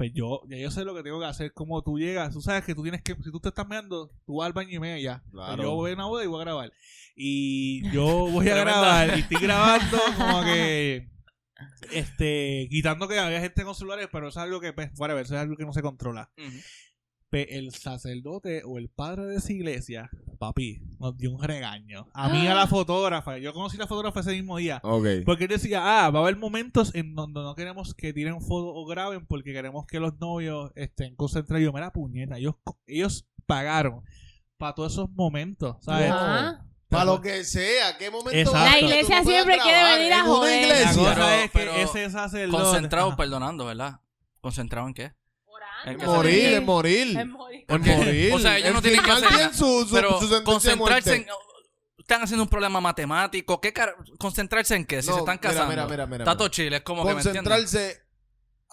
[0.00, 2.64] Pues yo, ya yo sé lo que tengo que hacer, como tú llegas, tú sabes
[2.64, 4.98] que tú tienes que, si tú te estás meando, tú vas al baño y media
[4.98, 5.22] ya.
[5.30, 5.62] Pues Claro.
[5.62, 6.72] yo voy a una boda y voy a grabar.
[7.14, 11.10] Y yo voy a grabar y estoy grabando como que
[11.92, 15.34] este quitando que había gente con celulares, pero eso es algo que pues, whatever, eso
[15.34, 16.30] es algo que no se controla.
[16.34, 16.44] Pe-
[17.32, 22.08] el sacerdote o el padre de esa iglesia, papi, nos dio un regaño.
[22.12, 24.80] A mí a la fotógrafa, yo conocí a la fotógrafa ese mismo día.
[25.24, 28.72] Porque él decía, ah, va a haber momentos en donde no queremos que tiren fotos
[28.74, 31.62] o graben porque queremos que los novios estén concentrados.
[31.64, 32.54] Yo, mira, puñeta, ellos,
[32.86, 34.02] ellos pagaron
[34.56, 36.10] para todos esos momentos, ¿sabes?
[36.10, 36.66] Ajá.
[36.88, 38.32] Para lo que sea, ¿qué momento?
[38.36, 38.58] Exacto.
[38.58, 40.60] La iglesia siempre quiere venir a joder.
[40.60, 40.92] La iglesia.
[40.94, 42.64] cosa Pero- es que pero ese sacerdote...
[42.64, 43.16] Concentrado, Ajá.
[43.16, 44.00] perdonando, ¿verdad?
[44.40, 45.12] ¿Concentrado en qué?
[45.84, 47.18] Que Morir, en morir.
[47.18, 47.64] En morir.
[47.66, 48.32] Porque- morir.
[48.34, 51.26] o sea, ellos no tienen que hacer su, su, Pero concentrarse en...
[51.98, 53.60] Están haciendo un problema matemático.
[53.60, 55.00] ¿Qué car- ¿Concentrarse en qué?
[55.00, 55.68] Si No, se están casando.
[55.68, 56.78] mira, mira, mira, todo chile.
[56.78, 57.42] Es como que me entiendes.
[57.44, 58.02] Concentrarse,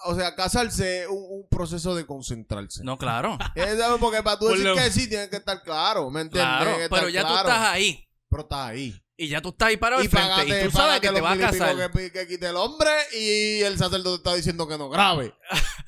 [0.04, 2.82] o sea, casarse es un, un proceso de concentrarse.
[2.82, 3.38] No, claro.
[3.54, 6.50] Es, porque para tú decir lo- que sí, tienes que estar claro, ¿me entiendes?
[6.52, 7.48] Claro, pero ya tú claro.
[7.48, 8.08] estás ahí.
[8.28, 9.00] Pero estás ahí.
[9.16, 10.28] Y ya tú estás ahí parado Y al frente.
[10.28, 11.90] págate, y tú sabes que te los vas a casar.
[11.92, 15.32] Que, que quite el hombre y el sacerdote está diciendo que no grabe.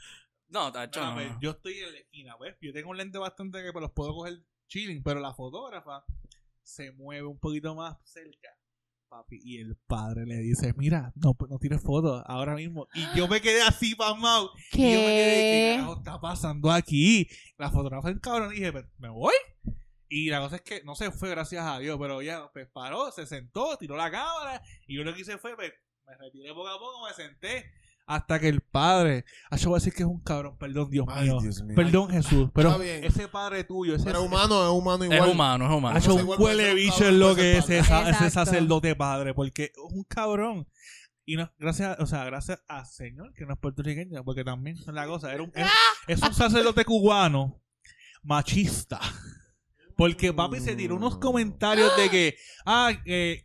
[0.51, 1.15] No, tacho, no.
[1.15, 2.57] pues, yo estoy en la esquina, pues.
[2.61, 6.05] Yo tengo un lente bastante que pues, los puedo coger chilling, pero la fotógrafa
[6.63, 8.49] se mueve un poquito más cerca.
[9.09, 12.87] Papi, y el padre le dice, mira, no, no tires fotos ahora mismo.
[12.95, 14.53] Y yo me quedé así pasmado.
[14.73, 15.77] Y yo me quedé, ¿qué ¿Qué?
[15.79, 17.29] carajo está pasando aquí?
[17.59, 19.35] La fotógrafa en cabrón y dije, "Pues, ¿me voy?
[20.09, 23.11] Y la cosa es que no se fue, gracias a Dios, pero ella pues, paró,
[23.11, 24.63] se sentó, tiró la cámara.
[24.87, 25.73] Y yo lo que hice fue, pues,
[26.07, 27.73] me retiré poco a poco, me senté.
[28.13, 31.07] Hasta que el padre, ah, yo voy a decir que es un cabrón, perdón, Dios
[31.09, 31.39] Ay, mío.
[31.41, 31.77] Dios mío.
[31.77, 32.51] Perdón, Jesús.
[32.53, 35.21] Pero ese padre tuyo, ese Pero es humano, es humano igual.
[35.21, 35.95] Es humano, es humano.
[35.95, 39.71] ha hecho Ese un huele bicho en lo que es ese, sacerdote padre, porque es
[39.93, 40.67] un cabrón.
[41.25, 44.87] Y no, gracias, o sea, gracias a Señor, que no es puertorriqueño, porque también es
[44.89, 45.69] la cosa, era un, es,
[46.09, 47.63] es un sacerdote cubano
[48.25, 48.99] machista.
[49.97, 52.37] Porque papi se tiró unos comentarios de que,
[52.67, 53.45] ah, es,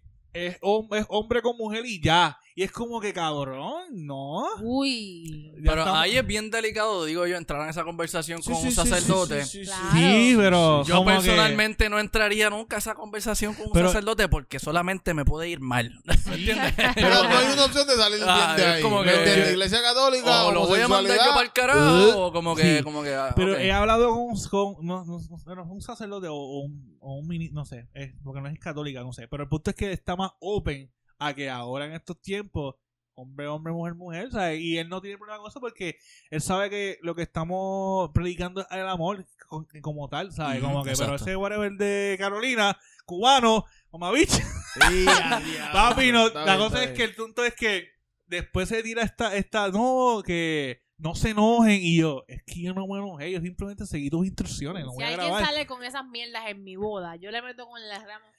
[0.61, 2.39] hom- es hombre con mujer y ya.
[2.57, 4.45] Y es como que cabrón, ¿no?
[4.61, 5.51] Uy.
[5.57, 8.61] Ya Pero estamos- ahí es bien delicado, digo yo, entrar en esa conversación Sí, con
[8.61, 9.43] sí, un sí, sí, sacerdote.
[9.43, 9.71] sí, sí, sí.
[9.71, 9.91] Claro.
[9.93, 14.29] Sí, pero Yo que- personalmente no entraría nunca a esa conversación con un Pero- sacerdote
[14.29, 15.99] porque solamente me puede ir mal.
[16.27, 16.73] ¿Me entiendes?
[16.95, 18.81] Pero no hay una opción de salir Ah, bien de es ahí.
[18.81, 19.51] como ¿Me que- entiendes?
[19.51, 22.83] Iglesia católica, o lo voy a mandar yo para el carajo, o como que, Sí.
[22.85, 26.35] como que, ah, Pero he hablado con, con no, no, no, bueno, un sacerdote o,
[26.35, 29.27] o un, o un mini, no sé, es, porque no es católica, no sé.
[29.27, 30.89] Pero el punto es que está más open
[31.19, 32.75] a que ahora en estos tiempos,
[33.13, 34.59] hombre, hombre, mujer, mujer, ¿sabes?
[34.59, 35.97] Y él no tiene problema con eso porque
[36.29, 40.61] él sabe que lo que estamos predicando es el amor co- como tal, ¿sabes?
[40.61, 45.05] Como que, pero ese whatever de Carolina, cubano, mamabicho, Sí.
[45.73, 47.87] Papi, no, Está la bien, cosa es que el punto es que
[48.25, 52.73] después se tira esta, esta, no, que no se enojen y yo, es que yo
[52.73, 55.45] no me enojé, yo simplemente seguí tus instrucciones, no Si voy a alguien grabar.
[55.45, 58.34] sale con esas mierdas en mi boda, yo le meto con las ramos flores.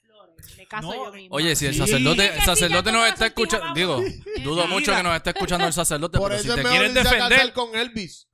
[0.57, 1.35] Me caso No, yo mismo.
[1.35, 4.01] Oye, si el sacerdote, el sí, sacerdote nos está escuchando, digo,
[4.43, 6.79] dudo mucho que nos esté escuchando el sacerdote, Por pero si eso te es mejor
[6.79, 8.27] quieres irse a defender, casar con Elvis.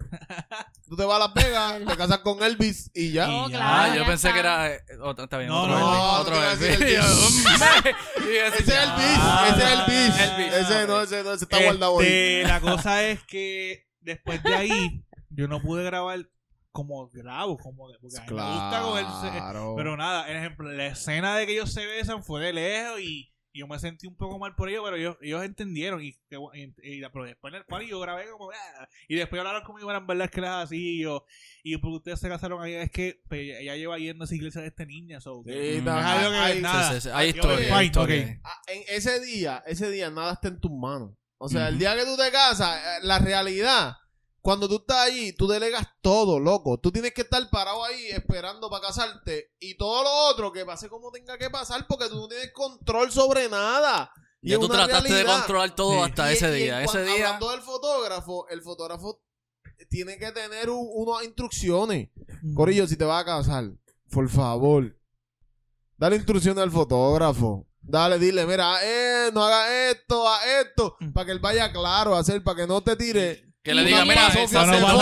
[0.88, 3.28] Tú te vas a Las Vegas, te casas con Elvis y ya.
[3.28, 4.34] No, claro, Ah, yo ya pensé está.
[4.34, 6.54] que era eh, otro, está bien, No, otro no, Elvis, no, otro te iba a
[6.54, 6.70] Elvis.
[6.70, 7.96] decir Y yo, Elvis.
[8.18, 9.20] y yo Ese es Elvis,
[9.50, 10.20] ese es Elvis.
[10.20, 10.54] Elvis.
[10.54, 12.06] Ese no, ese no, ese está guardado ahí.
[12.08, 16.20] Este, la cosa es que después de ahí, yo no pude grabar
[16.74, 19.38] como grabo, como que- porque a mí me gusta cogerse.
[19.38, 19.74] Claro.
[19.78, 23.30] Pero nada, por ejemplo, la escena de que ellos se besan fue de lejos y,
[23.56, 26.02] y yo me sentí un poco mal por ellos, pero ellos, ellos entendieron.
[26.04, 28.50] Y, que- y- y- pero después en el party yo grabé como.
[28.50, 30.98] "Ah", y después hablaron conmigo, eran verdad que las así.
[30.98, 31.24] Y yo,
[31.62, 34.62] y porque ustedes se casaron ahí, es que pues, ella lleva yendo a esa iglesia
[34.62, 35.22] de esta niña.
[35.22, 36.90] So, Sí, no, hay- nada.
[36.90, 38.24] Sí, sí, sí, Hay Yo, historia, fine, hay historia.
[38.26, 38.42] ok.
[38.46, 41.12] Ah, en ese día, ese día nada está en tus manos.
[41.38, 43.98] O sea, el día que tú te casas, eh, la realidad,
[44.44, 46.78] cuando tú estás allí, tú delegas todo, loco.
[46.78, 50.90] Tú tienes que estar parado ahí esperando para casarte y todo lo otro que pase
[50.90, 54.12] como tenga que pasar porque tú no tienes control sobre nada.
[54.42, 56.00] Y Ya tú trataste de controlar todo Sí.
[56.10, 56.84] hasta Y- ese y día.
[56.84, 57.14] Ese día.
[57.28, 59.22] Hablando del fotógrafo, el fotógrafo
[59.90, 62.10] tiene que tener un- unas instrucciones.
[62.42, 62.54] Mm.
[62.54, 63.72] Corillo, si te vas a casar,
[64.12, 64.94] por favor,
[65.98, 67.66] dale instrucciones al fotógrafo.
[67.82, 71.14] Dale, dile, mira, eh, no haga esto, haz esto, Mm.
[71.14, 73.53] para que él vaya claro a hacer, para que no te tire.
[73.64, 74.94] Que le diga, mira, para no sacerdote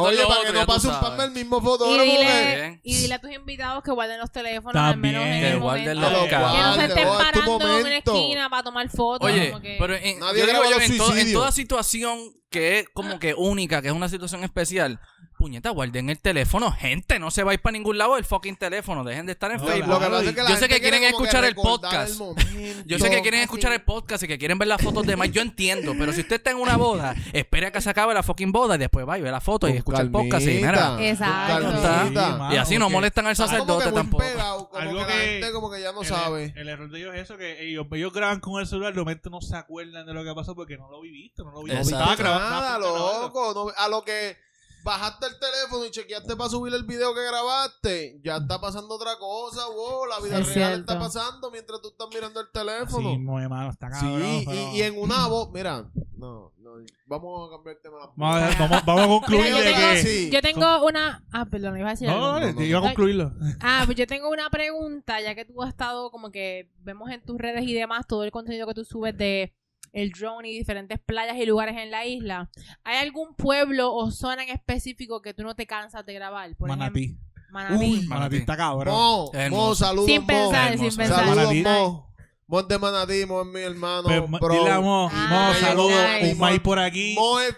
[0.00, 2.02] Oye, para que no pase un pan del mismo Y fotógrafo.
[2.02, 2.80] dile, que- Bien.
[2.82, 5.14] y dile a tus invitados que guarden los teléfonos al También.
[5.14, 6.28] menos en Que el guarden momento.
[6.28, 9.30] Que no se estén parando en una esquina para tomar fotos.
[9.30, 11.32] Oye, como que- pero en, Nadie yo digo en, to- en suicidios.
[11.32, 12.18] toda situación
[12.50, 14.98] que es como que única, que es una situación especial,
[15.42, 16.70] puñeta, guarden el teléfono.
[16.70, 19.02] Gente, no se va a ir para ningún lado el fucking teléfono.
[19.02, 19.88] Dejen de estar en No, Facebook.
[19.88, 22.20] Lo que Claro, pasa es que la yo sé que quieren que escuchar el podcast.
[22.20, 22.84] el.
[22.86, 23.44] Yo sé que quieren Así.
[23.44, 25.34] escuchar el podcast y que quieren ver las fotos de Mike.
[25.34, 28.22] Yo entiendo, pero si usted está en una boda, espere a que se acabe la
[28.22, 30.46] fucking boda y después va y ve la foto y escucha el podcast.
[30.46, 32.52] Y, mira, Exacto.
[32.52, 34.22] y así no molestan al sacerdote tampoco.
[34.22, 36.52] pegado, como Algo que, la que- gente como que ya no el, sabe.
[36.56, 39.30] El error de ellos es eso, que ellos, ellos graban con el celular, de momento
[39.30, 41.82] no se acuerdan de lo que pasó porque no lo viviste, no lo viviste.
[41.94, 43.52] Estaba grabando, Nada, loco.
[43.54, 44.36] no- a lo que
[44.82, 49.16] bajaste el teléfono y chequeaste para subir el video que grabaste, ya está pasando otra
[49.18, 50.92] cosa, wow, la vida Es real cierto.
[50.92, 53.18] está pasando mientras tú estás mirando el Sí, teléfono.
[53.18, 54.22] no, hermano, está Sí, cabrón.
[54.22, 56.72] y, pero- y en una voz, mira, no, no,
[57.06, 57.96] vamos a cambiar el tema.
[58.16, 60.02] Vamos a, vamos, vamos a concluir Mira, yo tengo- que...
[60.02, 60.30] Sí.
[60.32, 61.24] Yo tengo una...
[61.32, 62.46] Ah, perdón, iba a decir No, algo.
[62.46, 63.32] no, No, iba a concluirlo.
[63.60, 67.22] Ah, pues yo tengo una pregunta, ya que tú has estado como que vemos en
[67.24, 69.52] tus redes y demás todo el contenido que tú subes de
[69.92, 72.50] el drone y diferentes playas y lugares en la isla.
[72.84, 76.56] ¿Hay algún pueblo o zona en específico que tú no te cansas de grabar?
[76.56, 77.04] Por Manatí.
[77.04, 77.84] ejemplo, Manatí.
[77.84, 78.94] Uy, Manatí está cabrón.
[78.94, 80.26] Mo, Mo, saludos, sin Mo.
[80.26, 80.90] pensar, Hermoso.
[80.90, 81.18] sin pensar.
[81.18, 81.62] Saludos, Manatí.
[81.62, 82.14] Mo.
[82.46, 84.54] Mo es de Manatí, Mo es mi hermano, ma- bro.
[84.54, 86.32] dile a Mo, Ah, Mo, saludos, nice.
[86.32, 87.14] un maíz por aquí.
[87.14, 87.54] Mo es,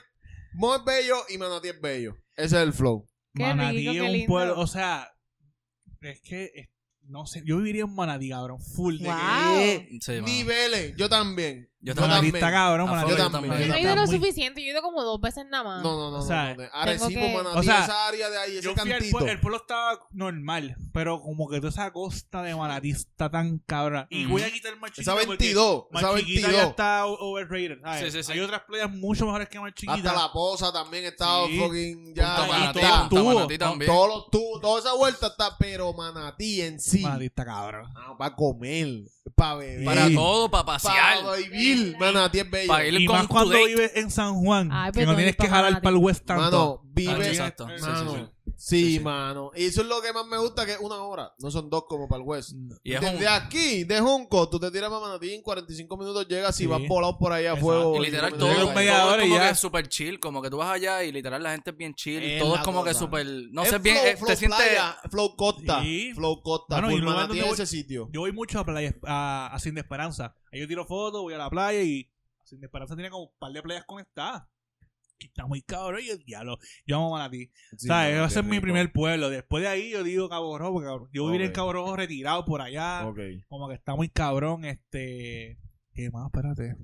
[0.54, 2.16] Mo es bello y Manatí es bello.
[2.36, 3.04] Ese es el flow.
[3.34, 4.26] Qué Manatí rico, es qué un lindo.
[4.28, 5.08] pueblo, o sea,
[6.00, 6.50] es que,
[7.02, 9.16] no sé, yo viviría en Manatí, cabrón, full de Wow.
[9.56, 9.88] que...
[10.00, 10.26] Sí, mano.
[10.26, 11.68] Niveles, yo también.
[11.84, 12.34] Yo Manatí también.
[12.36, 13.52] está cabrón, A Manatí fuego, yo está- también.
[13.60, 15.82] Yo no he ido está lo suficiente, yo he ido como dos veces nada más.
[15.82, 16.16] No, no, no.
[16.18, 16.68] O sea, no, no.
[16.72, 19.18] Arecibo, que- Manatí, O sea, esa área de ahí, ese Yo fui al cantito.
[19.26, 24.06] el pueblo estaba normal, pero como que toda esa costa de Manatí está tan cabrón.
[24.08, 26.52] Y voy a quitar Mar Chiquita esa porque 22, esa Mar Chiquita 22.
[26.64, 27.78] ya está overrated.
[28.00, 28.32] Sí, sí, sí.
[28.32, 29.92] Hay otras playas mucho mejores que Mar Chiquita.
[29.94, 31.58] Hasta la posa también estaba Sí.
[31.58, 32.36] fucking ya.
[32.36, 33.08] Punta y Manatí, todo está.
[33.08, 33.34] Punta tubo.
[33.34, 33.90] Manatí también.
[33.90, 37.00] Todos los tubos, toda esa vuelta está, pero Manatí en sí.
[37.00, 37.92] Manatí está cabrón.
[38.18, 38.88] para comer,
[39.34, 41.18] para beber, Para todo, para para pasear.
[41.74, 41.96] Vivir.
[41.98, 42.68] Manatí es bello.
[42.68, 45.36] Para ir Y con más cuando vives en San Juan, Ay, que pero no tienes
[45.36, 46.42] que jalar para el West tanto.
[46.42, 47.28] Mano, vive.
[47.28, 47.66] Exacto.
[47.68, 48.18] Sí, sí, Mano, sí.
[48.20, 48.26] sí,
[48.56, 49.00] Sí, sí.
[49.00, 49.50] mano.
[49.56, 51.32] Y eso es lo que más me gusta, que es una hora.
[51.38, 52.52] No son dos como para el West.
[52.82, 56.26] Y es Desde un- aquí, de Junco, tú te tiras para Manatí en 45 minutos
[56.28, 56.64] llegas Sí.
[56.64, 57.66] y vas volado por ahí a Exacto.
[57.66, 57.96] fuego.
[57.96, 59.46] Y literal, 45 todo, media hora es y como ya.
[59.46, 60.20] que es súper chill.
[60.20, 62.22] Como que tú vas allá y literal la gente es bien chill.
[62.22, 63.26] Es todo es como que súper.
[63.50, 63.96] No Es sé bien.
[63.96, 64.58] flow, eh, flow te sientes.
[64.60, 65.82] playa, flow costa.
[65.82, 66.12] Sí.
[66.14, 66.76] Flow costa.
[66.80, 68.08] Mano, y Manatí ese sitio.
[68.12, 70.34] Yo voy mucho a playa, a, a Sin de Esperanza.
[70.52, 72.10] Ahí yo tiro fotos, voy a la playa y
[72.44, 74.44] Sin de Esperanza tiene como un par de playas conectadas.
[75.18, 76.58] Y está muy cabrón y el diablo.
[76.86, 77.46] Yo amo Manatí.
[77.76, 79.30] Sí, o sea, ese ser mi primer pueblo.
[79.30, 81.54] Después de ahí yo digo Cabo Rojo, porque cabrón, yo vivir en Ok.
[81.54, 83.06] Cabo Rojo retirado por allá.
[83.06, 83.18] Ok.
[83.48, 84.64] Como que está muy cabrón.
[84.64, 85.58] Este.
[85.94, 86.26] ¿Qué más?
[86.26, 86.76] Espérate.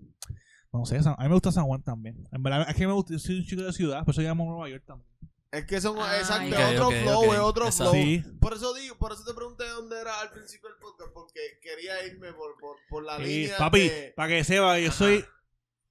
[0.73, 2.29] No sé, a mí me gusta San Juan también.
[2.31, 4.45] En verdad, es que me gusta, yo soy un chico de ciudad, por eso llamo
[4.45, 5.11] Nueva York también.
[5.51, 7.91] Es que son, Ah, exacto, es otro flow, es otro Exacto.
[7.91, 8.05] flow.
[8.05, 8.23] Sí.
[8.41, 12.07] Por eso digo, por eso te pregunté dónde era al principio del podcast, porque quería
[12.07, 14.13] irme por, por, por la Sí, línea papi, de...
[14.15, 14.97] para que sepa, yo Ajá.
[14.97, 15.25] soy.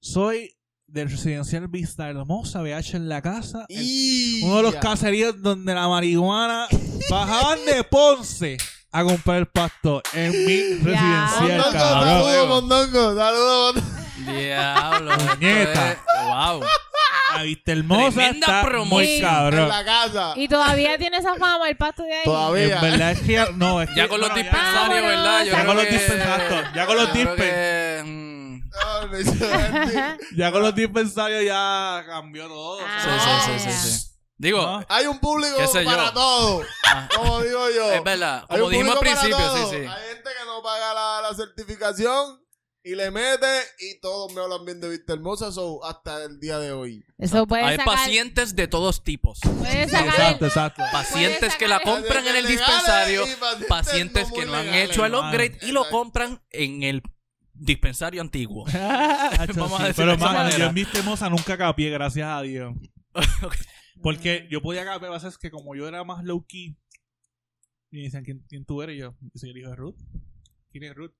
[0.02, 0.56] Soy
[0.92, 3.64] del residencial Vista Hermosa, BH en la casa.
[3.68, 4.80] el- Y uno de los ya.
[4.80, 6.66] caseríos donde la marihuana
[7.08, 8.56] bajaban de Ponce
[8.92, 14.00] a comprar el pasto en mi residencial, saludos, Mondongo, saludos, Mondongo.
[14.38, 15.12] Diablo.
[15.16, 15.96] Puñeta.
[16.26, 16.60] Wow.
[17.36, 18.88] La Vista Hermosa Tremenda está promoción.
[18.88, 19.68] muy En cabrón.
[19.68, 20.32] la casa.
[20.36, 22.24] Y todavía tiene esa fama el pasto de ahí.
[22.24, 22.74] Todavía.
[22.76, 25.38] En verdad es que ya- no, es que Ya con los bueno, dispensarios, Ah, ¿verdad?
[25.40, 27.12] Yo ya creo con los que- dispensarios, ya con los yo
[30.36, 32.78] Ya con los dispensarios ya cambió todo.
[32.78, 34.06] Sí, Ah, sí, sí, sí, sí.
[34.36, 34.84] Digo, ¿No?
[34.88, 37.92] Hay un público para todo, ah, como digo yo.
[37.92, 38.44] es verdad.
[38.48, 39.76] Como dijimos al principio, sí, sí.
[39.76, 42.40] Hay gente que no paga la, la certificación
[42.82, 43.46] y le mete
[43.80, 47.04] y todos me hablan bien de Vista Hermosa, so, hasta el día de hoy.
[47.18, 47.94] Eso puede Hay sacar...
[47.94, 49.38] pacientes de todos tipos.
[49.40, 49.76] Sacar...
[49.76, 50.82] Exacto, exacto.
[50.90, 53.24] Pacientes que la compran en el dispensario,
[53.68, 55.98] pacientes pacientes no que no han hecho el upgrade y lo Exacto.
[55.98, 57.02] compran en el
[57.60, 58.64] dispensario antiguo.
[59.56, 60.58] Vamos a sí, decirlo Pero de esa mano, manera.
[60.58, 62.74] yo en Vista Hermosa nunca capié, gracias a Dios.
[64.02, 66.76] Porque yo podía capiar, lo que pasa es que como yo era más low key,
[67.92, 68.96] y me dicen, ¿quién, quién tú eres?
[68.96, 69.96] Y yo, yo soy el hijo de Ruth.
[70.70, 71.12] ¿Quién es Ruth?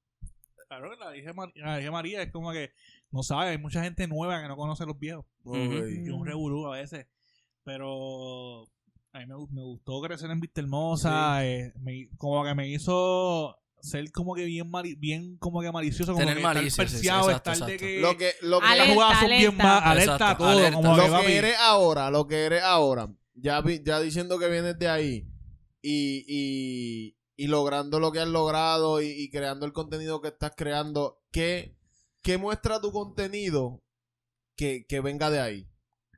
[0.69, 2.71] Claro, la Mar- la hija María es como que
[3.11, 5.27] no sabe, hay mucha gente nueva que no conoce a los viejos.
[5.43, 5.59] Ujú.
[5.89, 7.07] Y un reburú a veces.
[7.65, 8.63] Pero
[9.13, 11.45] a mí me, me gustó crecer en Vista Hermosa.
[11.45, 16.13] eh, me- como que me hizo ser como que bien mali- bien como que malicioso,
[16.13, 18.61] como Tener que malicia, estar sí, sí, perseado, exacto, estar de que Lo que, lo
[18.61, 20.73] que, las Alerta, jugadas son bien más alerta a todo, alerta.
[20.77, 24.49] como que lo que eres ahora, lo que eres ahora, ya, vi- ya diciendo que
[24.49, 25.27] vienes de ahí
[25.83, 30.53] y, y, y logrando lo que has logrado y, y creando el contenido que estás
[30.57, 31.75] creando, ¿qué,
[32.23, 33.83] qué muestra tu contenido
[34.57, 35.67] que, que venga de ahí?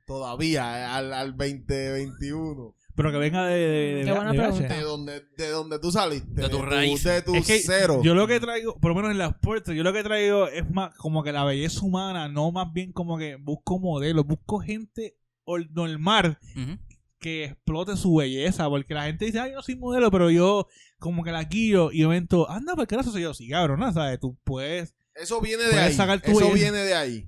[0.05, 2.75] Todavía, eh, al, al 2021.
[2.95, 4.65] Pero que venga de, de, de- Qué buena de pregunta.
[4.65, 4.75] H.
[4.75, 6.41] De donde, de donde tú saliste.
[6.41, 7.03] De tu- raíces.
[7.13, 8.01] De tu Es que cero.
[8.03, 10.69] yo lo que traigo, por lo menos en las puertas, yo lo que traigo es
[10.69, 15.17] más como que la belleza humana, no más bien como que busco modelos, busco gente
[15.45, 16.77] or- normal Ujú.
[17.19, 20.67] que explote su belleza, porque la gente dice, ay, yo no soy modelo, pero yo
[20.99, 23.33] como que la guío y evento, anda, ¿por qué no soy yo?
[23.33, 23.91] Sí, cabrón, ¿no?
[23.91, 24.19] ¿Sabes?
[24.19, 25.93] Tú puedes, Eso viene de Puedes ahí.
[25.93, 26.55] sacar tu Eso belleza.
[26.55, 27.27] viene de ahí.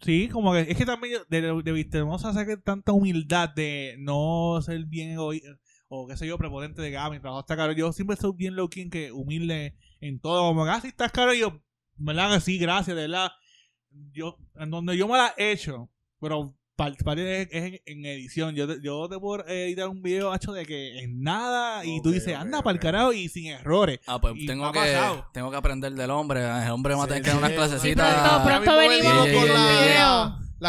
[0.00, 3.96] Sí, como que es que también de, de, de- tenemos a sacar tanta humildad de
[3.98, 5.58] no ser bien egoísta
[5.88, 7.72] o qué sé yo, prepotente de que ah, mi trabajo está caro.
[7.72, 11.62] Yo siempre soy bien low que humilde en todo, como que ah, estás caro, yo,
[11.96, 12.34] ¿verdad?
[12.34, 13.30] Que sí, gracias, de verdad.
[14.12, 15.90] Yo, en donde yo me la he hecho,
[16.20, 18.54] pero parte es, es en, en edición.
[18.54, 22.10] Yo te, yo te puedo editar un video hecho de que en nada y tú
[22.10, 23.98] Ok, dices, anda para el carajo y sin errores.
[24.06, 25.26] Ah, pues Y tengo que, pasado.
[25.32, 26.40] tengo que aprender del hombre.
[26.40, 28.14] El hombre va a tener Sí, que dar unas sí, clasecitas.
[28.42, 29.48] pronto, pronto venimos con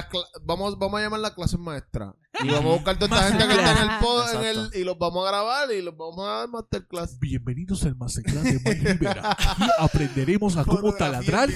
[0.09, 2.13] cla- vamos, vamos a llamar las clases maestras.
[2.43, 4.83] Y vamos a buscar toda esta gente que está en el pod en el, y
[4.83, 7.17] los vamos a grabar y los vamos a dar masterclass.
[7.19, 9.31] Bienvenidos al Masterclass de Mike Rivera.
[9.31, 11.49] Aquí aprenderemos a cómo taladrar,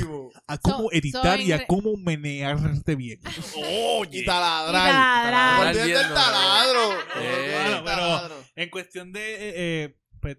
[0.48, 3.20] a cómo So- editar so y a entre- cómo menearte bien.
[4.12, 4.90] Y taladrar.
[4.90, 5.64] Y taladrar.
[5.64, 6.90] No olvides del taladro.
[6.90, 8.36] No Eh, olvides del bueno, pero- taladro.
[8.56, 10.38] En cuestión de, eh, eh, pues,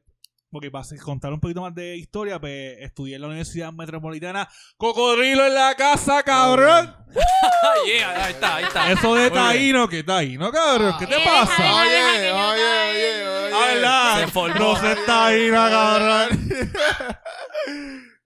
[0.53, 4.47] porque para contar un poquito más de historia, pues estudié en la Universidad Metropolitana.
[4.77, 6.95] ¡Cocodrilo en la casa, cabrón!
[7.16, 8.93] Ah, yeah, ahí está, ahí está.
[8.93, 10.95] Eso de taíno, ¿qué taíno, cabrón?
[10.99, 11.74] ¿Qué te pasa?
[11.74, 13.55] Oye, que oye, oye, oye.
[13.55, 14.20] Ah, ¿verdad?
[14.20, 14.59] Se formó.
[14.59, 16.53] No se taíno, cabrón.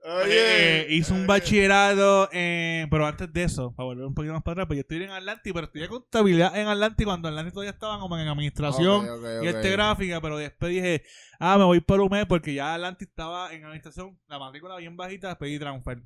[0.09, 0.83] Oye.
[0.83, 4.53] Eh, hice un bachillerato, en- pero antes de eso, para volver un poquito más para
[4.53, 7.99] atrás, pues yo estudié en Atlantic, pero estudié contabilidad en Atlantic cuando Atlantic todavía estaba
[7.99, 9.05] como en administración
[9.43, 11.03] y este gráfica, pero después dije,
[11.41, 14.97] ah, me voy por un mes porque ya Atlantic estaba en administración, la matrícula bien
[14.97, 16.01] bajita, después di transfer.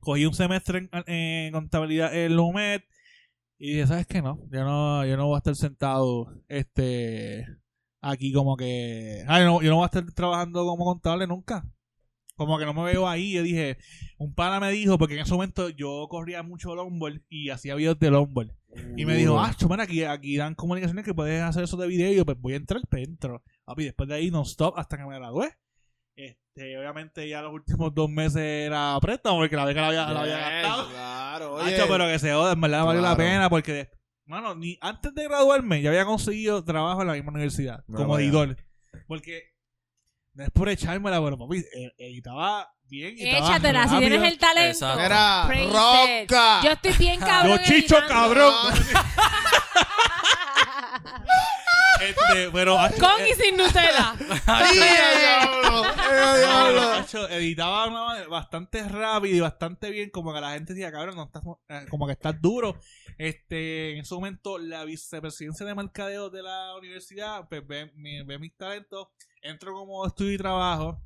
[0.00, 2.82] Cogí un semestre en, en contabilidad en LUMED
[3.58, 4.22] y dije, ¿sabes qué?
[4.22, 7.46] No, yo no, yo no voy a estar sentado este
[8.00, 9.24] aquí como que...
[9.28, 11.64] Ay, no, yo no voy a estar trabajando como contable nunca.
[12.36, 13.32] Como que no me veo ahí.
[13.32, 13.78] Yo dije,
[14.18, 17.98] un pana me dijo, porque en ese momento yo corría mucho longboard y hacía videos
[17.98, 18.50] de longboard.
[18.96, 22.10] Y me dijo, ah, chumana, aquí, aquí dan comunicaciones que puedes hacer eso de video.
[22.10, 23.42] Y yo, pues voy a entrar, pues entro.
[23.64, 25.52] Papi, después de ahí non-stop hasta que me gradué.
[26.16, 30.20] Este, obviamente ya los últimos dos meses era préstamo porque la beca la había, la
[30.20, 30.90] había gastado.
[30.90, 31.74] Claro, oye.
[31.74, 33.88] Hacho, pero que se joda, en verdad valió la pena porque,
[34.26, 38.18] mano, ni antes de graduarme ya había conseguido trabajo en la misma universidad No, como
[38.18, 38.56] editor.
[39.06, 39.51] Porque
[40.34, 44.10] no es por echármela, pero papi, eh, editaba bien y estaba Échatela, si rápido.
[44.10, 44.70] tienes el talento.
[44.70, 45.00] Exacto.
[45.00, 45.72] Era Praise it.
[46.30, 46.60] roca.
[46.64, 47.58] Yo estoy bien cabrón.
[47.58, 48.08] Yo chicho, editando.
[48.08, 48.54] cabrón.
[52.00, 54.14] Este, pero hacho, Con eh, y sin Nutella.
[54.18, 55.84] ¡Sí, diablo!
[55.86, 56.82] ¡Eh, diablo!
[56.94, 60.90] hacho, editaba de una manera bastante rápido y bastante bien, como que la gente decía,
[60.90, 62.76] cabrón, no estás, eh, como que estás duro.
[63.18, 68.38] Este, en ese momento, la vicepresidencia de mercadeo de la universidad, pues ve, mi- ve
[68.40, 69.08] mis talentos,
[69.42, 71.00] entro como estudio y trabajo,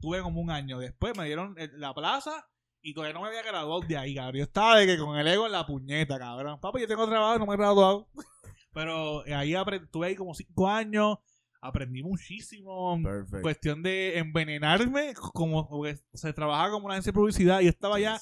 [0.00, 0.78] tuve como un año.
[0.78, 2.48] Después me dieron eh, la plaza
[2.82, 4.36] y todavía no me había graduado de ahí, cabrón.
[4.36, 6.60] Yo estaba de que con el ego en la puñeta, cabrón.
[6.60, 8.08] Papi, yo tengo trabajo, no me he graduado.
[8.72, 9.54] Pero eh, ahí
[9.90, 11.18] tuve ahí como cinco años,
[11.60, 13.00] aprendí muchísimo.
[13.02, 13.42] Perfecto.
[13.42, 18.20] Cuestión de envenenarme, como porque se trabajaba como una agencia de publicidad y estaba ya.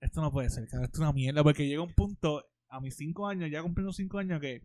[0.00, 1.42] Esto no puede ser, cabrón, esto es una mierda.
[1.42, 4.62] Porque llega un punto, a mis cinco años, ya cumpliendo cinco años, que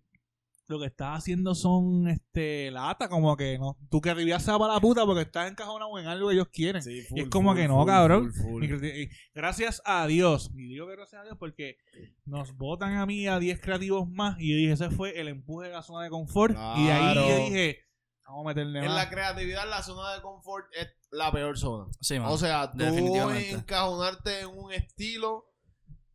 [0.68, 3.78] lo que estás haciendo son este lata, como que no.
[3.90, 4.10] Tú que
[4.40, 6.82] se para la puta porque estás encajonado en algo que ellos quieren.
[6.82, 8.34] Sí, y es como full, que no, full, cabrón.
[8.34, 8.64] full, full.
[8.64, 11.78] Y criti- y gracias a Dios, y digo que gracias a Dios porque
[12.26, 15.68] nos votan a mí a 10 creativos más y yo dije, ese fue el empuje
[15.68, 17.80] de la zona de confort y de ahí yo dije,
[18.26, 18.96] vamos a meterle En más.
[18.96, 21.92] la creatividad, la zona de confort es la peor zona.
[22.02, 22.18] Sí.
[22.18, 23.52] O sea, tú definitivamente.
[23.52, 25.46] encajonarte en un estilo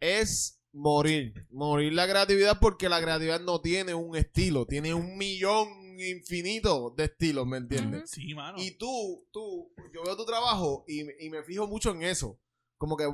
[0.00, 1.34] es morir.
[1.50, 5.68] Morir la creatividad porque la creatividad no tiene un estilo, tiene un millón
[6.00, 8.10] infinito de estilos, ¿me entiendes?
[8.10, 8.56] Sí, mano.
[8.60, 12.40] Y tú, tú, yo veo tu trabajo y, y me fijo mucho en eso.
[12.78, 13.04] Como que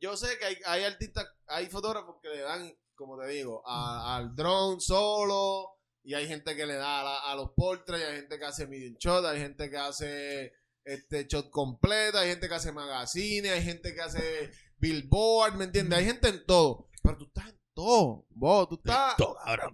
[0.00, 4.16] yo sé que hay, hay artistas, hay fotógrafos que le dan, como te digo, a-
[4.16, 5.72] al drone solo.
[6.02, 8.66] Y hay gente que le da a, la- a los portraits, hay gente que hace
[8.66, 10.52] medium shot, hay gente que hace
[10.84, 15.98] este shot completo, hay gente que hace magazine, hay gente que hace billboard, ¿me entiendes?
[15.98, 16.88] Hay gente en todo.
[17.02, 19.14] Pero tú estás en todo, vos, tú estás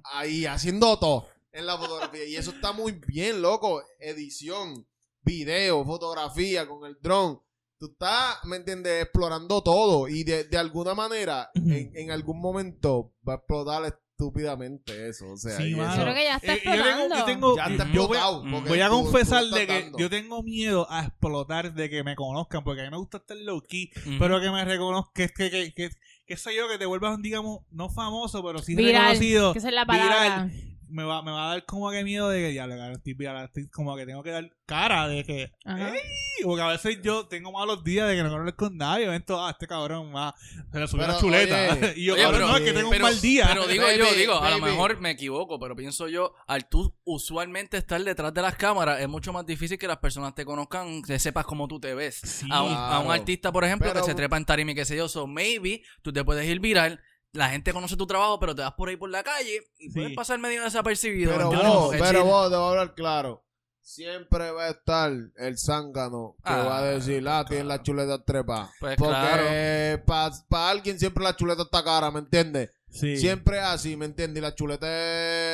[0.05, 2.25] ahí haciendo todo en la fotografía.
[2.25, 3.83] Y eso está muy bien, loco.
[3.99, 4.87] Edición,
[5.23, 7.41] video, fotografía, con el dron.
[7.79, 9.03] Tú estás, ¿me entiendes?
[9.03, 13.85] Explorando todo y de, de alguna manera, en, en algún momento va a explotar
[14.23, 15.33] estúpidamente eso.
[15.33, 15.93] O sea, Sí, y mano.
[15.93, 17.17] eso- Yo creo que ya está Eh, yo tengo, explotando.
[17.17, 18.43] yo tengo- ya está yo voy, explotado.
[18.51, 19.99] Porque voy a tú- tú confesar estás de que dando.
[19.99, 23.37] yo tengo miedo a explotar, de que me conozcan, porque a mí me gusta estar
[23.37, 24.17] low key, Ujú.
[24.19, 25.91] pero que me reconozcan, que, que, que, que,
[26.27, 29.53] que soy yo, que te vuelvas, digamos, no famoso, pero sí Viral, reconocido.
[29.53, 30.45] que esa es la palabra.
[30.47, 30.72] viral.
[30.93, 33.47] Me va, me va a dar como que miedo de que ya, le estoy viral,
[33.47, 35.43] estoy como que tengo que dar cara de que.
[35.65, 35.99] ¡Ey!
[36.45, 39.09] Porque a veces yo tengo malos días de que no quiero hablar con nadie.
[39.09, 40.35] Ven todo, ah, este cabrón va,
[40.73, 41.73] se le subió la chuleta.
[41.75, 43.47] oye, y yo, oye, cabrón, pero- no, es que tengo pero- un mal día.
[43.49, 46.95] Pero digo Baby, yo, digo, a lo mejor me equivoco, pero pienso yo, al tú
[47.05, 51.03] usualmente estar detrás de las cámaras, es mucho más difícil que las personas te conozcan,
[51.03, 52.21] que sepas cómo tú te ves.
[52.23, 52.47] Sí.
[52.51, 53.13] a, un, a un Claro.
[53.13, 55.83] artista, por ejemplo, Pero- que se trepa en tarima y qué sé yo, so maybe
[56.03, 57.01] tú te puedes ir viral,
[57.33, 59.95] la gente conoce tu trabajo, pero te vas por ahí por la calle y Sí.
[59.95, 61.33] puedes pasar medio desapercibido.
[61.33, 63.45] Pero vos, pero vos, te voy a hablar claro.
[63.85, 68.23] Siempre va a estar el zángano que Ah, va a decir, ah, tiene la chuleta
[68.25, 68.71] trepa.
[68.79, 70.01] Pues Porque
[70.49, 72.71] para alguien siempre la chuleta está cara, ¿me entiendes?
[72.91, 73.17] Sí.
[73.17, 74.41] Siempre es así, ¿me entiendes?
[74.41, 74.87] Y la chuleta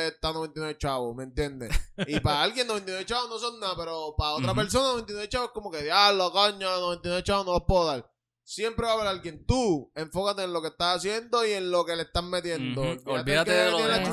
[0.07, 1.71] está 99 chavos, ¿me entiendes?
[2.05, 5.53] Y para alguien 99 chavos no son nada, pero para otra persona 99 chavos es
[5.53, 8.11] como que, diablo, coño, 99 chavos no los puedo dar.
[8.49, 9.45] Siempre va a haber alguien.
[9.45, 12.81] Tú, enfócate en lo que estás haciendo y en lo que le estás metiendo.
[13.05, 14.03] Olvídate que de lo la de-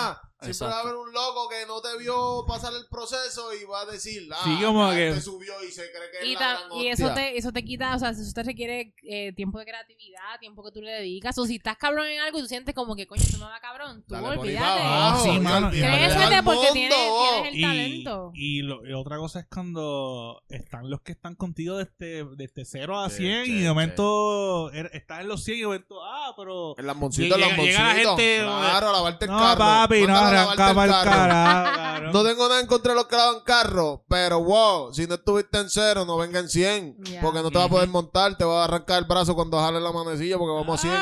[0.00, 0.35] Exacto.
[0.54, 3.80] Siempre va a haber un loco que no te vio pasar el proceso y va
[3.82, 6.38] a decir, ah, Sí, como que- este subió y se cree que es Y, la
[6.38, 9.58] ta- gran y eso te eso te quita, o sea, eso te requiere eh, tiempo
[9.58, 11.36] de creatividad, tiempo que tú le dedicas.
[11.38, 13.60] O si estás cabrón en algo y tú sientes como que, coño, tú no vas
[13.60, 14.82] cabrón, tú Dale olvídate.
[14.82, 15.70] abajo, Sí, y mano.
[15.70, 18.30] Créesete porque tienes, tienes el y, talento.
[18.34, 23.00] y, lo- y otra cosa es cuando están los que están contigo desde, desde 0
[23.00, 23.62] a Sí, 100 sí, y sí.
[23.62, 26.76] de momento er- estás en los 100 y de momento, ah, pero...
[26.76, 28.16] El lamboncito, el Llega- llega la lamboncito.
[28.16, 29.58] gente, Claro, lavarte el No, carro.
[29.58, 30.06] papi, no,
[30.42, 31.82] El carajo.
[32.12, 35.58] No tengo nada en contra de los que lavan carro, pero wow, si no estuviste
[35.58, 36.96] en cero, no venga en 100.
[37.02, 37.20] Ya.
[37.20, 39.80] Porque no te vas a poder montar, te va a arrancar el brazo cuando jale
[39.80, 40.94] la manecilla porque vamos a 100.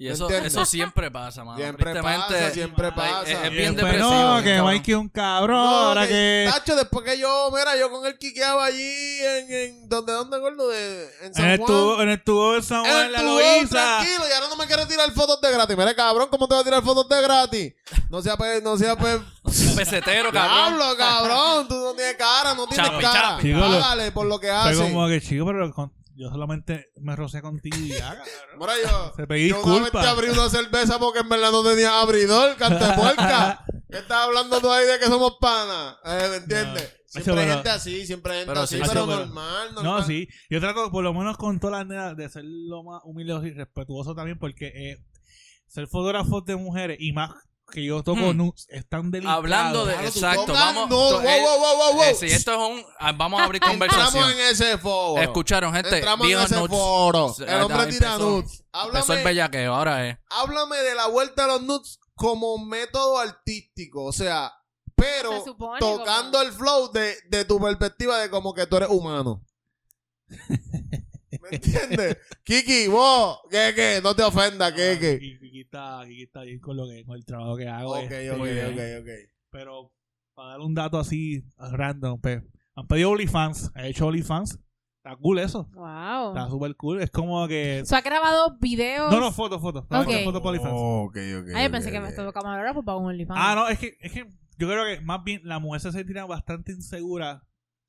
[0.00, 0.52] Y eso, ¿Entiendes?
[0.52, 1.58] eso siempre pasa, mano.
[1.58, 3.22] Siempre pasa, siempre pasa.
[3.22, 4.10] Es, bien después, depresivo.
[4.10, 4.72] No, que cabrón.
[4.72, 6.50] Mike es un cabrón, No, ahora que- que...
[6.52, 10.68] Tacho, después que yo, mira, yo con él quiqueaba allí en, en ¿dónde, dónde, gordo?
[10.68, 11.66] De, en En San el Juan.
[11.66, 13.68] tubo, en el tubo de San En Juan, el la tubo, Loíza.
[13.70, 15.76] tranquilo, y ahora no me quiere tirar fotos de gratis.
[15.76, 17.72] Mira, cabrón, ¿cómo te va a tirar fotos de gratis?
[18.08, 19.22] No sea pe, no sea pe, Un
[19.76, 20.76] pesetero, cabrón.
[20.78, 23.20] Diablo, cabrón, tú no tienes cara, no tienes Chapi, cara.
[23.36, 23.52] chapi.
[23.52, 24.76] Págale por lo que Fue hace.
[24.92, 28.58] como que, chico, pero con- yo solamente me rocé contigo y ya, cabrón.
[28.58, 30.02] Mira, yo, Te pedí yo una vez disculpas.
[30.04, 33.64] te abrí una cerveza porque en verdad no tenía abridor, cantepuerca.
[33.90, 35.96] ¿Qué estás hablando tú ahí de que somos panas?
[36.04, 36.92] Eh, ¿Me entiendes?
[36.92, 36.98] No.
[37.22, 39.74] Siempre hay pero- gente así, siempre hay gente pero así, sí, pero sí, pero- normal,
[39.74, 39.84] normal.
[40.00, 40.28] No, sí.
[40.50, 43.52] Yo trato, por lo menos con todas las nenas, de ser lo más humilde y
[43.52, 44.98] respetuoso también, porque eh,
[45.68, 47.30] ser fotógrafo de mujeres y más
[47.70, 48.36] que yo toco Hmm.
[48.36, 49.36] nudes es tan delicado.
[49.36, 49.94] Hablando de.
[50.06, 50.88] Exacto, vamos.
[50.88, 52.02] No, to- wow, eh, wow, wow, wow, wow.
[52.04, 52.84] eh, sí, esto es un.
[52.98, 54.24] ah, Vamos a abrir conversación.
[54.24, 55.22] Entramos en ese foro.
[55.22, 55.96] Escucharon, gente.
[55.96, 56.70] Entramos en ese nudes.
[56.70, 57.34] foro.
[57.34, 58.18] Se- El hombre tira empezó.
[58.30, 58.52] nudes.
[58.52, 60.18] Empezó el Háblame, bellaqueo, ahora es.
[60.30, 64.04] háblame de la vuelta a los nudes como método artístico.
[64.04, 64.52] O sea,
[64.96, 68.76] pero Se supone tocando como- el flow de, de tu perspectiva de como que tú
[68.76, 69.44] eres humano.
[71.50, 72.16] ¿Me entiendes?
[72.44, 75.18] Kiki, vos, que que, no te ofendas, que Ah, que.
[75.18, 77.92] Kiki Kiki está, Kiki está bien con, lo que, con el trabajo que hago.
[77.92, 78.66] Ok, este, ok, bien.
[78.66, 79.30] ok, ok.
[79.50, 79.92] Pero
[80.34, 82.42] para dar un dato así random, pues,
[82.74, 83.72] han pedido OnlyFans.
[83.74, 84.58] He hecho OnlyFans.
[84.98, 85.68] Está cool eso.
[85.72, 86.28] Wow.
[86.28, 87.00] Está súper cool.
[87.00, 87.82] Es como que.
[87.84, 89.10] ¿Se ha grabado videos?
[89.10, 89.84] No, no, fotos, fotos.
[89.90, 90.10] No, Ok.
[90.24, 90.74] fotos para OnlyFans.
[90.74, 91.48] Ok, ok.
[91.54, 93.40] Ah, yo pensé ok, que me estaba camarógrafo para un OnlyFans.
[93.42, 94.26] Ah, no, es que, es que
[94.58, 97.44] yo creo que más bien la mujer se sentirá bastante insegura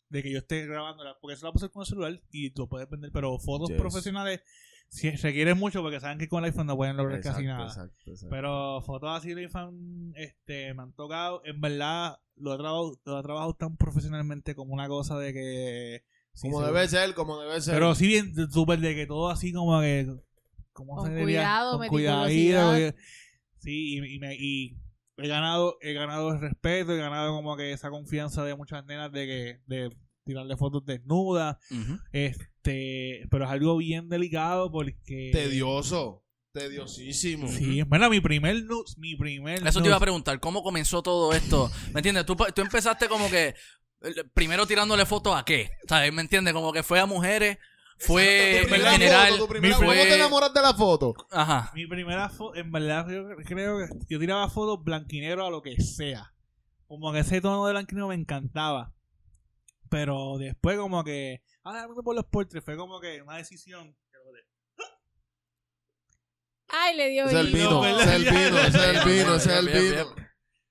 [0.10, 2.68] de que yo esté grabándola, porque eso la puedo hacer con el celular y lo
[2.68, 3.78] puedes vender, pero fotos Yes.
[3.78, 4.42] profesionales
[4.88, 7.68] sí, requieren mucho porque saben que con el iPhone no pueden lograr Exacto, casi nada.
[7.68, 8.30] exacto, exacto.
[8.36, 13.20] Pero fotos así de iPhone este, me han tocado, en verdad lo he, trabajado, lo
[13.20, 16.04] he trabajado tan profesionalmente como una cosa de que...
[16.34, 17.76] sí, como se- debe ser, como debe ser.
[17.76, 20.08] Pero sí bien súper de que todo así como que...
[20.74, 21.42] ¿Cómo Con se diría?
[21.42, 22.96] cuidado, Con que-
[23.60, 24.78] Sí, y, y me- y
[25.22, 29.12] he ganado he ganado el respeto, he ganado como que esa confianza de muchas nenas
[29.12, 29.90] de que de
[30.26, 31.58] tirarle fotos desnudas,
[32.12, 36.24] este, pero es algo bien delicado porque Tedioso.
[36.52, 37.48] Tediosísimo.
[37.48, 41.32] Sí, bueno, mi primer nudes, mi primer Eso te iba a preguntar, ¿cómo comenzó todo
[41.34, 41.72] esto?
[41.94, 42.26] ¿Me entiendes?
[42.26, 43.54] Tú, tú empezaste como que
[44.02, 45.72] eh, primero tirándole fotos a qué?
[45.88, 46.12] ¿Sabes?
[46.12, 46.54] ¿Me entiendes?
[46.54, 47.58] Como que fue a mujeres,
[48.00, 49.30] fue en general.
[49.32, 51.14] foto, tu primera- fue- ¿Cómo te enamoras de la foto?
[51.32, 51.72] Ajá.
[51.76, 55.80] Mi primera foto, en verdad, yo creo que yo tiraba fotos blanquinero a lo que
[55.82, 56.34] sea.
[56.88, 58.94] Como que ese tono de blanquinero me encantaba.
[59.90, 63.96] Pero después, como que, ah, déjame por los portres, fue como que una decisión.
[66.72, 69.68] Ay, le dio es el vino, es el vino, es el vino, ese es el
[69.68, 70.16] vino.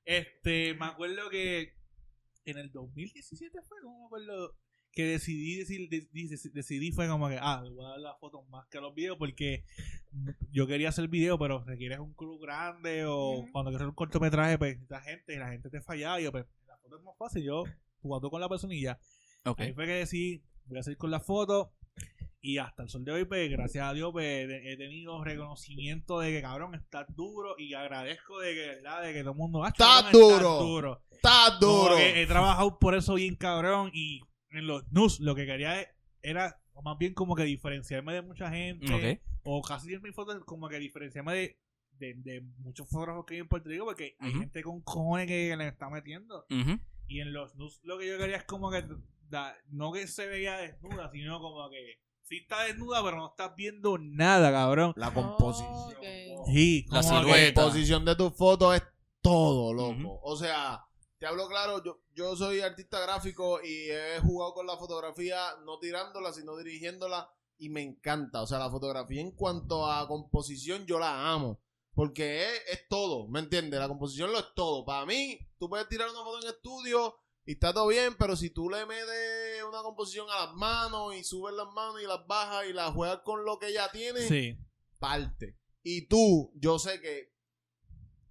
[0.05, 1.75] Este, me acuerdo que
[2.45, 4.57] en el 2017 fue, como me acuerdo.
[4.93, 8.19] Que decidí, decir- de- de- decidí fue como que, ah, le voy a dar las
[8.19, 9.65] fotos más que los videos porque
[10.51, 14.73] yo quería hacer video, pero requieres un crew grande o cuando quieres un cortometraje, pues
[14.75, 17.45] necesitas gente y la gente te falla y yo, pues la foto es más fácil,
[17.45, 17.65] yo
[18.03, 18.99] jugando con la personilla.
[19.45, 19.61] Ok.
[19.61, 21.73] Ahí fue que decidí, voy a seguir con la foto.
[22.41, 26.31] Y hasta el sol de hoy, pues, gracias a Dios, pues, he tenido reconocimiento de
[26.31, 27.57] que, cabrón, estás duro.
[27.59, 29.03] Y agradezco de que, ¿verdad?
[29.03, 30.59] De que todo el mundo, "Ah, Estás duro".
[30.61, 31.03] duro.
[31.11, 31.99] Está duro.
[31.99, 33.91] he trabajado por eso bien, cabrón.
[33.93, 34.21] Y
[34.51, 35.87] en los news, lo que quería
[36.23, 38.93] era más bien como que diferenciarme de mucha gente.
[38.93, 39.21] Ok.
[39.45, 41.59] O casi en mis fotos, como que diferenciarme de,
[41.93, 43.85] de, de muchos fotógrafos que hay en Puerto Rico.
[43.87, 46.47] Porque hay gente con cojones que le está metiendo.
[47.09, 48.85] Y en los news lo que yo quería es como que
[49.29, 53.55] da- no que se veía desnuda, sino como que sí está desnuda, pero no estás
[53.57, 54.93] viendo nada, cabrón.
[54.97, 55.73] La composición.
[55.73, 56.47] Ok.
[56.53, 57.47] Sí, La que-.
[57.55, 58.83] La composición de tu foto es
[59.23, 60.21] todo, loco.
[60.23, 60.85] O sea,
[61.19, 65.79] te hablo claro, yo, yo soy artista gráfico y he jugado con la fotografía, no
[65.79, 68.43] tirándola, sino dirigiéndola, y me encanta.
[68.43, 71.61] O sea, la fotografía en cuanto a composición, yo la amo.
[71.93, 73.81] Porque es, es todo, ¿me entiendes?
[73.81, 74.85] La composición lo es todo.
[74.85, 78.51] Para mí, tú puedes tirar una foto en estudio y está todo bien, pero si
[78.51, 82.67] tú le metes una composición a las manos y subes las manos y las bajas
[82.69, 84.57] y las juegas con lo que ella tiene, Sí.
[85.01, 85.59] parte.
[85.83, 87.33] Y tú, yo sé que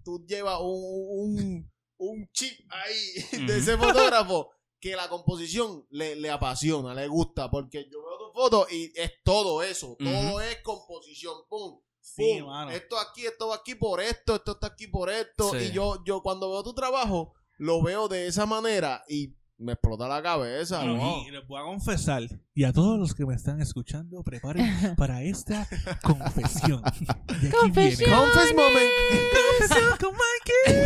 [0.06, 0.70] tú llevas un,
[1.10, 4.50] un, un chip ahí de ese fotógrafo
[4.80, 9.12] que la composición le, le apasiona, le gusta, porque yo veo tu foto y es
[9.24, 11.80] todo eso, todo es composición, pum.
[12.00, 12.48] Sí, pum.
[12.50, 12.72] mano.
[12.72, 15.52] Esto aquí, esto va aquí por esto, esto está aquí por esto.
[15.52, 15.66] Sí.
[15.66, 20.08] Y yo, yo cuando veo tu trabajo, lo veo de esa manera y me explota
[20.08, 20.86] la cabeza.
[20.86, 21.24] Y- ¿no?
[21.28, 22.22] Y les voy a confesar,
[22.54, 25.68] y a todos los que me están escuchando, preparen para esta
[26.04, 26.84] confesión.
[27.60, 28.12] Confesión.
[28.12, 30.84] Confesión con Mikey.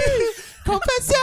[0.66, 1.18] Confesiones.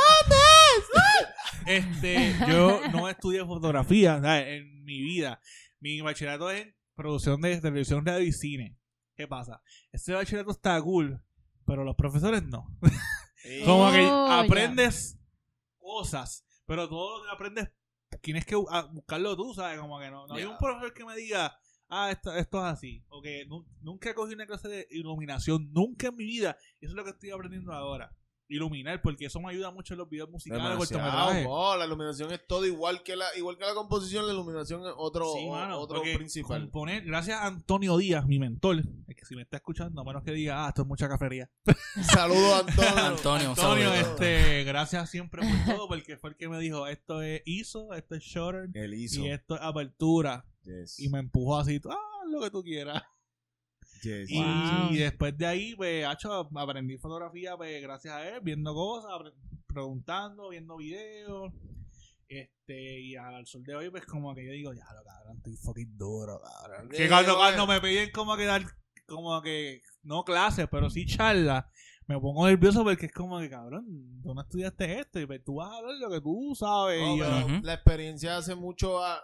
[1.66, 4.46] Este, yo no estudié fotografía ¿sabes?
[4.48, 5.40] en mi vida.
[5.80, 8.76] Mi bachillerato es en producción de televisión, radio y cine.
[9.16, 9.62] ¿Qué pasa?
[9.92, 11.22] Este bachillerato está cool,
[11.66, 12.66] pero los profesores no.
[13.64, 15.18] Como que Oh, aprendes
[15.78, 17.70] cosas, pero todo lo que aprendes
[18.22, 19.78] tienes que bu- a- buscarlo tú, ¿sabes?
[19.78, 21.56] Como que no, no hay un profesor que me diga,
[21.88, 23.04] ah, esto, esto es así.
[23.08, 26.56] O que nu- nunca he cogido una clase de iluminación, nunca en mi vida.
[26.80, 28.14] Y eso es lo que estoy aprendiendo ahora.
[28.50, 30.62] Iluminar, porque eso me ayuda mucho en los videos musicales,
[31.44, 34.92] po, la iluminación es todo igual que la igual que la composición, la iluminación es
[34.96, 36.62] otro, Sí, o- mano, otro principal.
[36.62, 40.22] componer, gracias a Antonio Díaz, mi mentor, es que si me está escuchando, a menos
[40.24, 41.50] que diga, ah, esto es mucha cafetería.
[42.02, 42.96] Saludos Antonio.
[43.04, 47.42] Antonio, Antonio, este, gracias siempre por todo, porque fue el que me dijo, esto es
[47.44, 49.20] ISO, esto es shutter Él hizo.
[49.20, 50.46] y esto es apertura.
[50.64, 51.96] Yes, Y me empujó así, ah,
[52.30, 53.02] lo que tú quieras.
[54.02, 54.30] Yes.
[54.30, 54.90] Y Wow.
[54.92, 59.32] después de ahí, pues, hacho, aprendí fotografía, pues, gracias a él, viendo cosas,
[59.66, 61.52] preguntando, viendo videos.
[62.28, 65.56] Este, y al sol de hoy, pues, como que yo digo, ya, lo cabrón, estoy
[65.56, 66.88] fucking duro, cabrón.
[66.90, 67.54] Que cuando, güey.
[67.54, 68.62] cuando me piden como que dar,
[69.06, 71.64] como que, no clases, pero sí charlas,
[72.06, 73.86] me pongo nervioso porque es como que, cabrón,
[74.22, 77.00] tú no estudiaste esto, y pues, tú vas a ver lo que tú sabes.
[77.00, 77.64] No, y yo- pero Ujú.
[77.64, 79.02] La experiencia hace mucho.
[79.02, 79.22] a-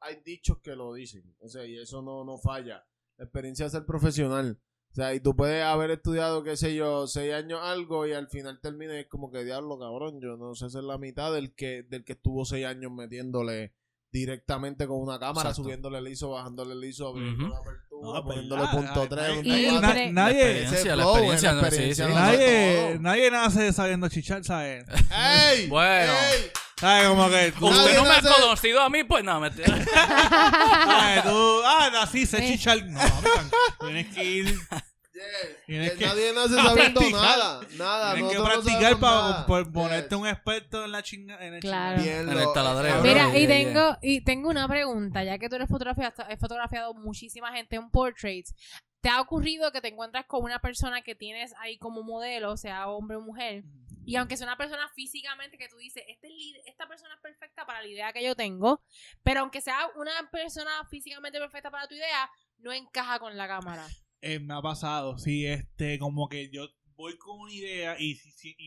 [0.00, 1.24] hay dichos que lo dicen.
[1.40, 2.82] O sea, y eso no, no falla.
[3.18, 4.58] La experiencia es ser profesional.
[4.90, 8.28] O sea, y tú puedes haber estudiado, qué sé yo, seis años algo y al
[8.28, 10.20] final termines como que diablo, cabrón.
[10.20, 13.74] Yo no sé ser la mitad del que, del que estuvo seis años metiéndole
[14.10, 15.64] directamente con una cámara, Exacto.
[15.64, 17.52] subiéndole el ISO, bajándole el ISO, abriendo Ujú.
[17.52, 19.80] la apertura, No, pues, poniéndole ah, punto ah, 3, punto y cuatro.
[19.82, 22.12] na- pre- nadie, La experiencia, la experiencia, la no, sí, experiencia sí.
[22.12, 24.86] hace nadie, nadie nace sabiendo chichar, ¿sabes?
[25.10, 25.68] ¡Ey!
[25.68, 26.12] Bueno.
[26.32, 26.50] ¡Ey!
[26.78, 27.08] ¿Sabes?
[27.08, 29.84] Como que tú, Usted no me ha conocido a mí, pues no, me ¿sabes?
[31.24, 32.52] Tú, ah, nací, sé Sí.
[32.52, 32.84] chichar.
[32.86, 33.50] No, man,
[33.80, 35.56] tienes que ir, Yes.
[35.66, 37.20] Tienes Que que- nadie nace sabiendo practicar.
[37.38, 37.60] nada.
[37.76, 38.14] Nada.
[38.14, 40.18] tienes que practicar para ponerte Yes.
[40.20, 41.44] un experto en la chinga.
[41.44, 42.00] En el Claro.
[42.00, 43.02] En el taladreo.
[43.02, 46.94] Mira, y yeah, tengo, y tengo una pregunta, ya que tú eres fotografiado, has fotografiado
[46.94, 48.54] muchísima gente en portraits.
[49.00, 52.86] ¿Te ha ocurrido que te encuentras con una persona que tienes ahí como modelo, sea
[52.86, 53.64] hombre o mujer,
[54.08, 56.28] y aunque sea una persona físicamente que tú dices, este
[56.64, 58.82] esta persona es perfecta para la idea que yo tengo,
[59.22, 63.86] pero aunque sea una persona físicamente perfecta para tu idea, no encaja con la cámara?
[64.22, 68.18] Eh, me ha pasado, sí, este, como que yo voy con una idea y,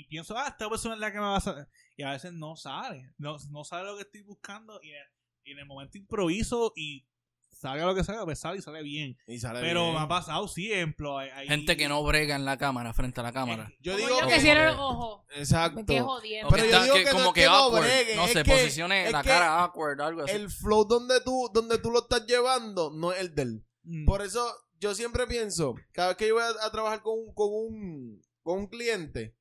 [0.05, 1.67] pienso, ah, esta persona es la que me va a salir.
[1.97, 4.91] Y a veces no sale, no, no sale lo que estoy buscando y,
[5.43, 7.07] y en el momento improviso y
[7.61, 9.17] salga lo que salga, pues sale y sale bien.
[9.27, 9.95] Y sale Pero bien.
[9.95, 10.47] me ha pasado,
[11.19, 13.71] hay- hay- Gente que no brega en la cámara, frente a la cámara.
[13.79, 15.25] Yo Como digo yo que, cierro los ojos.
[15.35, 15.83] Exacto.
[15.87, 16.49] Me jodiendo.
[16.49, 17.83] Pero yo está- digo que que no como es que que no awkward.
[17.83, 20.31] bregue, no es se que- posicione la cara awkward, algo así.
[20.35, 23.63] El flow donde tú, donde tú lo estás llevando no es el del.
[23.83, 24.05] Mm.
[24.05, 27.33] Por eso yo siempre pienso, cada vez que yo voy a, a trabajar con un,
[27.33, 29.35] con un con un cliente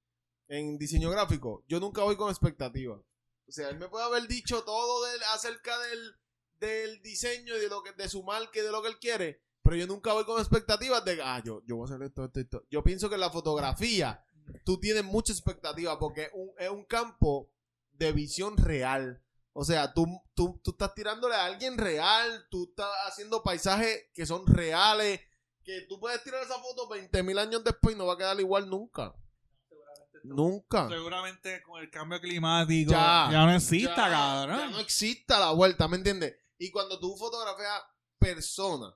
[0.48, 2.96] en diseño gráfico, yo nunca voy con expectativa.
[2.96, 6.12] O sea, él me puede haber dicho todo acerca del,
[6.60, 9.42] del diseño y de lo que de su marca y de lo que él quiere,
[9.62, 12.40] pero yo nunca voy con expectativas de, ah, yo, yo voy a hacer esto, esto,
[12.40, 12.66] esto.
[12.70, 14.24] Yo pienso que en la fotografía
[14.64, 17.50] tú tienes mucha expectativa porque es un, es un campo
[17.92, 19.22] de visión real.
[19.52, 24.24] O sea, tú, tú, tú estás tirándole a alguien real, tú estás haciendo paisajes que
[24.24, 25.20] son reales,
[25.64, 28.38] que tú puedes tirar esa foto 20 mil años después y no va a quedar
[28.40, 29.14] igual nunca.
[30.22, 30.88] Nunca.
[30.88, 33.28] Seguramente con el cambio climático Ya.
[33.32, 34.58] ya, no exista, Ya- cabrón.
[34.58, 36.36] Ya no exista la vuelta, ¿me entiendes?
[36.62, 37.80] Y cuando tú fotografías
[38.18, 38.94] persona,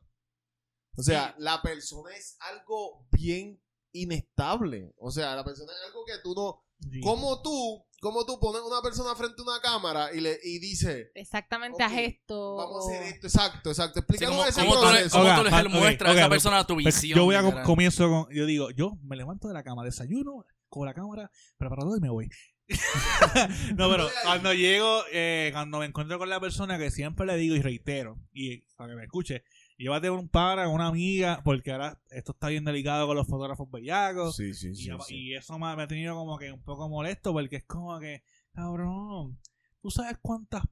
[0.96, 3.58] o sea, la persona es algo bien
[3.92, 4.92] inestable.
[4.98, 6.60] O sea, la persona es algo que tú no.
[6.92, 7.00] Sí.
[7.00, 11.10] ¿Cómo tú, cómo tú pones una persona frente a una cámara y le y dice,
[11.14, 12.56] Exactamente Ok, a esto.
[12.56, 13.26] vamos a hacer esto?
[13.28, 13.94] Exacto, exacto.
[13.94, 15.18] Sí, Explícanos ¿cómo, ese cómo tú le, proceso.
[15.18, 17.16] cómo tú le muestras a esa persona tu Pues visión?
[17.16, 20.84] yo voy a comienzo con, yo digo, yo me levanto de la cama, desayuno, con
[20.84, 22.28] la cámara, preparado y me voy.
[23.76, 27.54] no, pero cuando llego, eh, cuando me encuentro con la persona que siempre le digo
[27.56, 29.44] y reitero, y para que me escuche,
[29.76, 34.36] llévate un para, una amiga, porque ahora esto está bien delicado con los fotógrafos bellacos.
[34.36, 34.92] Sí, sí, y, sí.
[35.10, 38.22] y eso me, me ha tenido como que un poco molesto, porque es como que,
[38.52, 39.38] cabrón,
[39.82, 40.62] tú sabes cuántas,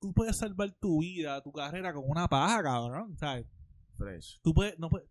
[0.00, 3.46] tú puedes salvar tu vida, tu carrera con una paja, cabrón, ¿sabes?
[4.42, 5.08] Tú puedes, no puedes.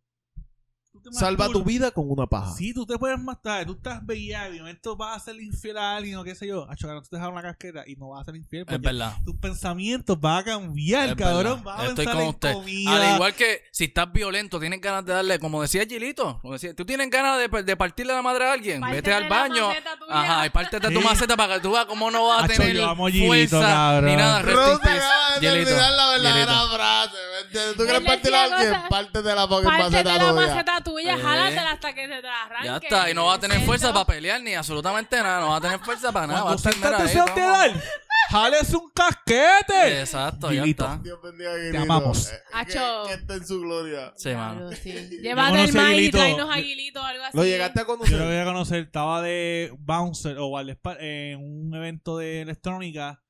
[0.91, 2.51] Tú te Salva tu vida con una paja.
[2.53, 5.77] Sí, tú te puedes matar, tú estás bellaco y de momento vas a ser infiel
[5.77, 6.69] a alguien o qué sé yo.
[6.69, 8.65] Acho, cabrón, tú te dejas una casqueta y no vas a ser infiel.
[8.68, 9.15] Es verdad.
[9.23, 11.63] tus pensamientos van a cambiar, Es cabrón.
[11.63, 12.53] Vas a Estoy pensar con en usted.
[12.53, 12.95] comida.
[13.09, 16.76] Al igual que si estás violento, tienes ganas de darle, como decía Gilito, como decía,
[16.76, 19.69] tú tienes ganas de, de partirle la madre a alguien, Pártete vete al baño,
[20.09, 22.76] ajá, y pártete tu maceta para que tú veas cómo no vas a Acho, tener
[22.76, 24.05] yo amo a Gilito, fuerza cabrón.
[24.11, 24.39] ni nada.
[25.39, 26.76] Gilito, la verdadera Gilito.
[26.76, 27.18] frase.
[27.76, 28.73] ¿Tú quieres Él partir a alguien?
[28.89, 31.16] Pártete la maceta tuya.
[31.16, 31.22] Eh.
[31.22, 32.68] jálatela hasta que se te arranque.
[32.68, 33.66] Ya está, y no vas a tener Eso.
[33.66, 36.41] fuerza para pelear ni absolutamente nada, no vas a tener fuerza para nada.
[36.41, 36.58] Cuando
[36.98, 37.84] ahí, deseando de dar,
[38.30, 39.99] jales un casquete.
[40.02, 40.84] Exacto, ya Gilito.
[40.86, 40.98] está.
[41.03, 41.82] Dios bendiga Guilito.
[41.84, 42.32] amamos.
[42.32, 43.03] Eh, Acho.
[43.03, 44.14] Que, que esté en su gloria.
[44.16, 44.60] Sí, mano.
[44.60, 44.91] Claro, sí.
[45.22, 46.18] Llévate el maíz y Aguilito.
[46.18, 46.58] tráenos a
[47.02, 47.38] o algo así.
[47.38, 48.22] ¿Lo llegaste a Yo lo conocer?
[48.28, 53.22] voy a conocer, estaba de bouncer o guardaespal- en un evento de electrónica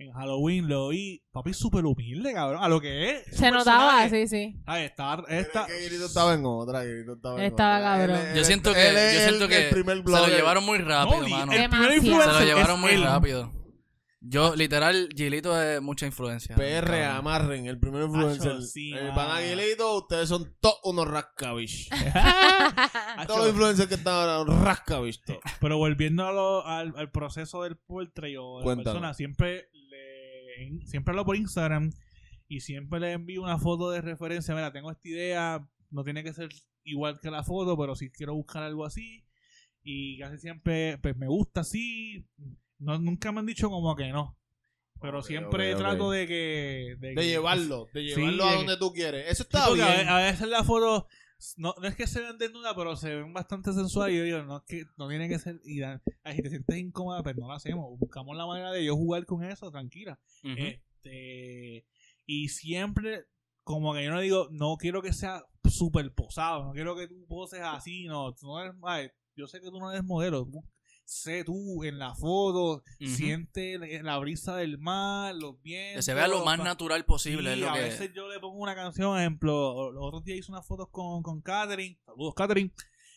[0.00, 3.24] en Halloween, lo vi, papi, súper humilde, cabrón, a lo que es.
[3.36, 4.26] Se un notaba, personaje.
[4.26, 4.62] sí, sí.
[4.66, 6.84] Ay, estaba, Pero esta, es que Guilito estaba en otra.
[6.84, 7.90] Guilito estaba en estaba otra.
[7.98, 8.16] cabrón.
[8.16, 10.04] Él es- Yo siento que, él es yo siento el- que el primer se lo
[10.04, 10.36] blogger.
[10.36, 11.52] llevaron muy rápido, No, mano.
[11.52, 11.94] el primer Demasiado.
[11.96, 13.02] influencer Se lo llevaron es muy él.
[13.02, 13.52] rápido.
[14.22, 16.54] Yo, literal, Gilito es mucha influencia.
[16.54, 17.16] PR, cabrón.
[17.16, 18.52] amarren, el primer influencer.
[18.52, 19.96] Acho, sí, el mano.
[19.96, 21.88] ustedes son todos unos rascabish.
[22.14, 25.22] Acho, Todos los influencers que están ahora, rascabish.
[25.24, 25.40] todos.
[25.60, 28.84] Pero volviendo a lo- al, al proceso del portrait o de la Cuéntalo.
[28.94, 29.68] persona, siempre
[30.60, 31.90] le, siempre hablo por Instagram
[32.48, 34.54] y siempre le envío una foto de referencia.
[34.54, 36.48] Mira, tengo esta idea, no tiene que ser
[36.84, 39.24] igual que la foto, pero si quiero buscar algo así.
[39.82, 42.26] Y casi siempre, pues me gusta así.
[42.78, 44.36] No, nunca me han dicho como que no.
[45.00, 46.96] Pero siempre trato de que.
[46.98, 49.24] De, De que- llevarlo, de Sí, llevarlo de a donde tú quieres.
[49.30, 50.08] Eso Sí, está porque bien.
[50.08, 51.04] a, a veces las fotos
[51.56, 54.14] no, no es que se ven desnudas, pero se ven bastante sensuales.
[54.14, 55.60] Y yo digo, no es que no tiene que ser.
[55.64, 55.98] Y ay,
[56.36, 57.98] si te sientes incómoda, pues no lo hacemos.
[57.98, 60.18] Buscamos la manera de yo jugar con eso, tranquila.
[60.58, 61.86] Este,
[62.26, 63.24] y siempre,
[63.64, 67.24] como que yo no digo, no quiero que sea súper posado, no quiero que tú
[67.26, 68.34] poses así, no.
[68.34, 70.44] tú no eres, ay, yo sé que tú no eres modelo.
[70.44, 70.62] tú-
[71.10, 73.10] sé tú en la foto, Ujú.
[73.10, 75.96] siente la- la brisa del mar, los vientos.
[75.96, 77.52] Que se vea lo más pa- natural posible.
[77.54, 77.80] Sí, es lo a que...
[77.80, 81.40] veces yo le pongo una canción, ejemplo, los otros días hice unas fotos con, con
[81.42, 82.70] Catherine, saludos Catherine,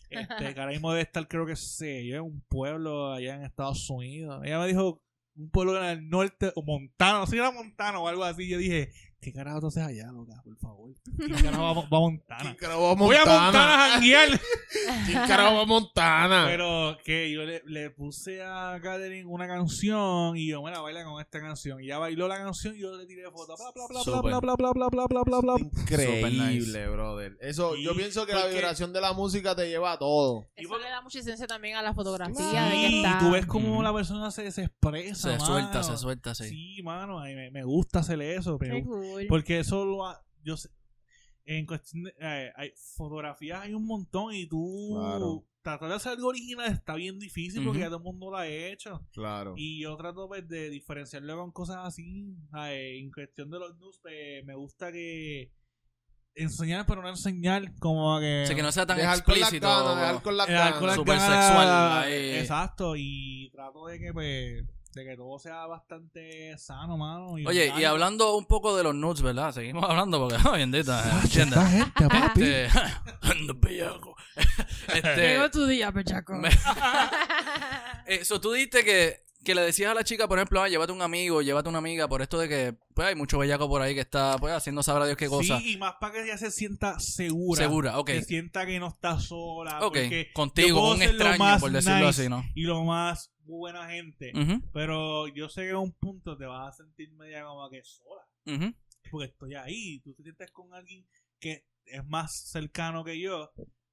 [0.09, 3.43] este, que ahora mismo debe estar creo que sé yo, en un pueblo allá en
[3.43, 4.41] Estados Unidos.
[4.43, 5.03] Ella me dijo,
[5.35, 8.47] un pueblo en el norte, o Montana, no sé si era Montana o algo así,
[8.47, 8.91] yo dije,
[9.23, 10.93] ¿qué carajo tú haces allá, loca, por favor?
[11.17, 12.55] ¿Quién carajo va, va a ¿Quién Montana?
[12.57, 13.89] carajo va a Voy a Montana a Montana?
[13.93, 14.29] janguear.
[15.05, 16.45] ¿Quién carajo va a Montana?
[16.47, 21.21] Pero que yo le, le puse a Catherine una canción y yo, mira, baila con
[21.21, 21.81] esta canción.
[21.81, 23.55] Y ella bailó la canción y yo le tiré foto.
[23.55, 24.21] Bla, bla, bla, bla, Súper.
[24.21, 25.69] bla, bla, bla, bla, bla, bla, bla, bla.
[25.81, 27.37] Increíble, brother.
[27.41, 30.47] Eso, Sí, yo pienso que la porque- vibración de la música te lleva a todo.
[30.55, 32.35] Eso le da mucha esencia también a la fotografía.
[32.35, 32.75] Claro.
[32.75, 33.19] De que Sí, está...
[33.19, 35.37] tú ves cómo la persona se, se expresa.
[35.39, 36.49] Se suelta, se suelta, sí.
[36.49, 38.57] Sí, mano, me, me gusta hacer eso.
[38.57, 39.27] Qué Pero, cool.
[39.27, 40.69] porque eso lo ha- yo sé,
[41.45, 45.45] en cuestión de eh, hay fotografías hay un montón y tú Claro.
[45.61, 48.47] tratar de hacer algo original está bien difícil porque ya todo el mundo lo ha
[48.47, 49.05] hecho.
[49.13, 49.53] Claro.
[49.57, 52.35] Y yo trato pues, de diferenciarlo con cosas así.
[52.55, 55.51] En cuestión de los news, pues, me gusta que
[56.35, 58.43] enseñar, pero no enseñar como que.
[58.43, 59.95] O sea, que no sea tan Dejar con las explícito.
[59.95, 61.45] dejar con dejar ganas.
[61.45, 62.29] sexual, ahí.
[62.39, 64.63] Exacto, y trato de que pues
[64.93, 67.37] de que todo sea bastante sano, mano.
[67.39, 69.51] y Oye, y hablando un poco de los nudes, ¿verdad?
[69.51, 71.57] Seguimos hablando porque, oh, bendita, ¿entiendes?
[71.57, 72.41] Esta gente, papi.
[72.43, 72.67] Este,
[73.21, 74.15] ando bellaco.
[74.93, 76.33] este, Llegó tu día, pechaco.
[76.35, 76.49] me-
[78.05, 81.01] Eso, tú dijiste que que le decías a la chica, por ejemplo, ah, llévate un
[81.01, 84.01] amigo, llévate una amiga, por esto de que pues hay mucho bellaco por ahí que
[84.01, 85.59] está pues haciendo sabrá Dios qué cosa.
[85.59, 87.61] Sí, y más para que ella se sienta segura.
[87.61, 88.07] Segura, ok.
[88.07, 89.79] Que sienta que no está sola.
[89.79, 92.43] Ok, porque contigo, un extraño, más por decirlo nice así, ¿no?
[92.55, 94.31] Y lo más buena gente.
[94.71, 98.27] Pero yo sé que en un punto te vas a sentir media como que sola.
[99.11, 99.99] Porque estoy ahí.
[99.99, 101.05] Tú te sientes con alguien
[101.39, 103.51] que es más cercano que yo.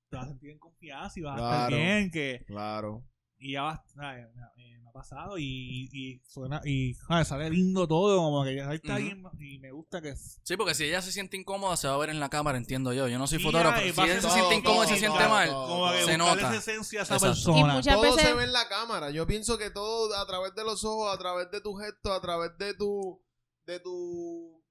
[0.08, 2.10] Te vas a sentir en confianza y vas a estar bien.
[2.10, 3.04] Que, Claro.
[3.42, 6.94] Y ya me, eh, me ha pasado y, y suena y
[7.24, 10.84] sale lindo todo como que ya ahí está y me gusta que Sí, porque si
[10.84, 13.08] ella se siente incómoda, se va a ver en la cámara, entiendo yo.
[13.08, 13.80] Yo no soy Sí, fotógrafo.
[13.80, 15.68] Si ella se todo, siente incómoda y se siente todo, mal, todo.
[15.68, 16.34] como que se nota.
[16.40, 17.34] esa esencia a esa Exacto.
[17.34, 19.10] persona Y muchas todo veces- se ve en la cámara.
[19.10, 22.20] Yo pienso que todo a través de los ojos, a través de tu gesto, a
[22.20, 23.22] través de tu
[23.66, 24.62] de tu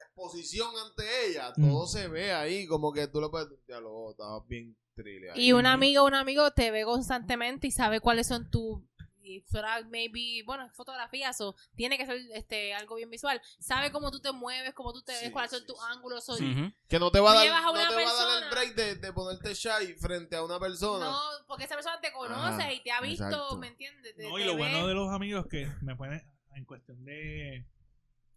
[0.00, 1.68] exposición ante ella, Mm.
[1.70, 4.76] todo se ve ahí, como que tú le puedes ya lo estabas bien
[5.36, 8.80] Y un amigo, un amigo te ve constantemente y sabe cuáles son tus
[9.88, 13.40] maybe, bueno, fotografías o tiene que ser este algo bien visual.
[13.60, 15.82] Sabe cómo tú te mueves, cómo tú te ves, Sí, cuáles son sí, tus sí.
[15.88, 16.28] ángulos.
[16.28, 16.72] o- Ujú.
[16.88, 18.94] que no te va a dar, a no te va a dar el break de,
[18.96, 21.06] de ponerte shy frente a una persona.
[21.06, 23.56] No, porque esa persona te conoce Ajá, y te ha visto, exacto.
[23.56, 24.14] ¿me entiendes?
[24.16, 24.58] Te- No, y lo ve.
[24.58, 26.22] bueno de los amigos que me ponen
[26.54, 27.64] en cuestión de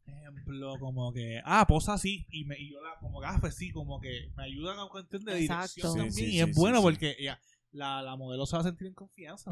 [0.08, 3.56] ejemplo como que ah posa así y, me, y yo la como que ah pues
[3.56, 5.64] sí como que me ayudan a cuestión de Exacto.
[5.74, 6.84] dirección Sí, también sí, y sí, es sí, bueno sí.
[6.84, 7.40] porque ella,
[7.72, 9.50] la, la modelo se va a sentir en confianza.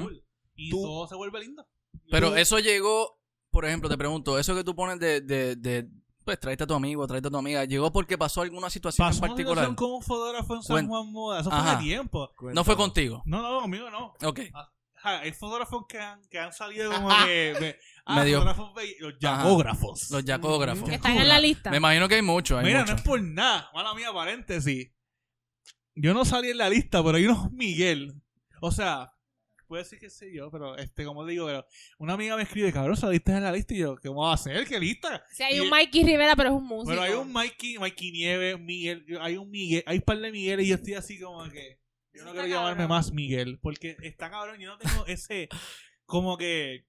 [0.00, 0.22] Cool.
[0.54, 1.66] y Tú- todo se vuelve lindo
[2.10, 3.18] Pero Tú- eso llegó,
[3.50, 5.88] por ejemplo, te pregunto, eso que tú pones de, de, de
[6.24, 9.18] pues tráete a tu amigo, tráete a tu amiga, ¿llegó porque pasó alguna situación pasó
[9.18, 9.64] en una particular?
[9.64, 11.72] situación con un fotógrafo en San Juan Moda eso fue Ajá.
[11.72, 13.22] hace tiempo No fue contigo.
[13.24, 14.40] no no conmigo no Ok.
[15.02, 19.14] Hay fotógrafos que han, que han salido como que de- ah, Medio- fotógrafos be- los
[19.24, 19.42] Ajá.
[19.44, 20.88] yacógrafos Los yacógrafos.
[20.88, 21.70] Que están en la lista.
[21.70, 22.58] Me imagino que hay muchos.
[22.58, 22.94] Hay Mira, muchos.
[22.94, 23.70] no es por nada.
[23.74, 24.90] Mala mía, paréntesis.
[25.94, 28.14] Yo no salí en la lista, pero hay unos Miguel.
[28.60, 29.12] O sea,
[29.66, 31.64] puede ser que sé yo, pero este, como digo, pero
[31.98, 33.74] una amiga me escribe, cabrón, saliste en la lista.
[33.74, 34.66] Y yo, ¿qué vamos a hacer?
[34.66, 35.24] ¿Qué lista?
[35.32, 36.90] Si hay Y- un Mikey Rivera, pero es un músico.
[36.90, 40.60] Pero hay un Mikey, Mikey Nieves, Miguel, hay un Miguel, hay un par de Miguel
[40.60, 41.78] y yo estoy así como que.
[42.20, 45.48] Yo no quiero llamarme más Miguel, porque está cabrón, yo no tengo ese,
[46.04, 46.86] como que,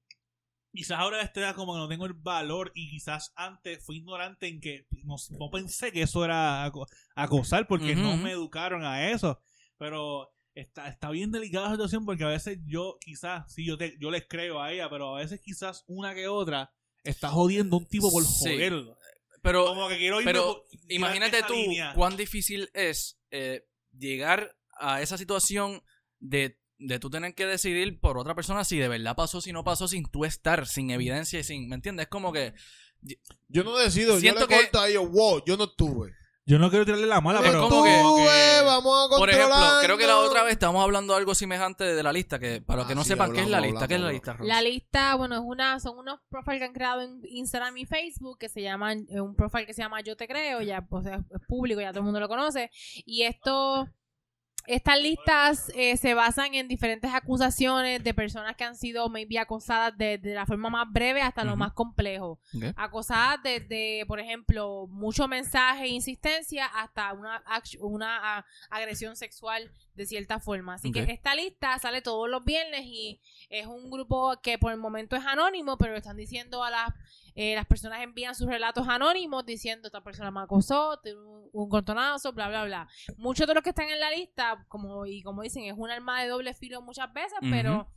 [0.74, 3.98] quizás ahora a esta edad como que no tengo el valor y quizás antes fui
[3.98, 8.84] ignorante en que no, no pensé que eso era aco- acosar porque no me educaron
[8.86, 9.42] a eso,
[9.78, 13.98] pero está, está bien delicada la situación porque a veces yo quizás, sí, yo, te,
[14.00, 16.72] yo les creo a ella, pero a veces quizás una que otra
[17.04, 18.52] está jodiendo a un tipo por Sí.
[18.54, 18.98] joderlo.
[19.42, 21.94] Pero Como que quiero irme pero por- imagínate tú línea.
[21.96, 23.66] cuán difícil es eh,
[23.98, 25.82] llegar a esa situación
[26.20, 29.64] de, de tú tener que decidir por otra persona si de verdad pasó, si no
[29.64, 31.70] pasó, sin tú estar, sin evidencia y sin.
[31.70, 32.06] ¿Me entiendes?
[32.06, 32.54] Es como que.
[33.48, 36.14] Yo no decido, Siento yo que- le corto a ellos, wow, yo no estuve.
[36.44, 39.98] Yo no quiero tirarle la mala, pero como que- estuve, vamos a Por ejemplo, creo
[39.98, 42.88] que la otra vez estábamos hablando de algo semejante de la lista, que para los
[42.88, 44.44] que Ah, no sí, sepan qué es la hablamos, lista, ¿qué es la hablamos, lista?
[44.44, 48.38] La lista, bueno, es una, son unos profiles que han creado en Instagram y Facebook
[48.40, 51.14] que se llaman, eh, un profile que se llama Yo Te Creo, ya pues, es
[51.14, 52.70] es público, ya todo el mundo lo conoce.
[53.06, 53.88] Y esto,
[54.68, 59.94] estas listas eh, se basan en diferentes acusaciones de personas que han sido maybe acosadas
[59.98, 62.40] desde la forma más breve hasta lo más complejo.
[62.76, 67.44] Acosadas desde, por ejemplo, mucho mensaje e insistencia hasta una,
[67.80, 70.76] una ah, agresión sexual de cierta forma.
[70.76, 73.20] Así que esta lista sale todos los viernes y
[73.50, 76.90] es un grupo que por el momento es anónimo, pero están diciendo a las
[77.36, 82.34] eh, las personas envían sus relatos anónimos diciendo esta persona me acosó, un, un cortonazo,
[82.34, 82.88] bla bla bla.
[83.18, 86.22] Muchos de los que están en la lista, como y como dicen, es un arma
[86.22, 87.92] de doble filo muchas veces, pero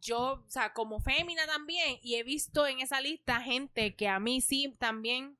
[0.00, 4.20] yo, o sea, como fémina también, y he visto en esa lista gente que a
[4.20, 5.38] mí sí también,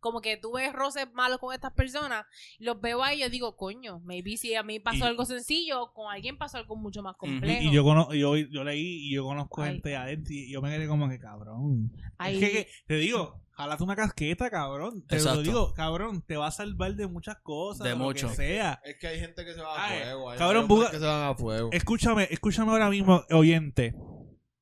[0.00, 2.24] como que tuve roces malos con estas personas,
[2.58, 5.92] los veo ahí y yo digo, coño, maybe si a mí pasó Y- algo sencillo,
[5.92, 7.62] con alguien pasó algo mucho más complejo.
[7.62, 9.72] Y yo, cono- yo, yo leí y yo conozco Ay.
[9.74, 11.92] gente adentro y yo me quedé como que cabrón.
[12.18, 15.04] Ay, Es que, que- te digo, jalate una casqueta, cabrón.
[15.06, 15.36] Te Exacto.
[15.38, 17.86] lo digo, cabrón, te va a salvar de muchas cosas.
[17.86, 18.26] De mucho.
[18.26, 18.80] Lo que sea.
[18.84, 20.30] Es que hay gente que se va a Ay, fuego.
[20.30, 21.68] Hay cabrón, hombres buga- que se van a fuego.
[21.72, 23.94] Escúchame, escúchame ahora mismo, oyente.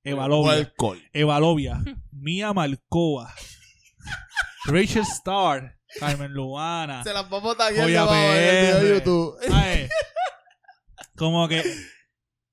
[0.05, 0.53] Evalovia.
[0.55, 0.99] alcohol.
[1.13, 1.83] Evalovia.
[2.13, 3.33] Mía Malcoa.
[4.67, 5.75] Rachel Starr.
[5.99, 7.03] Carmen Luana.
[7.03, 8.95] Se las vamos a debajo en el video de PR.
[8.99, 9.37] YouTube.
[9.53, 9.89] Ay,
[11.17, 11.63] como que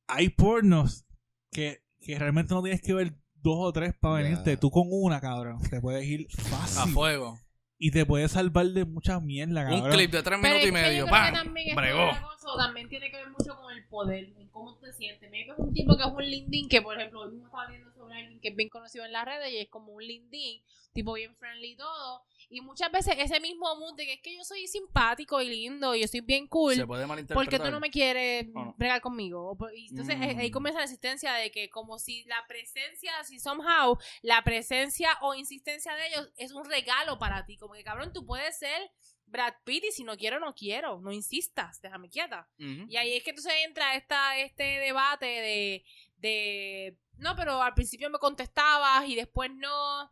[0.08, 1.06] hay pornos
[1.52, 4.30] que, que realmente no tienes que ver dos o tres para Ya.
[4.30, 4.58] venirte.
[4.58, 6.94] Tú con una, cabrón, te puedes ir A fácil.
[6.94, 7.40] fuego.
[7.78, 9.82] Y te puedes salvar de mucha mierda, cabrón.
[9.84, 11.08] Un clip de tres Pero minutos es y medio.
[11.08, 11.34] ¡Pam!
[11.34, 12.10] también Bregó.
[12.10, 15.30] cosa también tiene que ver mucho con el poder, en cómo te sientes.
[15.30, 17.92] Maybe es un tipo que es un lindín que, por ejemplo, hoy mismo estaba viendo
[17.94, 20.62] con alguien que es bien conocido en las redes y es como un lindín,
[20.94, 22.24] tipo bien friendly y todo.
[22.50, 25.96] Y muchas veces ese mismo mood de que es que yo soy simpático y lindo
[25.96, 26.76] y yo soy bien cool.
[26.76, 27.44] Se puede malinterpretar.
[27.46, 28.76] porque tú no me quieres ¿O no?
[28.78, 29.58] bregar conmigo.
[29.76, 30.24] Y entonces Mm.
[30.24, 35.10] eh, ahí comienza la insistencia de que como si la presencia, si somehow la presencia
[35.22, 37.58] o insistencia de ellos es un regalo para ti.
[37.58, 38.92] Como que cabrón, tú puedes ser
[39.28, 41.00] Brad Pitt y si no quiero, no quiero.
[41.02, 42.48] No insistas, déjame quieta.
[42.60, 42.86] Ujú.
[42.88, 45.86] Y ahí es que entonces entra esta, este debate de,
[46.26, 50.12] de, no, pero al principio me contestabas y después no.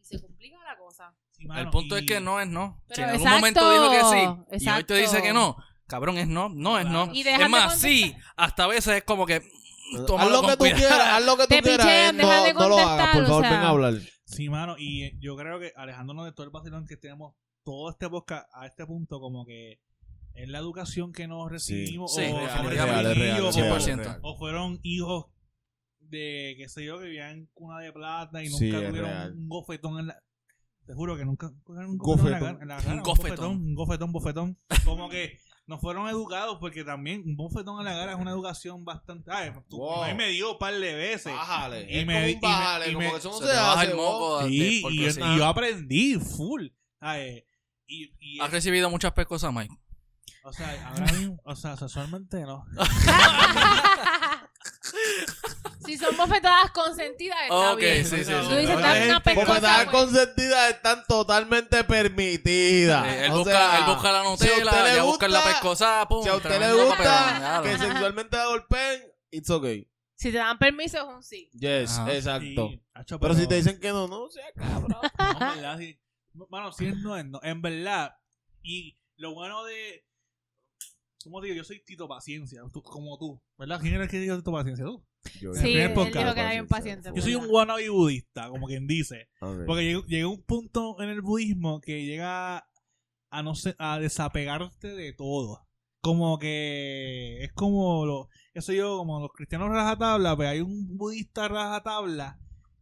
[0.00, 1.14] Y se complica la cosa.
[1.32, 2.82] Sí, mano, El punto y- es que no es no.
[2.88, 4.94] Pero si en algún exacto, momento dijo que sí y hoy te exacto.
[4.94, 5.56] dice que no,
[5.86, 7.10] cabrón, es no, no es no.
[7.14, 10.78] Y es más, sí, hasta a veces es como que Haz lo que tú cuidado.
[10.78, 11.86] quieras, haz lo que tú Te quieras.
[11.86, 13.50] pichean, eh, deja de no, no lo hagas, contestar, por o favor, sea.
[13.50, 13.94] ven a hablar.
[14.24, 17.34] Sí, mano, y yo creo que alejándonos de todo el vacilón que tenemos
[17.64, 19.80] todo este podcast a este punto, como que
[20.34, 24.18] es la educación que nos recibimos, Sí, o, real, somos real, apellidos, real, o- 100%.
[24.22, 25.26] o fueron hijos
[26.00, 29.32] de, qué sé yo, que vivían en cuna de plata y Sí, nunca tuvieron real.
[29.36, 30.22] un gofetón en la...
[30.84, 32.32] Te juro que nunca cogieron un Gofetón.
[32.40, 33.28] gofetón en la, en la cara, Un un gofetón.
[33.36, 34.58] gofetón, un gofetón, bofetón.
[34.84, 38.84] Como que no fueron educados porque también un bofetón en la cara es una educación
[38.84, 39.30] bastante...
[39.32, 40.12] Ay, tú- Wow.
[40.16, 41.32] me dio un par de veces.
[41.32, 41.86] Bájale.
[41.88, 43.84] Y es me- como y un bájale, y como que eso no Se se, baja
[43.84, 46.66] el moco Sí, por y, yo, y yo aprendí full.
[47.86, 49.74] Y, y Has recibido muchas pescosas, Mike.
[50.44, 52.64] O sea, ahora mismo, o sea, sexualmente no.
[55.84, 58.04] si son bofetadas consentidas, está Ok, bien.
[58.06, 58.32] sí, sí, sí.
[58.48, 59.60] Tú dices, No, dame es una porque pescosa.
[59.60, 59.96] Bofetadas pues.
[60.04, 63.06] consentidas están totalmente permitidas.
[63.06, 65.38] Eh, él, O busca, sea, él busca la si a Nutella, usted le busca la
[65.38, 66.22] gusta- pescosa, pum.
[66.22, 69.88] Si a usted le gusta que sexualmente la golpeen, it's okay.
[70.14, 71.50] Si te dan permiso, es un sí.
[71.52, 72.12] Yes, Ajá.
[72.14, 72.68] exacto.
[72.68, 74.86] Sí, hacho, Pero si te dicen que no, no, o sea, cabrón.
[74.88, 75.98] No, en verdad, sí.
[76.48, 77.40] Mano, si es no, es no.
[77.42, 78.14] En verdad.
[78.62, 80.06] Y lo bueno de.
[81.24, 83.40] Como digo, yo soy Tito Paciencia, tú- como tú.
[83.58, 83.80] ¿Verdad?
[83.80, 84.84] ¿Quién era el que dijo Tito Paciencia?
[84.84, 85.04] Tú.
[85.40, 87.10] Yo- Sí, él dijo que era bien paciente.
[87.14, 89.28] Yo soy un wannabe budista, como quien dice.
[89.66, 92.66] Porque llega, un punto en el budismo que llega
[93.30, 95.66] a no sé, a desapegarte de todo.
[96.00, 101.46] Como que es como lo, eso yo, como los cristianos rajatabla, pues hay un budista
[101.48, 102.38] rajatabla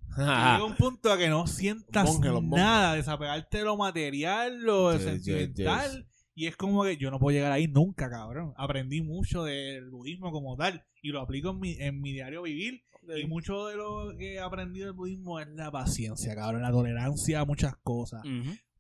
[0.17, 5.03] llega un punto a que no sientas Monje, nada, desapegarte de lo material, lo Yes,
[5.05, 6.09] yes, sentimental.
[6.35, 8.55] Y es como que yo no puedo llegar ahí nunca, cabrón.
[8.57, 12.83] Aprendí mucho del budismo como tal y lo aplico en mi, en mi diario vivir.
[13.17, 17.41] Y mucho de lo que he aprendido del budismo es la paciencia, cabrón, la tolerancia
[17.41, 18.23] a muchas cosas.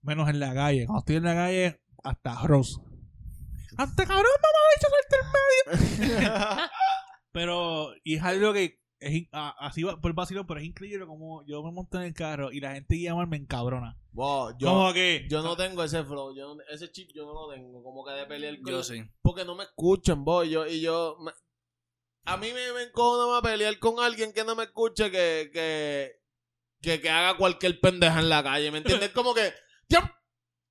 [0.03, 0.87] Menos en la calle.
[0.87, 2.81] Cuando estoy en la calle, hasta arroz.
[3.77, 6.63] ¡Hasta cabrón, mamá, bicho, suelta el medio!
[7.33, 11.07] Pero, y es algo que es in- a- así va por vacilón, pero es increíble
[11.07, 13.97] como yo me monto en el carro y la gente guía me encabrona.
[14.13, 17.33] Wow, yo, como que yo no tengo ese flow, yo no- ese chip yo no
[17.33, 19.03] lo tengo, como que de pelear con Yo sí.
[19.23, 21.33] porque no me escuchan, boy, yo, y yo, me-
[22.27, 26.13] a mí me, me encojona más pelear con alguien que no me escuche que, que,
[26.83, 29.11] que, que haga cualquier pendeja en la calle, ¿me entiendes?
[29.15, 29.53] Como que,
[29.89, 30.03] "Dios,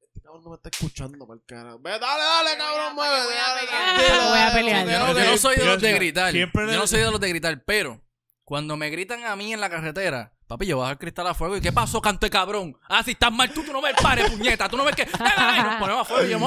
[0.01, 1.75] este cabrón no me está escuchando, mal cara.
[1.79, 5.25] Ve, dale, dale, Voy a- cabrón, voy a mueve, voy a pelear, voy a.
[5.25, 6.31] Yo no soy de los de Yo- gritar.
[6.31, 8.01] siempre Yo le- no soy de los de gritar, pero
[8.49, 11.55] cuando me gritan a mí en la carretera, papi, yo bajo el cristal a fuego.
[11.55, 12.75] ¿Y qué pasó, canto de cabrón?
[12.89, 14.67] Ah, si estás mal tú, tú no me pares, puñeta.
[14.67, 15.03] Tú no ves que.
[15.19, 16.39] ¡Ay, Nos ponemos a fuego yo.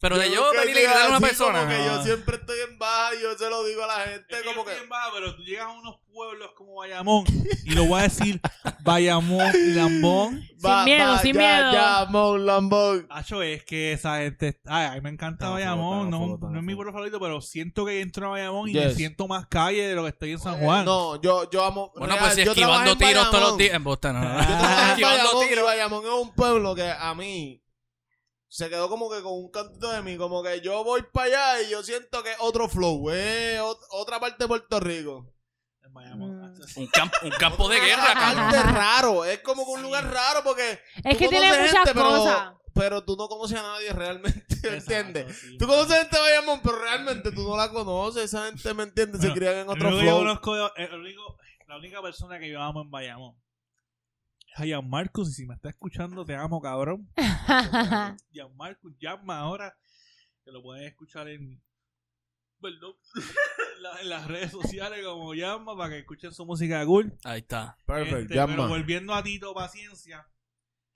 [0.00, 1.58] Pero de yo venir y gritarle a una persona.
[1.60, 1.84] Como que no.
[1.96, 4.64] yo siempre estoy en baja y yo se lo digo a la gente, Es como
[4.64, 4.72] que.
[4.72, 7.24] bien baja, pero tú llegas a unos pueblos como Bayamón
[7.64, 8.40] y lo voy a decir
[8.82, 10.42] Bayamón, Lambón.
[10.58, 11.72] Sin miedo, sin ya, miedo.
[11.72, 13.06] Ya, Mon Lambón.
[13.10, 14.58] Hacho, es que esa gente.
[14.66, 16.10] Ay, a mí me encanta Está Bayamón.
[16.10, 19.28] No, no es mi pueblo favorito, pero siento que entro a Bayamón y me siento
[19.28, 20.82] más calle de lo que estoy en San Juan.
[20.82, 21.92] Eh, No, yo, yo amo.
[21.94, 23.58] Bueno, real, pues si esquivando en tiros todos los Bayamón.
[23.58, 23.74] días.
[23.74, 24.22] En Boston, no.
[24.22, 24.40] Yo en
[24.90, 25.64] esquivando Bayamón, y tiros.
[25.64, 27.62] Bayamón es un pueblo que a mí
[28.52, 31.62] se quedó como que con un cantito de mí, como que yo voy para allá
[31.62, 35.32] y yo siento que es otro flow, eh, ot- otra parte de Puerto Rico.
[35.84, 36.52] En Bayamón.
[36.52, 36.62] Mm.
[36.66, 36.80] sí.
[36.80, 38.74] Un campo, un campo de guerra, cabrón.
[38.74, 42.52] raro, es como que un lugar raro porque Es que tiene muchas gente, pero- cosas.
[42.72, 45.24] Pero tú no conoces a nadie realmente, ¿entiendes?
[45.24, 45.58] Exacto, sí.
[45.58, 49.20] Tú conoces gente de Bayamón, pero realmente tú no la conoces, esa gente, ¿me entiendes?
[49.20, 50.18] Se Bueno, crían en otro que yo flow.
[50.18, 51.36] conozco, el único-
[51.66, 53.36] la única persona que yo amo en Bayamón
[54.56, 55.28] a.
[55.28, 57.08] Y si me está escuchando, te amo, cabrón.
[58.32, 59.76] Gianmarcus, llama ahora.
[60.44, 61.62] Que lo pueden escuchar en.
[62.60, 62.94] Perdón.
[63.14, 63.22] en
[63.82, 67.16] la- en las redes sociales como llama para que escuchen su música cool.
[67.24, 67.78] Ahí está.
[67.86, 68.54] Perfecto, Este, llama.
[68.54, 70.26] Pero volviendo a Tito Paciencia,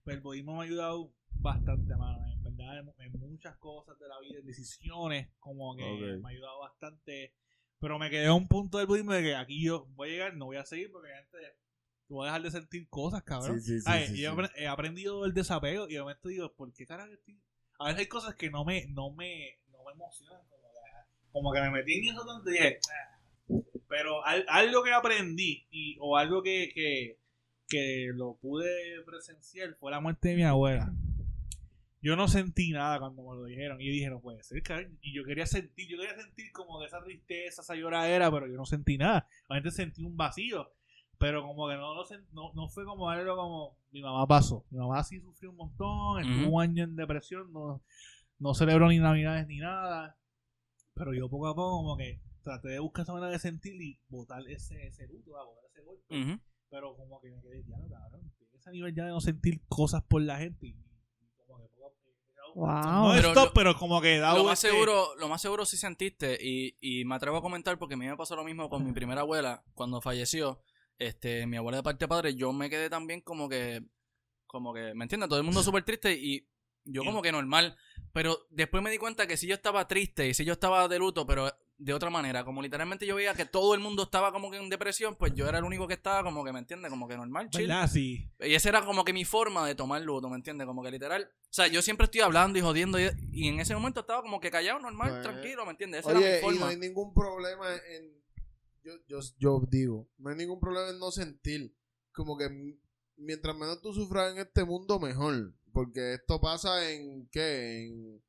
[0.02, 2.18] pues el budismo me ha ayudado bastante, mano.
[2.44, 5.84] En verdad, en, en muchas cosas de la vida, en decisiones, como que
[6.22, 7.34] me ha ayudado bastante.
[7.80, 10.36] Pero me quedé a un punto del budismo de que aquí yo voy a llegar,
[10.36, 11.40] no voy a seguir porque antes
[12.08, 13.60] voy a dejar de sentir cosas, cabrón.
[13.60, 14.24] Sí, sí, sí, Ay, sí, y sí.
[14.24, 17.38] He, apre- he aprendido el desapego y de momento digo, ¿por qué carajo estoy?
[17.78, 20.40] A veces hay cosas que no me, no me, no me emocionan.
[20.48, 23.18] Como que, como que me metí en eso y dije, "Ah".
[23.88, 27.18] Pero al- algo que aprendí y, o algo que, que,
[27.68, 30.92] que lo pude presenciar fue la muerte de mi abuela.
[32.02, 33.80] Yo no sentí nada cuando me lo dijeron.
[33.80, 34.98] Y yo dije, no puede ser, cabrón.
[35.00, 38.56] Y yo quería sentir, yo quería sentir como de esa tristeza, esa lloradera, pero yo
[38.56, 39.26] no sentí nada.
[39.48, 40.70] Realmente sentí un vacío.
[41.24, 44.66] Pero como que no, lo sen- no, no fue como algo como mi mamá pasó.
[44.70, 47.82] Mi mamá sí sufrió un montón, estuvo un año en depresión, no,
[48.38, 50.18] no celebró ni navidades ni nada.
[50.92, 53.98] Pero yo poco a poco como que traté de buscar esa manera de sentir y
[54.08, 56.04] botar ese, ese luto, botar ese golpe.
[56.68, 58.30] Pero como que me quedé, ya no, cabrón.
[58.54, 60.66] Ese nivel ya de no sentir cosas por la gente.
[60.66, 63.08] Y, y como que poco a poco- Wow.
[63.08, 65.78] No Pero stop, lo- pero como que da Lo más seguro, lo más seguro sí
[65.78, 68.84] sentiste y, y me atrevo a comentar porque a mí me pasó lo mismo con
[68.84, 70.60] mi primera abuela cuando falleció.
[70.98, 73.82] Este, mi abuela de parte de padre, yo me quedé también como que,
[74.46, 75.28] como que, ¿me entiendes?
[75.28, 76.48] Todo el mundo súper triste y
[76.84, 77.76] yo como que normal.
[78.12, 80.98] Pero después me di cuenta que si yo estaba triste y si yo estaba de
[80.98, 84.48] luto, pero de otra manera, como literalmente yo veía que todo el mundo estaba como
[84.48, 86.88] que en depresión, pues yo era el único que estaba como que, ¿me entiendes?
[86.88, 87.72] Como que normal, chill.
[87.90, 88.30] Sí.
[88.38, 90.68] Y esa era como que mi forma de tomar luto, ¿me entiendes?
[90.68, 91.28] Como que literal.
[91.42, 94.38] O sea, yo siempre estoy hablando y jodiendo y, y en ese momento estaba como
[94.38, 96.00] que callado, normal, Pues, tranquilo, ¿me entiendes?
[96.00, 96.60] Esa era Oye, mi y forma.
[96.60, 98.23] no hay ningún problema en.
[98.84, 101.74] Yo, yo, yo digo, no hay ningún problema en no sentir.
[102.12, 102.78] Como que
[103.16, 105.54] mientras menos tú sufras en este mundo, mejor.
[105.72, 107.26] Porque esto pasa en.
[107.28, 107.86] ¿Qué?
[107.86, 108.22] En.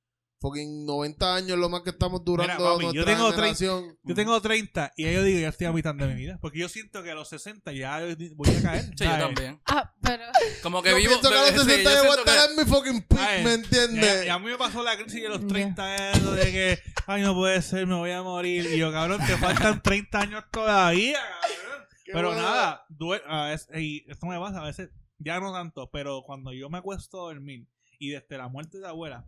[0.47, 3.97] Fucking 90 años lo más que estamos durando Mira, papi, yo nuestra tengo generación.
[4.03, 6.37] Yo tengo 30 y ya yo digo, ya estoy a mitad de mi vida.
[6.39, 7.99] Porque yo siento que a los 60 ya
[8.35, 8.83] voy a caer.
[8.85, 9.25] Sí, yo ¿sabes?
[9.25, 9.59] también.
[9.65, 10.23] Ah, pero.
[10.61, 11.09] Como que Yo vivo.
[11.13, 13.01] pienso que a los sí, 60 yo yo voy a estar que- en mi fucking
[13.07, 14.25] peak, ¿me entiendes?
[14.25, 17.33] y a mí me pasó la crisis de los 30 años de que, ay, no
[17.33, 18.67] puede ser, me voy a morir.
[18.71, 21.87] Y yo, cabrón, te faltan 30 años todavía, cabrón.
[22.05, 22.43] Qué Pero bueno.
[22.43, 26.53] nada, due- a veces, y esto me pasa, a veces, ya no tanto, pero cuando
[26.53, 27.67] yo me acuesto a dormir
[27.97, 29.25] y desde la muerte de abuela,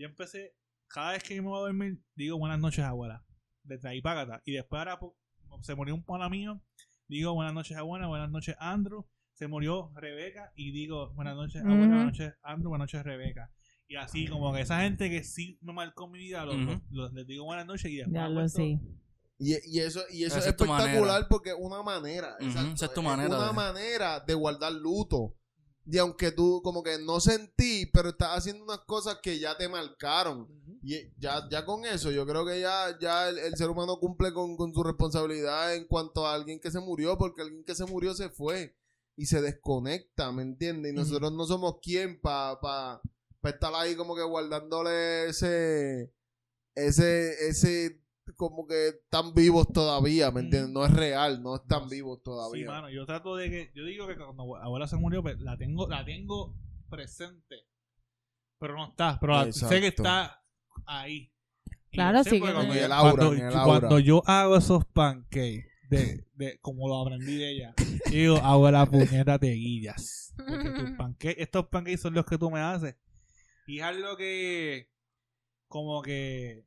[0.00, 0.54] yo empecé,
[0.88, 3.24] cada vez que yo me voy a dormir, digo buenas noches, abuela.
[3.62, 4.42] Desde ahí para acá.
[4.44, 5.16] Y después ahora po-
[5.62, 6.60] se murió un pana mío,
[7.06, 9.06] digo buenas noches, abuela, buenas noches, Andrew.
[9.34, 13.50] Se murió Rebeca y digo buenas noches, abuela, buenas noches, Andrew, buenas noches, Rebeca.
[13.88, 16.64] Y así, como que esa gente que sí me marcó mi vida, los, Ujú.
[16.66, 18.14] los- los- les digo buenas noches y después.
[18.14, 18.78] Ya lo sé.
[19.38, 22.36] Y, y eso, y eso Esa es es espectacular porque es una manera.
[22.40, 25.34] Esa es tu manera una de- manera de guardar luto.
[25.86, 29.68] Y aunque tú como que no sentí, pero estás haciendo unas cosas que ya te
[29.68, 30.48] marcaron.
[30.82, 34.32] Y ya, ya con eso, yo creo que ya, ya el, el ser humano cumple
[34.32, 37.86] con, con su responsabilidad en cuanto a alguien que se murió, porque alguien que se
[37.86, 38.76] murió se fue
[39.16, 40.92] y se desconecta, ¿me entiendes?
[40.92, 43.02] Y nosotros no somos quien para pa,
[43.42, 46.10] pa estar ahí como que guardándole ese,
[46.74, 48.00] ese, ese,
[48.36, 50.70] como que están vivos todavía, ¿me entiendes?
[50.70, 52.66] No es real, no están vivos Sí, todavía.
[52.66, 55.56] mano, yo trato de que, yo digo que cuando abue- abuela se murió, pues, la
[55.56, 56.54] tengo, la tengo
[56.88, 57.56] presente,
[58.58, 60.42] pero no está, pero la- sé que está
[60.86, 61.32] ahí.
[61.92, 63.64] Y Claro, sí que cuando, el yo- aura, cuando- el yo- aura.
[63.80, 67.74] cuando yo hago esos pancakes de, de como lo aprendí de ella,
[68.06, 70.32] yo digo, abuela puñeta te guillas.
[70.36, 72.94] Porque tus pancakes, estos pancakes son los que tú me haces.
[73.66, 74.88] Y es algo que
[75.68, 76.64] como que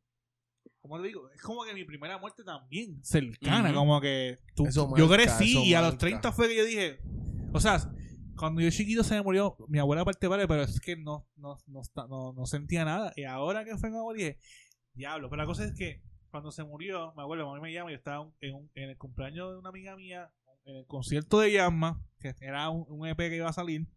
[0.84, 1.30] ¿Cómo te digo?
[1.32, 5.52] Es como que mi primera muerte también, cercana, como que tú- Eso yo marca, crecí
[5.52, 5.98] eso y a los marca.
[6.00, 7.00] 30 fue que yo dije,
[7.54, 7.80] o sea,
[8.36, 11.58] cuando yo chiquito se me murió mi abuela parte vale, pero es que no, no,
[11.68, 13.14] no, no, no sentía nada.
[13.16, 14.40] Y ahora que fue mi abuela dije,
[14.94, 17.90] diablo, pero la cosa es que cuando se murió, me abuelo, a mí me llama,
[17.92, 20.30] yo estaba en, un- en el cumpleaños de una amiga mía,
[20.66, 23.88] en el concierto de Yasma, que era un, un EP que iba a salir.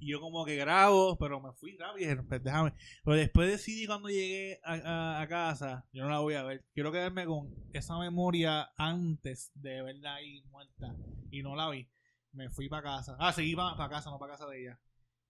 [0.00, 2.06] Y yo como que grabo, pero me fui rápido.
[2.06, 2.72] y dije, pues déjame.
[3.04, 6.64] Pero después decidí cuando llegué a, a- a casa, yo no la voy a ver.
[6.74, 10.96] Quiero quedarme con esa memoria antes de verla ahí muerta.
[11.30, 11.88] Y no la vi.
[12.32, 13.16] Me fui para casa.
[13.18, 14.80] Ah, seguí para casa, no para casa de ella.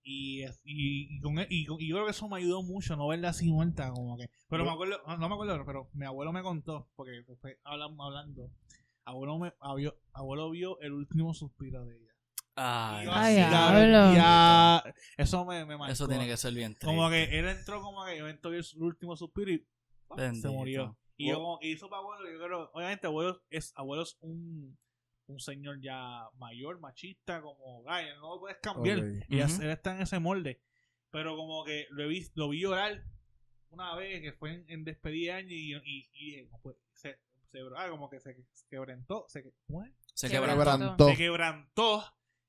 [0.03, 3.09] Y, y, y con, y, con- y yo creo que eso me ayudó mucho, no
[3.09, 4.31] verla así muerta, como que.
[4.49, 7.99] Pero me acuerdo, no, no me acuerdo, pero mi abuelo me contó, porque después hablamos
[8.07, 8.51] hablando.
[9.05, 12.10] Abuelo, me, abuelo, abuelo vio el último suspiro de ella.
[12.63, 14.15] Ay, Y diablo.
[14.15, 15.93] ya- eso me, me marcó.
[15.93, 17.31] eso tiene que ser bien Como triste.
[17.31, 20.53] que él entró como que yo entró el último suspiro y se Bendito.
[20.53, 20.97] murió.
[21.17, 24.79] Y yo como que hizo para abuelo, yo creo, obviamente abuelo es, abuelo es un,
[25.27, 28.99] un señor ya mayor, machista, como, ay, no lo puedes cambiar.
[28.99, 29.05] Ok.
[29.29, 29.63] Y Ujú.
[29.63, 30.63] él está en ese molde.
[31.11, 33.03] Pero como que lo, he vis- lo vi llorar
[33.71, 36.77] una vez que fue en, en despedida de año y, y, y dije, no, pues,
[36.95, 37.19] se,
[37.53, 38.37] se, ah, como que se,
[38.69, 39.93] quebrantó, se, ¿cómo es?
[40.15, 40.57] Se Quebrantó.
[40.59, 41.07] quebrantó.
[41.07, 41.09] Quebrantó.
[41.09, 42.05] se quebrantó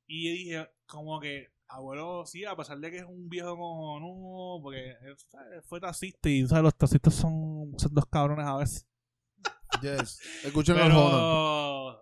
[0.07, 4.91] y dije como que abuelo sí a pesar de que es un viejo cojonudo porque
[5.01, 5.65] él, ¿sabes?
[5.65, 6.63] fue taxista y ¿sabes?
[6.63, 8.87] los taxistas son, son dos cabrones a veces
[9.81, 10.19] Yes.
[10.43, 12.01] Escuchen pero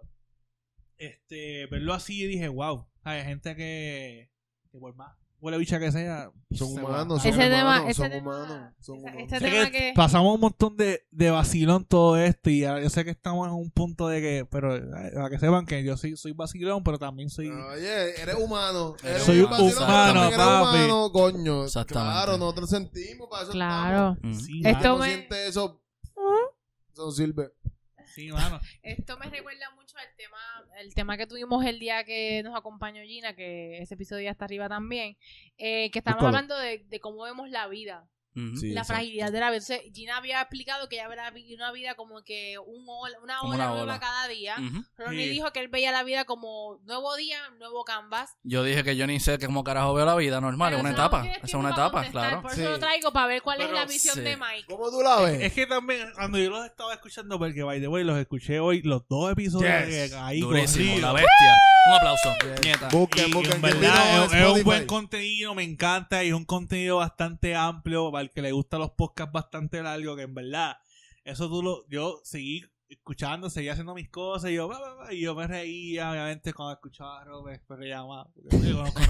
[0.97, 4.31] este verlo así yo dije wow hay gente que,
[4.71, 6.31] que por más huele bicha que sea.
[6.51, 9.21] Son humanos, son Ese tema- humanos, ese son tema- humanos, son humanos.
[9.23, 12.89] este Sé tema que que- pasamos un montón de, de vacilón todo esto y yo
[12.89, 15.95] sé que estamos en un punto de que, pero eh, para que sepan que yo
[15.97, 17.49] soy, soy vacilón, pero también soy...
[17.49, 18.95] Oye, eres humano.
[19.03, 20.77] Eres Soy un vacilón, humano, eres papi.
[20.77, 21.63] humano, coño.
[21.65, 22.11] Exactamente.
[22.13, 24.17] Claro, nosotros sentimos, para eso Claro.
[24.33, 25.81] Sí, Esto me- siente eso.
[26.93, 27.51] Eso no sirve.
[28.13, 28.59] Sí, mano.
[28.83, 30.37] Esto me recuerda mucho al tema,
[30.77, 34.45] el tema que tuvimos el día que nos acompañó Gina, que ese episodio ya está
[34.45, 35.17] arriba también,
[35.57, 38.93] eh, que estábamos hablando de, de cómo vemos la vida, Sí, la exacto.
[38.93, 39.57] fragilidad de la vida.
[39.57, 43.55] Entonces, Gina había explicado que ella veía una vida como que un ola- una hora
[43.55, 43.99] una nueva ola.
[43.99, 44.55] cada día.
[44.57, 44.83] Ujú.
[44.97, 45.29] Ronnie Sí.
[45.31, 48.31] dijo que él veía la vida como nuevo día, nuevo canvas.
[48.43, 51.25] Yo dije que yo ni sé cómo carajo veo la vida normal, es una etapa.
[51.43, 52.41] es una etapa, claro.
[52.41, 52.61] Por Sí.
[52.61, 54.21] eso lo traigo, para ver cuál es Pero la visión sí.
[54.21, 54.65] de Mike.
[54.69, 55.41] ¿Cómo tú la ves?
[55.41, 58.81] Es que también, cuando yo los estaba escuchando, porque by the way, los escuché hoy,
[58.83, 60.11] los dos episodios Yes.
[60.11, 61.55] que ahí Durísimo, la bestia.
[61.87, 62.61] Un aplauso, Yes.
[62.63, 62.87] nieta.
[62.89, 63.53] Busquen, Y busquen.
[63.53, 66.97] en ¿Quién verdad vino es, es un buen contenido, me encanta y es un contenido
[66.97, 70.77] bastante amplio para que le gustan los podcasts bastante largos, que en verdad,
[71.23, 74.69] eso tú lo, yo seguí escuchando, seguí haciendo mis cosas y yo,
[75.11, 78.99] y yo me reía, obviamente cuando escuchaba a Robert, me reía más, porque yo conozco
[78.99, 79.05] a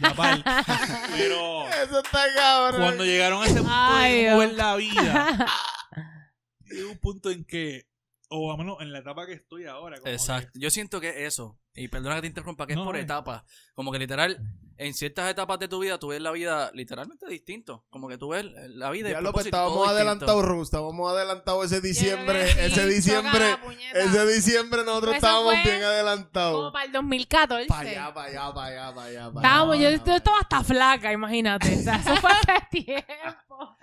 [0.00, 0.14] ya
[1.16, 2.80] pero Eso está cabrón.
[2.80, 5.46] cuando llegaron a ese punto Ay, de mover la vida,
[6.64, 7.88] llegó un punto en que,
[8.30, 10.50] o al menos en la etapa que estoy ahora, como que- Exacto.
[10.54, 13.00] Yo siento que eso, y perdona que te interrumpa, que No, es por eh.
[13.02, 13.42] etapas.
[13.74, 14.38] Como que literal,
[14.78, 17.84] en ciertas etapas de tu vida, tú ves la vida literalmente distinto.
[17.90, 20.62] Como que tú ves la vida Ya lo que estábamos adelantados, Ruth.
[20.62, 22.48] Estábamos adelantados ese diciembre.
[22.64, 23.56] Ese diciembre.
[23.92, 26.72] Ese diciembre nosotros Eso estábamos bien Como adelantados.
[26.72, 27.66] para el 2014.
[27.66, 29.32] Para allá, para allá, para allá, para allá.
[29.32, 31.74] pa' Estábamos, allá, yo, yo estaba hasta flaca, imagínate.
[31.74, 33.76] O sea, eso fue hace tiempo.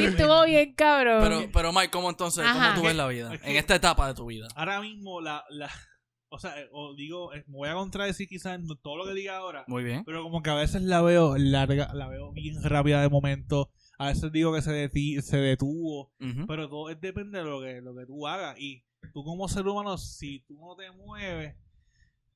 [0.00, 1.22] Y estuvo bien cabrón.
[1.22, 2.44] Pero, pero Mike, ¿cómo entonces?
[2.44, 2.70] Ajá.
[2.70, 3.32] ¿Cómo tú ves la vida?
[3.42, 4.48] En esta etapa de tu vida.
[4.56, 5.70] ahora mismo la, la
[6.34, 9.14] o sea, eh, o digo, eh, me voy a contradecir quizás en todo lo que
[9.14, 10.02] diga ahora, Muy bien.
[10.04, 14.08] pero como que a veces la veo larga, la veo bien rápida de momento, a
[14.08, 16.12] veces digo que se, deti- se detuvo,
[16.46, 19.66] pero todo es- depende de lo que, lo que tú hagas y tú como ser
[19.66, 21.54] humano, si tú no te mueves,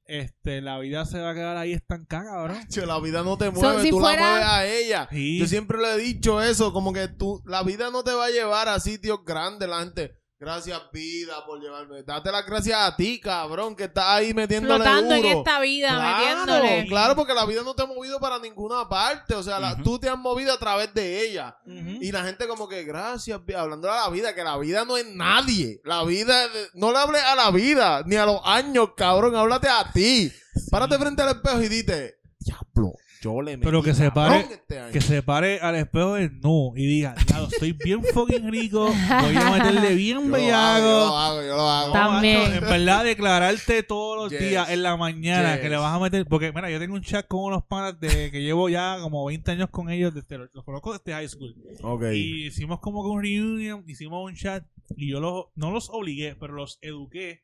[0.04, 2.66] este, la vida se va a quedar ahí estancada.
[2.68, 5.08] Che, La vida no te So, mueve, si tú fuera- la mueves a ella.
[5.10, 5.38] Sí.
[5.38, 8.30] Yo siempre le he dicho eso, como que tú, la vida no te va a
[8.30, 10.14] llevar a sitios grandes, la gente.
[10.40, 12.04] Gracias, vida, por llevarme.
[12.04, 15.28] Date las gracias a ti, cabrón, que estás ahí metiéndole Flotando duro.
[15.28, 16.86] en esta vida, Claro, metiéndole.
[16.86, 19.34] claro, porque la vida no te ha movido para ninguna parte.
[19.34, 19.82] O sea, la- Ujú.
[19.82, 21.56] tú te has movido a través de ella.
[21.66, 25.06] Y la gente como que, gracias, hablando de la vida, que la vida no es
[25.06, 25.80] nadie.
[25.84, 29.68] La vida, es no le hables a la vida, ni a los años, cabrón, háblate
[29.68, 30.30] a ti.
[30.70, 34.78] Párate frente al espejo y dite, diablo, yo le metí Pero que se pare- este
[34.78, 34.92] año".
[34.92, 38.86] Que se pare al espejo de no y diga, diablo, estoy bien fucking rico,
[39.22, 41.16] voy a meterle bien Yo lo hago, yo lo bellaco.
[41.16, 41.92] hago, yo lo hago.
[41.92, 42.38] También.
[42.42, 44.40] macho, en verdad, declararte todos los Yes.
[44.48, 45.62] días en la mañana Yes.
[45.62, 46.26] que le vas a meter.
[46.26, 49.50] Porque, mira, yo tengo un chat con unos panas de que llevo ya como 20
[49.50, 51.54] años con ellos, desde los, los conozco desde high school.
[51.82, 52.02] Ok.
[52.14, 54.64] Y hicimos como que un reunion, hicimos un chat
[54.96, 57.42] y yo los, no los obligué, pero los eduqué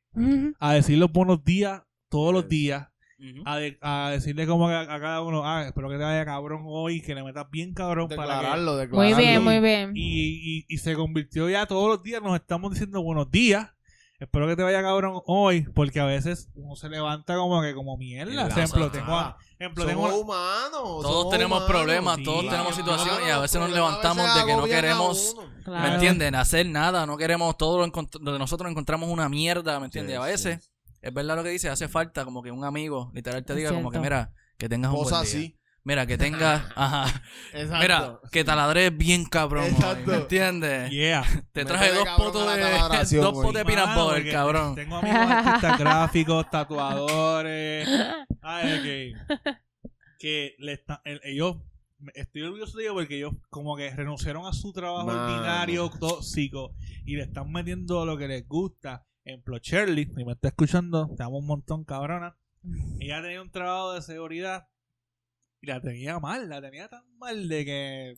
[0.60, 2.50] a decir los buenos días todos los Yes.
[3.46, 6.62] A, de- a decirle como a, a cada uno, ah, espero que te vaya cabrón
[6.66, 8.46] hoy, que le metas bien cabrón para que.
[8.96, 9.92] Muy bien, muy bien.
[9.94, 13.70] y, y, y se convirtió ya todos los días, nos estamos diciendo buenos días.
[14.20, 17.96] Espero que te vaya cabrón hoy, porque a veces uno se levanta como que como
[17.98, 18.32] mierda.
[18.32, 20.70] La Ejemplo, tengo, a- ejemplo, tengo Somos humanos.
[20.72, 21.68] Todos somos tenemos humanos.
[21.76, 22.56] problemas, Sí, todos claro.
[22.56, 25.36] tenemos situaciones y a veces nos levantamos de que no queremos.
[25.64, 25.88] Claro.
[25.88, 26.34] ¿me entienden?
[26.36, 30.16] Hacer nada, no queremos todo lo, nosotros encontramos una mierda, ¿me entiendes?
[30.18, 30.70] A veces.
[31.04, 33.70] Es verdad lo que dice, hace falta como que un amigo literal te Es diga
[33.72, 35.38] como que mira, que tengas un Cosa buen día.
[35.40, 35.58] así.
[35.86, 37.22] Mira, que tengas, ajá,
[37.52, 37.78] Exacto.
[37.82, 40.10] mira, que taladres bien cabrón Exacto.
[40.10, 40.90] ¿me entiendes?
[40.90, 41.22] Yeah.
[41.52, 42.60] Te traje dos potos de
[43.18, 44.74] dos potes de peanut Mano, butter, porque cabrón.
[44.74, 47.86] Tengo amigos artistas gráficos, tatuadores.
[48.40, 49.38] Ay, ok.
[50.18, 51.56] Que le están, el- ellos,
[52.14, 56.74] estoy orgulloso de ellos porque ellos como que renunciaron a su trabajo ordinario, tóxico,
[57.04, 59.04] y le están metiendo lo que les gusta.
[59.24, 62.36] Ejemplo, Shirley, si me está escuchando, te amo un montón, cabrona.
[63.00, 64.68] Ella tenía un trabajo de seguridad
[65.62, 68.14] y la tenía mal, la tenía tan mal de que.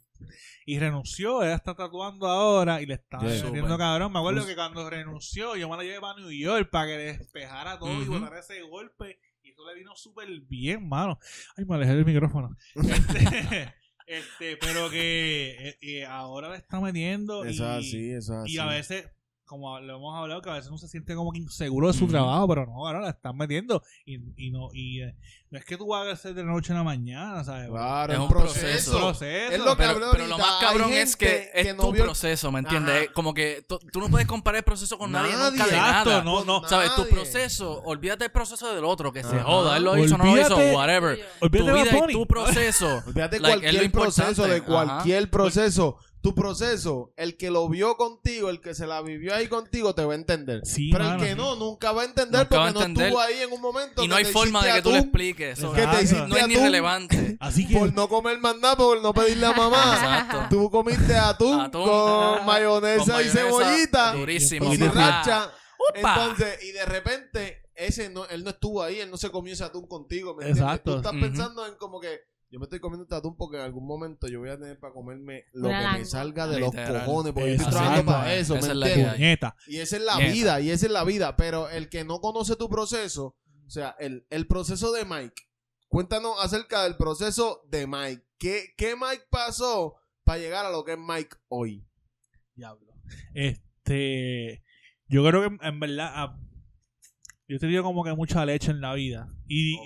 [0.67, 3.45] Y renunció, ella está tatuando ahora y le estaba Yeah.
[3.45, 4.13] metiendo cabrón.
[4.13, 6.99] Me acuerdo Pues- que cuando renunció, yo me la llevé para New York para que
[6.99, 9.21] despejara todo y botara ese golpe.
[9.43, 11.21] Y eso le vino súper bien, mano.
[11.57, 12.51] Ay, me alejé del micrófono.
[12.75, 13.75] Este,
[14.09, 17.45] este, pero que eh, eh, ahora le está metiendo.
[17.45, 18.53] Eso es y, así, eso es así.
[18.55, 19.09] y a veces
[19.47, 22.07] como lo hemos hablado, que a veces uno se siente como que inseguro de su
[22.09, 23.83] trabajo, pero no, ahora la están metiendo.
[24.05, 25.15] Y, y no y eh,
[25.51, 27.69] no es que tú hagas de la noche a la mañana, ¿sabes?
[27.71, 28.61] Claro, Es un proceso.
[28.61, 28.99] proceso.
[28.99, 29.53] proceso.
[29.55, 32.03] Es lo que Pero, pero lo más cabrón es que es que no tu vio-
[32.05, 33.05] proceso, ¿me entiendes?
[33.05, 33.13] Ajá.
[33.15, 35.51] Como que tú, no puedes comparar el proceso con nadie, Nadie.
[35.53, 36.25] nunca de Exacto, nada.
[36.25, 36.69] no, no.
[36.69, 36.95] ¿Sabes?
[36.97, 39.77] Tu proceso, olvídate del proceso del otro, que se joda.
[39.77, 41.17] Él lo hizo, no lo hizo, Olvídate- whatever.
[41.39, 43.03] Tu Olvídate de vida y tu proceso.
[43.07, 44.65] Olvídate Like, cualquier proceso, de Ajá.
[44.67, 45.99] cualquier proceso.
[46.27, 50.05] Tu proceso, el que lo vio contigo, el que se la vivió ahí contigo, te
[50.05, 50.61] va a entender.
[50.67, 51.39] Sí, Pero mano, el que sí.
[51.39, 54.03] no, nunca va a entender Nunca porque no estuvo ahí en un momento.
[54.03, 55.57] Y no hay forma de que tú le atún, expliques.
[55.57, 55.73] eso.
[55.73, 57.37] Que te No es ni relevante.
[57.41, 59.95] Así que Por no comer más nada, por no pedirle a mamá.
[59.95, 60.47] Exacto.
[60.51, 61.85] Tú comiste atún, Atún.
[61.85, 64.13] con mayonesa, Con y cebollita.
[64.15, 64.75] Durísimo.
[64.75, 64.83] Y.
[64.83, 65.23] ¡Upa!
[65.95, 69.63] Entonces, y de repente, ese no, él no estuvo ahí, él no se comió ese
[69.63, 70.35] atún contigo.
[70.35, 70.49] ¿me?
[70.49, 70.91] Exacto.
[70.91, 72.19] Tú estás pensando en como que
[72.51, 74.93] yo me estoy comiendo este atún porque en algún momento yo voy a tener para
[74.93, 76.93] comerme lo Una que me salga de Literal.
[76.95, 77.77] los cojones, porque yo estoy Exacto.
[77.79, 79.15] trabajando para eso, Esa ¿me es la entiendes?
[79.15, 79.57] puñeta.
[79.67, 80.33] Y esa es la Nieta.
[80.33, 81.37] vida, y esa es la vida.
[81.37, 83.37] Pero el que no conoce tu proceso,
[83.67, 85.43] o sea, el, el proceso de Mike,
[85.89, 88.23] cuéntanos acerca del proceso de Mike.
[88.39, 91.87] ¿Qué, qué Mike pasó para llegar a lo que es Mike hoy?
[92.55, 92.93] Diablo.
[93.35, 94.63] Este.
[95.09, 96.11] Yo creo que en, en verdad.
[96.15, 96.41] ah,
[97.49, 99.29] yo he tenido como que mucha leche en la vida.
[99.49, 99.77] Y,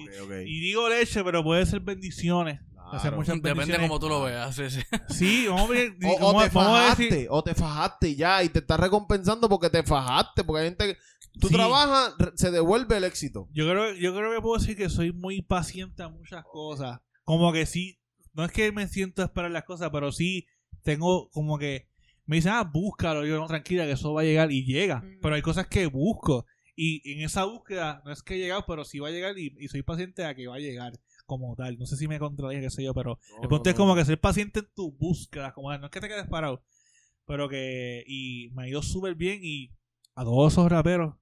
[0.47, 2.61] y digo leche, pero puede ser bendiciones.
[2.93, 4.55] Hacer muchas Depende como tú lo veas.
[4.57, 4.81] Sí, sí.
[5.11, 5.95] Sí, vamos a ver.
[6.20, 10.43] O, te fajaste, decir- o te fajaste ya y te estás recompensando porque te fajaste,
[10.43, 10.99] porque hay gente que
[11.39, 11.55] tú Sí.
[11.55, 13.49] trabajas, se devuelve el éxito.
[13.53, 16.99] Yo creo, yo creo que puedo decir que soy muy paciente a muchas cosas.
[17.23, 18.01] Como que sí,
[18.32, 20.47] no es que me siento a esperar las cosas, pero sí
[20.82, 21.87] tengo como que
[22.27, 23.24] me dicen, ah, búscalo.
[23.24, 24.97] Yo no, tranquila, que eso va a llegar y llega.
[25.01, 25.19] Mm.
[25.23, 26.45] Pero hay cosas que busco.
[26.82, 29.55] Y en esa búsqueda, no es que he llegado, pero sí va a llegar y,
[29.59, 30.93] y soy paciente a que va a llegar
[31.27, 31.78] como tal.
[31.78, 34.19] No sé si me contradije, qué sé yo, pero el punto es como que ser
[34.19, 35.81] paciente en tu búsqueda, como tal.
[35.81, 36.62] no es que te quedes parado,
[37.27, 39.70] pero que y me ha ido súper bien y
[40.15, 41.15] a todos esos raperos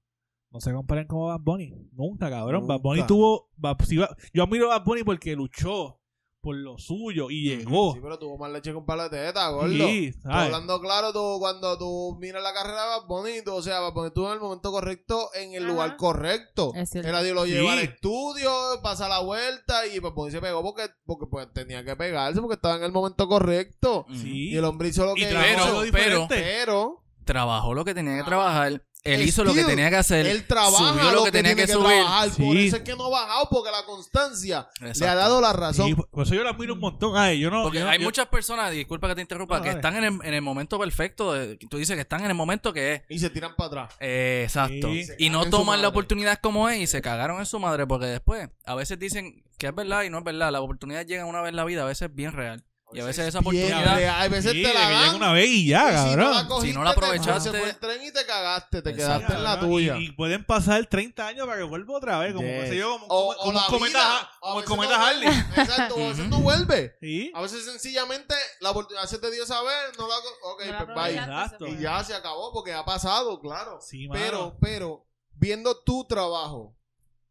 [0.51, 2.65] no se comparen como Bad Bunny, nunca, cabrón.
[2.65, 3.07] Bad Bunny Nunca.
[3.07, 5.98] tuvo, Bad- si va- yo admiro a Bad Bunny porque luchó
[6.41, 7.93] por lo suyo y llegó.
[7.93, 9.69] Sí, pero tuvo más leche con palo de teta, gordo.
[9.69, 10.45] Sí, ¿sabes?
[10.45, 13.93] hablando claro, tú, cuando tú miras la carrera de Bad Bunny, tú, o sea, Bad
[13.93, 15.71] Bunny estuvo en el momento correcto, en el Ajá.
[15.73, 16.71] lugar correcto.
[16.75, 17.09] Es cierto.
[17.09, 17.51] Él a Dios lo Sí.
[17.51, 18.51] lleva al estudio,
[18.81, 22.55] pasa la vuelta y Bad Bunny se pegó porque, porque pues, tenía que pegarse porque
[22.55, 24.05] estaba en el momento correcto.
[24.13, 24.49] Sí.
[24.51, 25.39] Y el hombre hizo lo Y que hizo.
[25.61, 26.35] pero- diferente.
[26.35, 28.25] Pero Trabajó lo que tenía que Ah.
[28.25, 28.81] trabajar.
[29.03, 30.27] Él hizo lo que tenía que hacer.
[30.27, 31.87] él trabaja subió lo que, tenía que, subir.
[31.87, 32.29] trabajar.
[32.29, 32.67] Por Sí.
[32.67, 35.15] eso es que no ha bajado, porque la constancia le ha Exacto.
[35.15, 35.87] dado la razón.
[35.87, 37.15] Sí, por eso yo lo admiro un montón.
[37.15, 39.69] Ay, yo no, Porque yo hay yo- muchas personas, disculpa que te interrumpa, No, que
[39.69, 41.33] están en el, en el momento perfecto.
[41.33, 43.01] de- tú dices que están en el momento que es.
[43.09, 43.95] Y se tiran para atrás.
[44.01, 44.89] Eh, exacto.
[44.91, 45.05] Sí.
[45.17, 48.49] Y no toman la oportunidad como es y se cagaron en su madre porque después
[48.65, 50.51] a veces dicen que es verdad y no es verdad.
[50.51, 52.63] La oportunidad llega una vez en la vida, a veces es bien real.
[52.91, 53.95] Y a veces esa Bien oportunidad...
[53.97, 54.15] real.
[54.21, 55.15] Hay veces Sí, te la dan.
[55.15, 56.31] una vez y ya, y si no cabrón.
[56.35, 58.81] la cogiste, Si no la te- aprovechaste- Se fue el tren y te cagaste.
[58.81, 59.17] Te Exacto.
[59.19, 59.97] quedaste en la Cabrón, tuya.
[59.97, 62.73] Y, y pueden pasar 30 años para que vuelva otra vez, como Yes.
[62.73, 65.27] yo, como, o, como, o cometa, vida, a como el cometa no Harley.
[65.55, 66.97] Exacto, a veces no vuelve.
[66.99, 67.31] Sí.
[67.35, 70.15] A veces sencillamente la oportunidad se te dio saber, no la...
[70.17, 71.15] Ok, No la pues bye.
[71.15, 71.67] Exacto.
[71.67, 73.79] Y ya se acabó porque ha pasado, claro.
[73.81, 74.19] Sí, mano.
[74.19, 76.75] Pero, pero, viendo tu trabajo,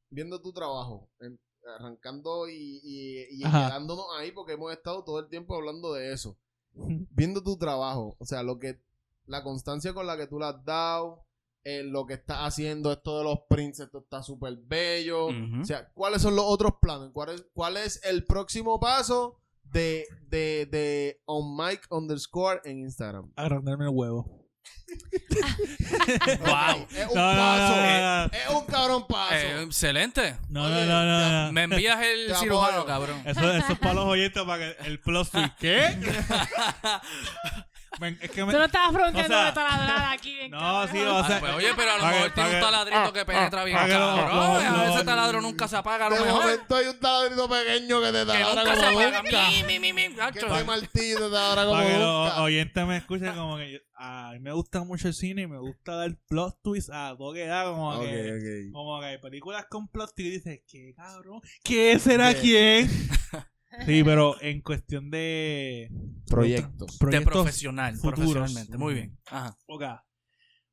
[0.09, 5.55] viendo tu trabajo, en- arrancando y, y, quedándonos ahí porque hemos estado todo el tiempo
[5.55, 6.39] hablando de eso.
[6.75, 8.81] Viendo tu trabajo, o sea, lo que,
[9.27, 11.27] la constancia con la que tú le has dado,
[11.65, 15.27] eh, lo que estás haciendo, esto de los prints, esto está súper bello.
[15.27, 17.11] O sea, ¿cuáles son los otros planes?
[17.13, 23.33] ¿Cuál es, cuál es el próximo paso de, de, de on mic underscore en Instagram?
[23.37, 24.48] Agrandarme el huevo.
[26.41, 26.87] ¡Wow!
[26.95, 27.77] Es un No, no, paso.
[27.77, 29.35] no, no, Es un cabrón paso.
[29.35, 30.37] Eh, excelente.
[30.49, 31.53] no, Oye, no, no, no, no.
[31.53, 33.21] Me envías el Te cirujano, cabrón.
[33.27, 35.29] Eso, eso es para los oyentes, para que el plus.
[35.61, 35.99] ¿Qué?
[38.01, 38.53] Men, es que me...
[38.53, 40.39] Tú no estabas preguntando O sea, de taladrar aquí.
[40.41, 40.93] en No, cámara.
[40.93, 41.41] sí, o Ah, sea...
[41.41, 44.29] pues, oye, pero a lo mejor tiene un taladrito que penetra bien, cabrón.
[44.37, 44.43] lo-
[44.79, 46.43] a veces taladro nunca se apaga, a lo de mejor.
[46.43, 49.23] momento hay un taladrito pequeño que te taladra nunca se como apaga.
[49.23, 49.49] nunca.
[49.51, 50.15] Mi, mi, mi, mi.
[50.15, 52.43] Que este martillo te taladra como que los nunca.
[52.43, 55.59] oyentes me escuchen como que yo- a mí me gusta mucho el cine y me
[55.59, 58.73] gusta dar plot twist a todo que da como que ok.
[58.73, 62.89] como que hay películas con plot twist y dices qué cabrón qué será De- quién
[63.87, 65.91] sí pero en cuestión de
[66.29, 66.93] Proyectos.
[66.93, 68.19] De proyectos profesional, futuros.
[68.19, 68.79] profesionalmente.
[68.79, 69.19] Muy bien.
[69.27, 69.57] Ajá.
[69.67, 69.85] ok,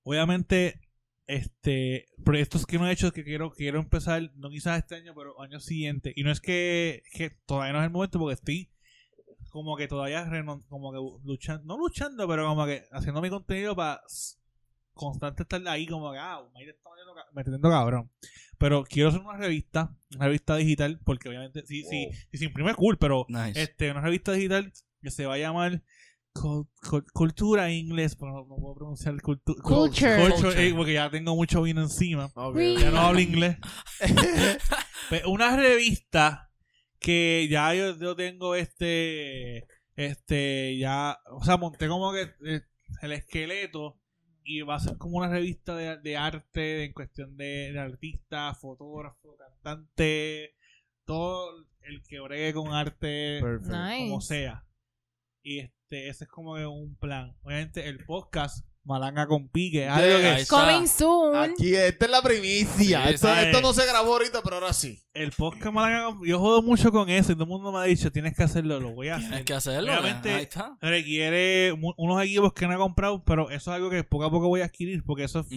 [0.03, 0.81] obviamente
[1.27, 5.41] este proyectos que no he hecho que quiero quiero empezar no quizás este año pero
[5.41, 8.71] año siguiente y no es que, que todavía no es el momento porque estoy
[9.49, 10.29] como que todavía
[10.67, 14.01] como que luchando no luchando pero como que haciendo mi contenido para
[14.95, 18.11] constante estar ahí como que ah Mayra está metiendo ca- metiendo cabrón
[18.57, 22.13] pero quiero hacer una revista una revista digital porque obviamente sí sí Wow.
[22.31, 23.61] sí se imprime cool pero Nice.
[23.61, 25.83] este una revista digital que se va a llamar
[26.33, 30.17] cul- cul- cultura en inglés, pero no, no puedo pronunciar cultu- Culture.
[30.29, 32.29] culture, eh, porque ya tengo mucho vino encima.
[32.35, 33.57] Ya no hablo inglés.
[35.09, 36.51] Pues, una revista
[36.99, 42.61] que ya yo, yo tengo este, este, ya, o sea, monté como que eh,
[43.03, 44.01] el esqueleto
[44.45, 48.53] y va a ser como una revista de, de arte en cuestión de, de artista,
[48.53, 50.55] fotógrafo, cantante,
[51.03, 53.41] todo el que bregue con arte.
[53.41, 54.07] Nice.
[54.07, 54.63] como sea.
[55.41, 57.35] Y este, ese es como que un plan.
[57.41, 60.19] Obviamente el podcast Malanga con Pique, algo Yeah.
[60.21, 60.55] que Ahí está.
[60.73, 61.35] Coming soon.
[61.35, 63.07] Aquí, esta es la primicia.
[63.07, 63.33] Sí, esto, sí.
[63.41, 64.99] esto no se grabó ahorita, pero ahora sí.
[65.13, 67.83] el podcast Malanga con yo jodo mucho con eso y todo el mundo me ha
[67.83, 69.45] dicho, tienes que hacerlo, lo voy a Tienes hacer.
[69.45, 69.91] que hacerlo.
[69.91, 70.77] Obviamente, Ahí está.
[70.81, 74.31] Requiere mu- unos equipos que no he comprado, pero eso es algo que poco a
[74.31, 75.47] poco voy a adquirir porque eso, es-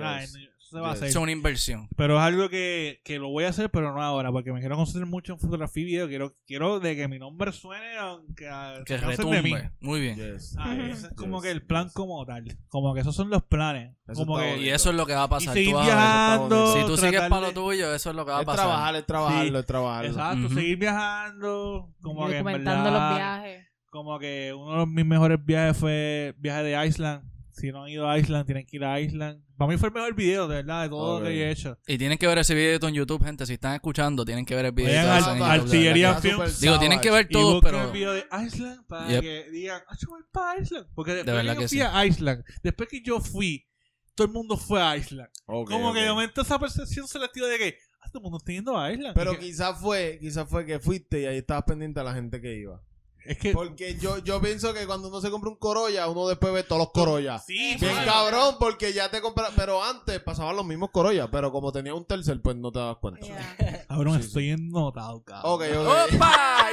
[0.00, 0.38] ah, Yes.
[0.70, 1.08] Se va a hacer.
[1.08, 1.88] Es una inversión.
[1.96, 4.76] Pero es algo que, que lo voy a hacer, pero no ahora, porque me quiero
[4.76, 6.08] concentrar mucho en fotografía y video.
[6.08, 9.52] Quiero, quiero de que mi nombre suene, aunque ah, Que se cansen de mí.
[9.54, 9.72] retumbe.
[9.80, 10.16] Muy bien.
[10.16, 10.54] Yes.
[10.58, 12.44] Ah, ese es como Yes, que el plan como tal.
[12.68, 13.96] Como que esos son los planes.
[14.08, 14.58] Eso como que.
[14.58, 15.54] Y eso es lo que va a y pasar.
[15.54, 16.74] tú a.
[16.74, 18.64] Si tú sigues para lo tuyo, eso es lo que va a Es pasar.
[18.66, 19.56] trabajar, es trabajarlo, Sí.
[19.60, 20.10] es trabajarlo.
[20.10, 21.92] Exacto, seguir viajando.
[22.02, 23.66] Como que en documentando verdad, los viajes.
[23.90, 27.22] Como que uno de mis mejores viajes fue el viaje de Island.
[27.56, 29.42] Si no han ido a Island, tienen que ir a Island.
[29.56, 31.78] Para mí fue el mejor video, de verdad, de todo lo que he hecho.
[31.86, 33.46] Y tienen que ver ese video en YouTube, gente.
[33.46, 34.90] Si están escuchando, tienen que ver el video.
[34.92, 36.60] De al- al de Artillería Films.
[36.60, 37.84] Digo, tienen que ver todo, pero.
[37.86, 39.20] el video de Island para Yep.
[39.22, 40.86] que digan, ah, yo voy para Island.
[40.94, 41.82] Porque después verdad que yo fui sí.
[41.82, 43.66] a Island, después que yo fui,
[44.14, 45.30] todo el mundo fue a Island.
[45.46, 48.78] Como que de momento esa percepción selectiva de que ah, todo el mundo está yendo
[48.78, 49.14] a Island.
[49.14, 52.54] Pero quizás fue, quizás fue que fuiste y ahí estabas pendiente a la gente que
[52.54, 52.82] iba.
[53.28, 56.52] Es que- Porque yo, yo pienso que cuando uno se compra un Corolla, uno después
[56.52, 57.38] ve todos los Corolla.
[57.38, 58.06] Sí, Bien Claro.
[58.06, 59.50] cabrón, porque ya te compras.
[59.56, 62.96] Pero antes pasaban los mismos Corolla, pero como tenía un tercer, pues no te das
[63.00, 63.26] cuenta.
[63.26, 63.86] Yeah.
[63.88, 64.26] Cabrón, Sí, sí.
[64.28, 65.52] estoy ennotado, cabrón.
[65.54, 66.14] Ok, ok.
[66.14, 66.66] ¡Opa!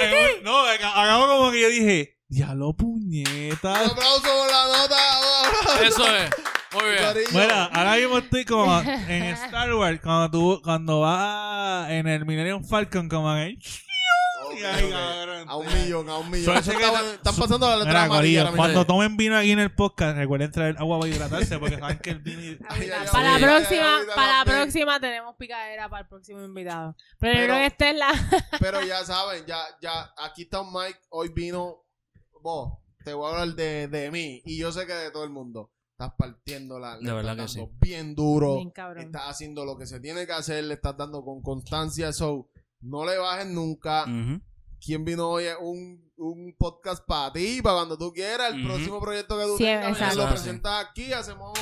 [0.00, 3.90] Eh, no, hagamos como que yo dije, ya lo Un puñetas.
[3.90, 5.86] aplauso por la nota.
[5.86, 6.30] Eso es.
[6.72, 7.24] Muy bien.
[7.32, 12.64] Bueno, ahora mismo estoy como en Star Wars, cuando tú, cuando vas en el Millennium
[12.64, 13.56] Falcon, como que...
[14.64, 15.44] Ay.
[15.46, 16.54] A un millón, a un millón.
[16.62, 16.70] Que
[17.14, 18.52] están pasando la letra Mira, amarilla.
[18.54, 22.10] Cuando tomen vino aquí en el podcast, recuerden traer agua para hidratarse, porque saben que
[22.10, 22.40] el vino...
[22.68, 26.96] Ay, ay, ay, para la próxima, para la próxima tenemos picadera para el próximo invitado.
[27.18, 28.48] Pero, yo Pero- creo que esta es la.
[28.60, 31.84] Pero ya saben, ya, ya, aquí está un Mike, hoy vino,
[32.42, 35.30] vos, te voy a hablar de, de mí, y yo sé que de todo el
[35.30, 35.70] mundo.
[35.92, 39.04] Estás partiendo la, le De verdad estás que dando bien duro, Bien cabrón.
[39.04, 42.48] estás haciendo lo que se tiene que hacer, le estás dando con constancia, so,
[42.80, 44.04] no le bajes nunca.
[44.04, 44.40] Ujú.
[44.84, 45.44] ¿Quién vino hoy?
[45.44, 49.56] Es un, un podcast para ti, para cuando tú quieras, el próximo proyecto que tú
[49.58, 50.16] Sí, tengas, exacto.
[50.22, 51.52] lo presentas aquí, hacemos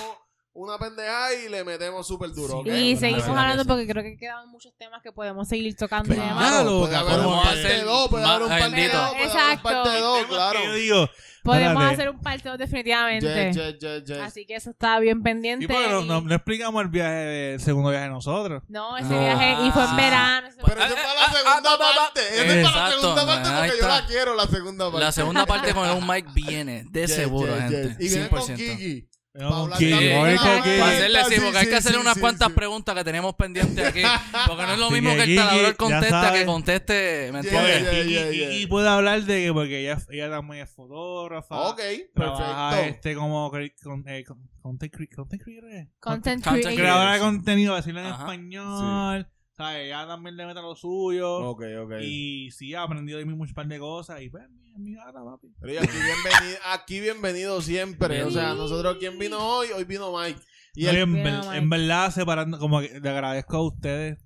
[0.58, 2.76] una pendeja y le metemos súper duro, Sí, ¿ok?
[2.76, 6.36] Y seguimos hablando porque creo que quedan muchos temas que podemos seguir tocando Claro.
[6.36, 8.96] Claro, puede haber un parte hacer 2, puede haber un parte bendito.
[8.98, 9.62] 2, puede haber un Exacto.
[9.62, 10.58] parte 2, claro.
[10.60, 11.08] Que yo digo,
[11.44, 11.94] Podemos Espérate.
[11.94, 13.26] hacer un parte 2 definitivamente.
[13.26, 14.18] Yes, yes, yes, yes.
[14.18, 15.64] Así que eso está bien pendiente.
[15.64, 18.62] y bueno, y- no, no explicamos el viaje, el segundo viaje de nosotros.
[18.68, 19.20] No, ese No.
[19.20, 19.96] viaje y fue en Ah.
[19.96, 20.48] verano.
[20.66, 22.20] Pero eso es para la Ah, ah, segunda ah, ah, ah, parte.
[22.20, 25.00] Eso es para la segunda parte porque yo la quiero, la segunda parte.
[25.04, 27.82] La segunda parte con un mic viene, de Yes, seguro, yes, gente.
[27.82, 27.96] yes.
[28.00, 28.56] Y viene con 100%.
[28.56, 29.08] Kiki.
[29.38, 29.44] Sí,
[29.78, 32.20] qué- sí, qué- Para hacerle sí, Sí, porque hay sí, que hacerle sí, unas sí,
[32.20, 32.54] cuantas sí.
[32.54, 34.02] preguntas que tenemos pendientes aquí.
[34.48, 37.30] Porque no es lo Así mismo que que el Kiki, taladrador ya contesta que conteste,
[37.32, 37.82] ¿me entiendes?
[37.82, 38.52] yeah, y, yeah, y- yeah.
[38.52, 41.54] y puede hablar de que porque ella, ella también es fotógrafa.
[41.68, 41.80] Ok,
[42.14, 42.94] Trabaja perfecto.
[42.96, 45.88] este como con, eh, con- content, content creator.
[46.00, 46.74] Content Content creator.
[46.74, 48.22] creadora de contenido, decirlo en Ajá.
[48.24, 49.28] español.
[49.58, 49.86] ¿Sabes?
[49.86, 51.38] Ella también le mete lo suyo.
[51.50, 51.92] Ok, ok.
[52.00, 54.22] Y sí, ha aprendido de mí muchas par de cosas.
[54.22, 55.48] Y pues, mi, mi gata, papi.
[55.60, 58.22] Pero y aquí bienvenido, aquí bienvenido siempre.
[58.22, 59.68] O sea, nosotros, ¿quién vino hoy?
[59.74, 60.40] Hoy vino Mike.
[60.74, 64.24] Y No, en, ver- verdad, separando, como que le agradezco a ustedes,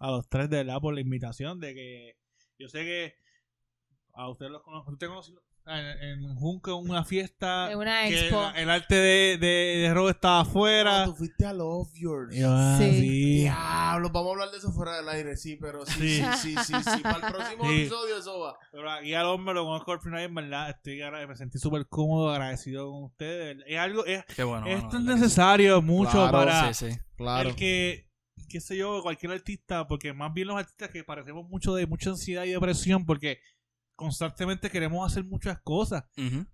[0.00, 1.60] a los tres de verdad, por la invitación.
[1.60, 2.18] De que
[2.58, 3.14] yo sé que
[4.12, 4.92] a ustedes los conozco.
[4.92, 5.34] ¿Usted conoció
[5.66, 7.70] en, Junco en una fiesta?
[7.72, 8.42] En una expo.
[8.54, 9.46] el arte de, de,
[9.82, 11.02] de Rob estaba afuera.
[11.02, 12.36] Ah, tú fuiste a Love Yours.
[12.44, 12.90] Ah, Sí.
[12.92, 13.34] sí.
[13.42, 16.54] Diablo, vamos a hablar de eso fuera del aire, sí, pero sí, sí, Sí.
[16.56, 17.00] sí, sí, sí.
[17.02, 17.80] Para el próximo Sí.
[17.80, 18.58] episodio eso va.
[18.72, 21.86] Pero aquí al hombre lo conozco al final y en verdad estoy me sentí súper
[21.88, 23.58] cómodo, agradecido con ustedes.
[23.66, 24.66] Es algo, es, Qué bueno.
[24.66, 26.98] esto bueno, es necesario mucho Claro, para que Sí, sí.
[27.16, 27.48] Claro.
[27.50, 28.10] el que,
[28.48, 32.10] qué sé yo, cualquier artista, porque más bien los artistas que parecemos mucho de mucha
[32.10, 33.38] ansiedad y depresión, porque
[33.94, 36.04] constantemente queremos hacer muchas cosas.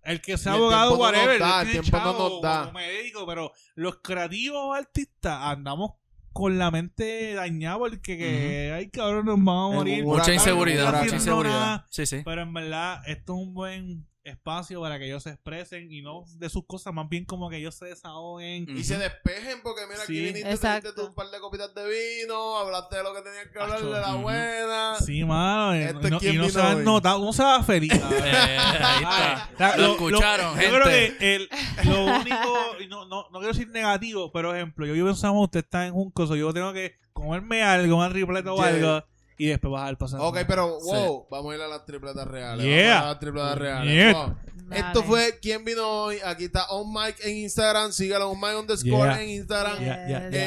[0.03, 2.61] El que sea el abogado, no whatever, da, el tiempo no chavo, nos da.
[2.67, 5.93] como médico, pero los creativos artistas andamos
[6.33, 10.05] con la mente dañada porque que, ay cabrón, nos vamos a morir.
[10.05, 11.87] Mucha inseguridad, mucha inseguridad.
[11.91, 12.23] Sí, sí.
[12.25, 16.25] Pero en verdad, esto es un buen espacio para que ellos se expresen y no
[16.37, 18.67] de sus cosas, más bien como que ellos se desahoguen.
[18.77, 20.21] Y se despejen porque mira, aquí Sí.
[20.21, 20.89] viniste, te Exacto.
[20.89, 23.93] diste un par de copitas de vino, hablaste de lo que tenías que hablar, Acho,
[23.93, 24.95] de la buena.
[25.01, 25.75] Sí, mano.
[25.75, 27.91] eh, Este y no, y no se va notado, uno se va feliz.
[28.23, 29.51] Eh, ahí está.
[29.59, 31.17] La- Lo escucharon, Yo creo gente.
[31.19, 31.49] que el,
[31.85, 35.33] lo único, y no, no, no quiero decir negativo, pero ejemplo, yo vivo en San
[35.33, 38.67] Juan, usted está en Junco, so yo tengo que comerme algo, una tripleta o Yeah.
[38.67, 39.05] algo,
[39.41, 40.23] y después bajar el pasaje.
[40.23, 42.65] Ok, pero wow, vamos a ir a las tripletas reales.
[42.67, 42.89] Yeah.
[42.95, 43.93] Vamos a las tripletas reales.
[43.95, 44.13] Yeah.
[44.13, 44.37] Wow.
[44.71, 46.19] Esto fue ¿Quién vino hoy?
[46.25, 47.91] Aquí está On Mic en Instagram.
[47.91, 49.23] Sígalo On Mic underscore Yeah.
[49.23, 49.77] en Instagram.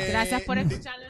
[0.10, 1.08] Gracias por Eh, escucharnos.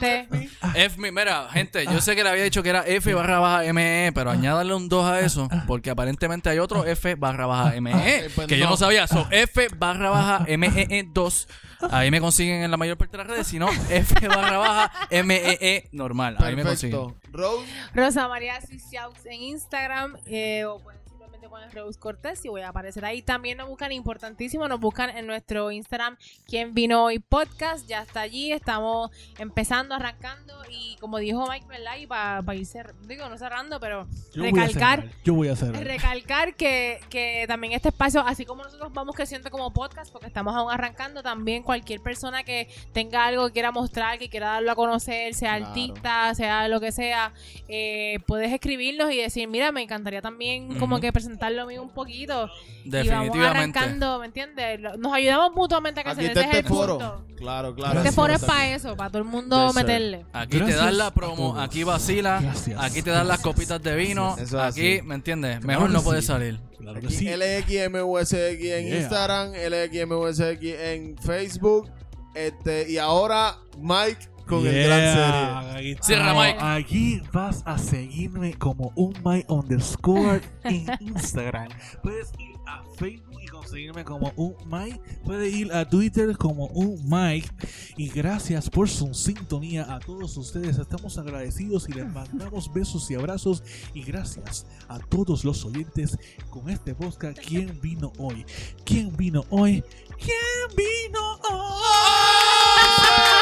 [0.00, 0.48] FB.
[0.74, 4.10] F, mira, gente, yo sé que le había dicho que era F barra baja ME,
[4.14, 8.46] pero añádale un 2 a eso, porque aparentemente hay otro F barra baja ME, pues
[8.46, 8.70] que yo no.
[8.72, 9.06] no sabía.
[9.06, 11.48] So, F barra baja MEE 2.
[11.90, 14.92] Ahí me consiguen en la mayor parte de las redes, si no, F barra baja
[15.24, 16.36] MEE normal.
[16.38, 17.06] Ahí me consiguen.
[17.14, 17.28] Perfecto.
[17.32, 17.66] Rose.
[17.94, 21.00] Rosa María Ciciaux en Instagram eh, o pueden
[21.46, 23.22] simplemente poner Rose Cortés y voy a aparecer ahí.
[23.22, 26.16] También nos buscan, importantísimo, nos buscan en nuestro Instagram
[26.46, 27.18] ¿Quién vino hoy?
[27.18, 27.86] Podcast.
[27.86, 31.96] Ya está allí, estamos empezando, arrancando y como dijo Mike, ¿verdad?
[31.98, 35.72] Y para ir cerrando, digo, no cerrando, pero Yo recalcar Yo voy a hacer.
[35.84, 40.54] recalcar que, que también este espacio, así como nosotros vamos creciendo como podcast, porque estamos
[40.54, 44.74] aún arrancando, también cualquier persona que tenga algo que quiera mostrar, que quiera darlo a
[44.74, 45.66] conocer, sea Claro.
[45.68, 47.32] artista, sea lo que sea,
[47.68, 51.90] eh, puedes escribirnos y decir, mira, me encantaría también como que presentarlo a mí un
[51.90, 52.48] poquito.
[52.84, 53.46] Y vamos Definitivamente.
[53.78, 54.80] arrancando, ¿me entiendes?
[54.98, 56.30] Nos ayudamos mutuamente a Aquí crecer.
[56.36, 56.98] está Ese es este el foro.
[56.98, 57.24] punto.
[57.36, 57.98] Claro, claro.
[58.00, 60.26] Este foro es para eso, para todo el mundo Yes, meterle.
[60.32, 62.80] Aquí te dan la promo, aquí vacila, Gracias.
[62.80, 65.00] aquí te dan las copitas de vino, es aquí.
[65.02, 65.58] ¿me entiendes?
[65.60, 66.60] Claro Mejor que no puede salir.
[66.78, 67.26] Claro que Aquí sí.
[67.28, 68.96] LXMUSX en Yeah.
[69.00, 71.90] Instagram, LXMUSX en Facebook.
[72.34, 75.98] Este, y ahora Mike con el gran serie.
[76.00, 76.58] Cierra, Mike.
[76.60, 81.68] Aquí vas a seguirme como un Mike underscore en Instagram.
[82.02, 85.00] Puedes ir a Facebook y conseguirme como un Mike.
[85.24, 87.48] Puedes ir a Twitter como un Mike.
[87.96, 90.78] Y gracias por su sintonía a todos ustedes.
[90.78, 93.62] Estamos agradecidos y les mandamos besos y abrazos.
[93.94, 96.18] Y gracias a todos los oyentes
[96.50, 97.38] con este podcast.
[97.38, 98.44] ¿Quién vino hoy?
[98.84, 99.82] ¿Quién vino hoy?
[100.18, 103.35] ¿Quién vino hoy?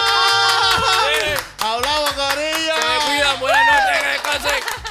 [1.61, 2.75] Hablamos, Corilla.
[2.75, 3.41] Se me cuidan.
[3.41, 4.03] Buenas noches.
[4.03, 4.84] Que descansen.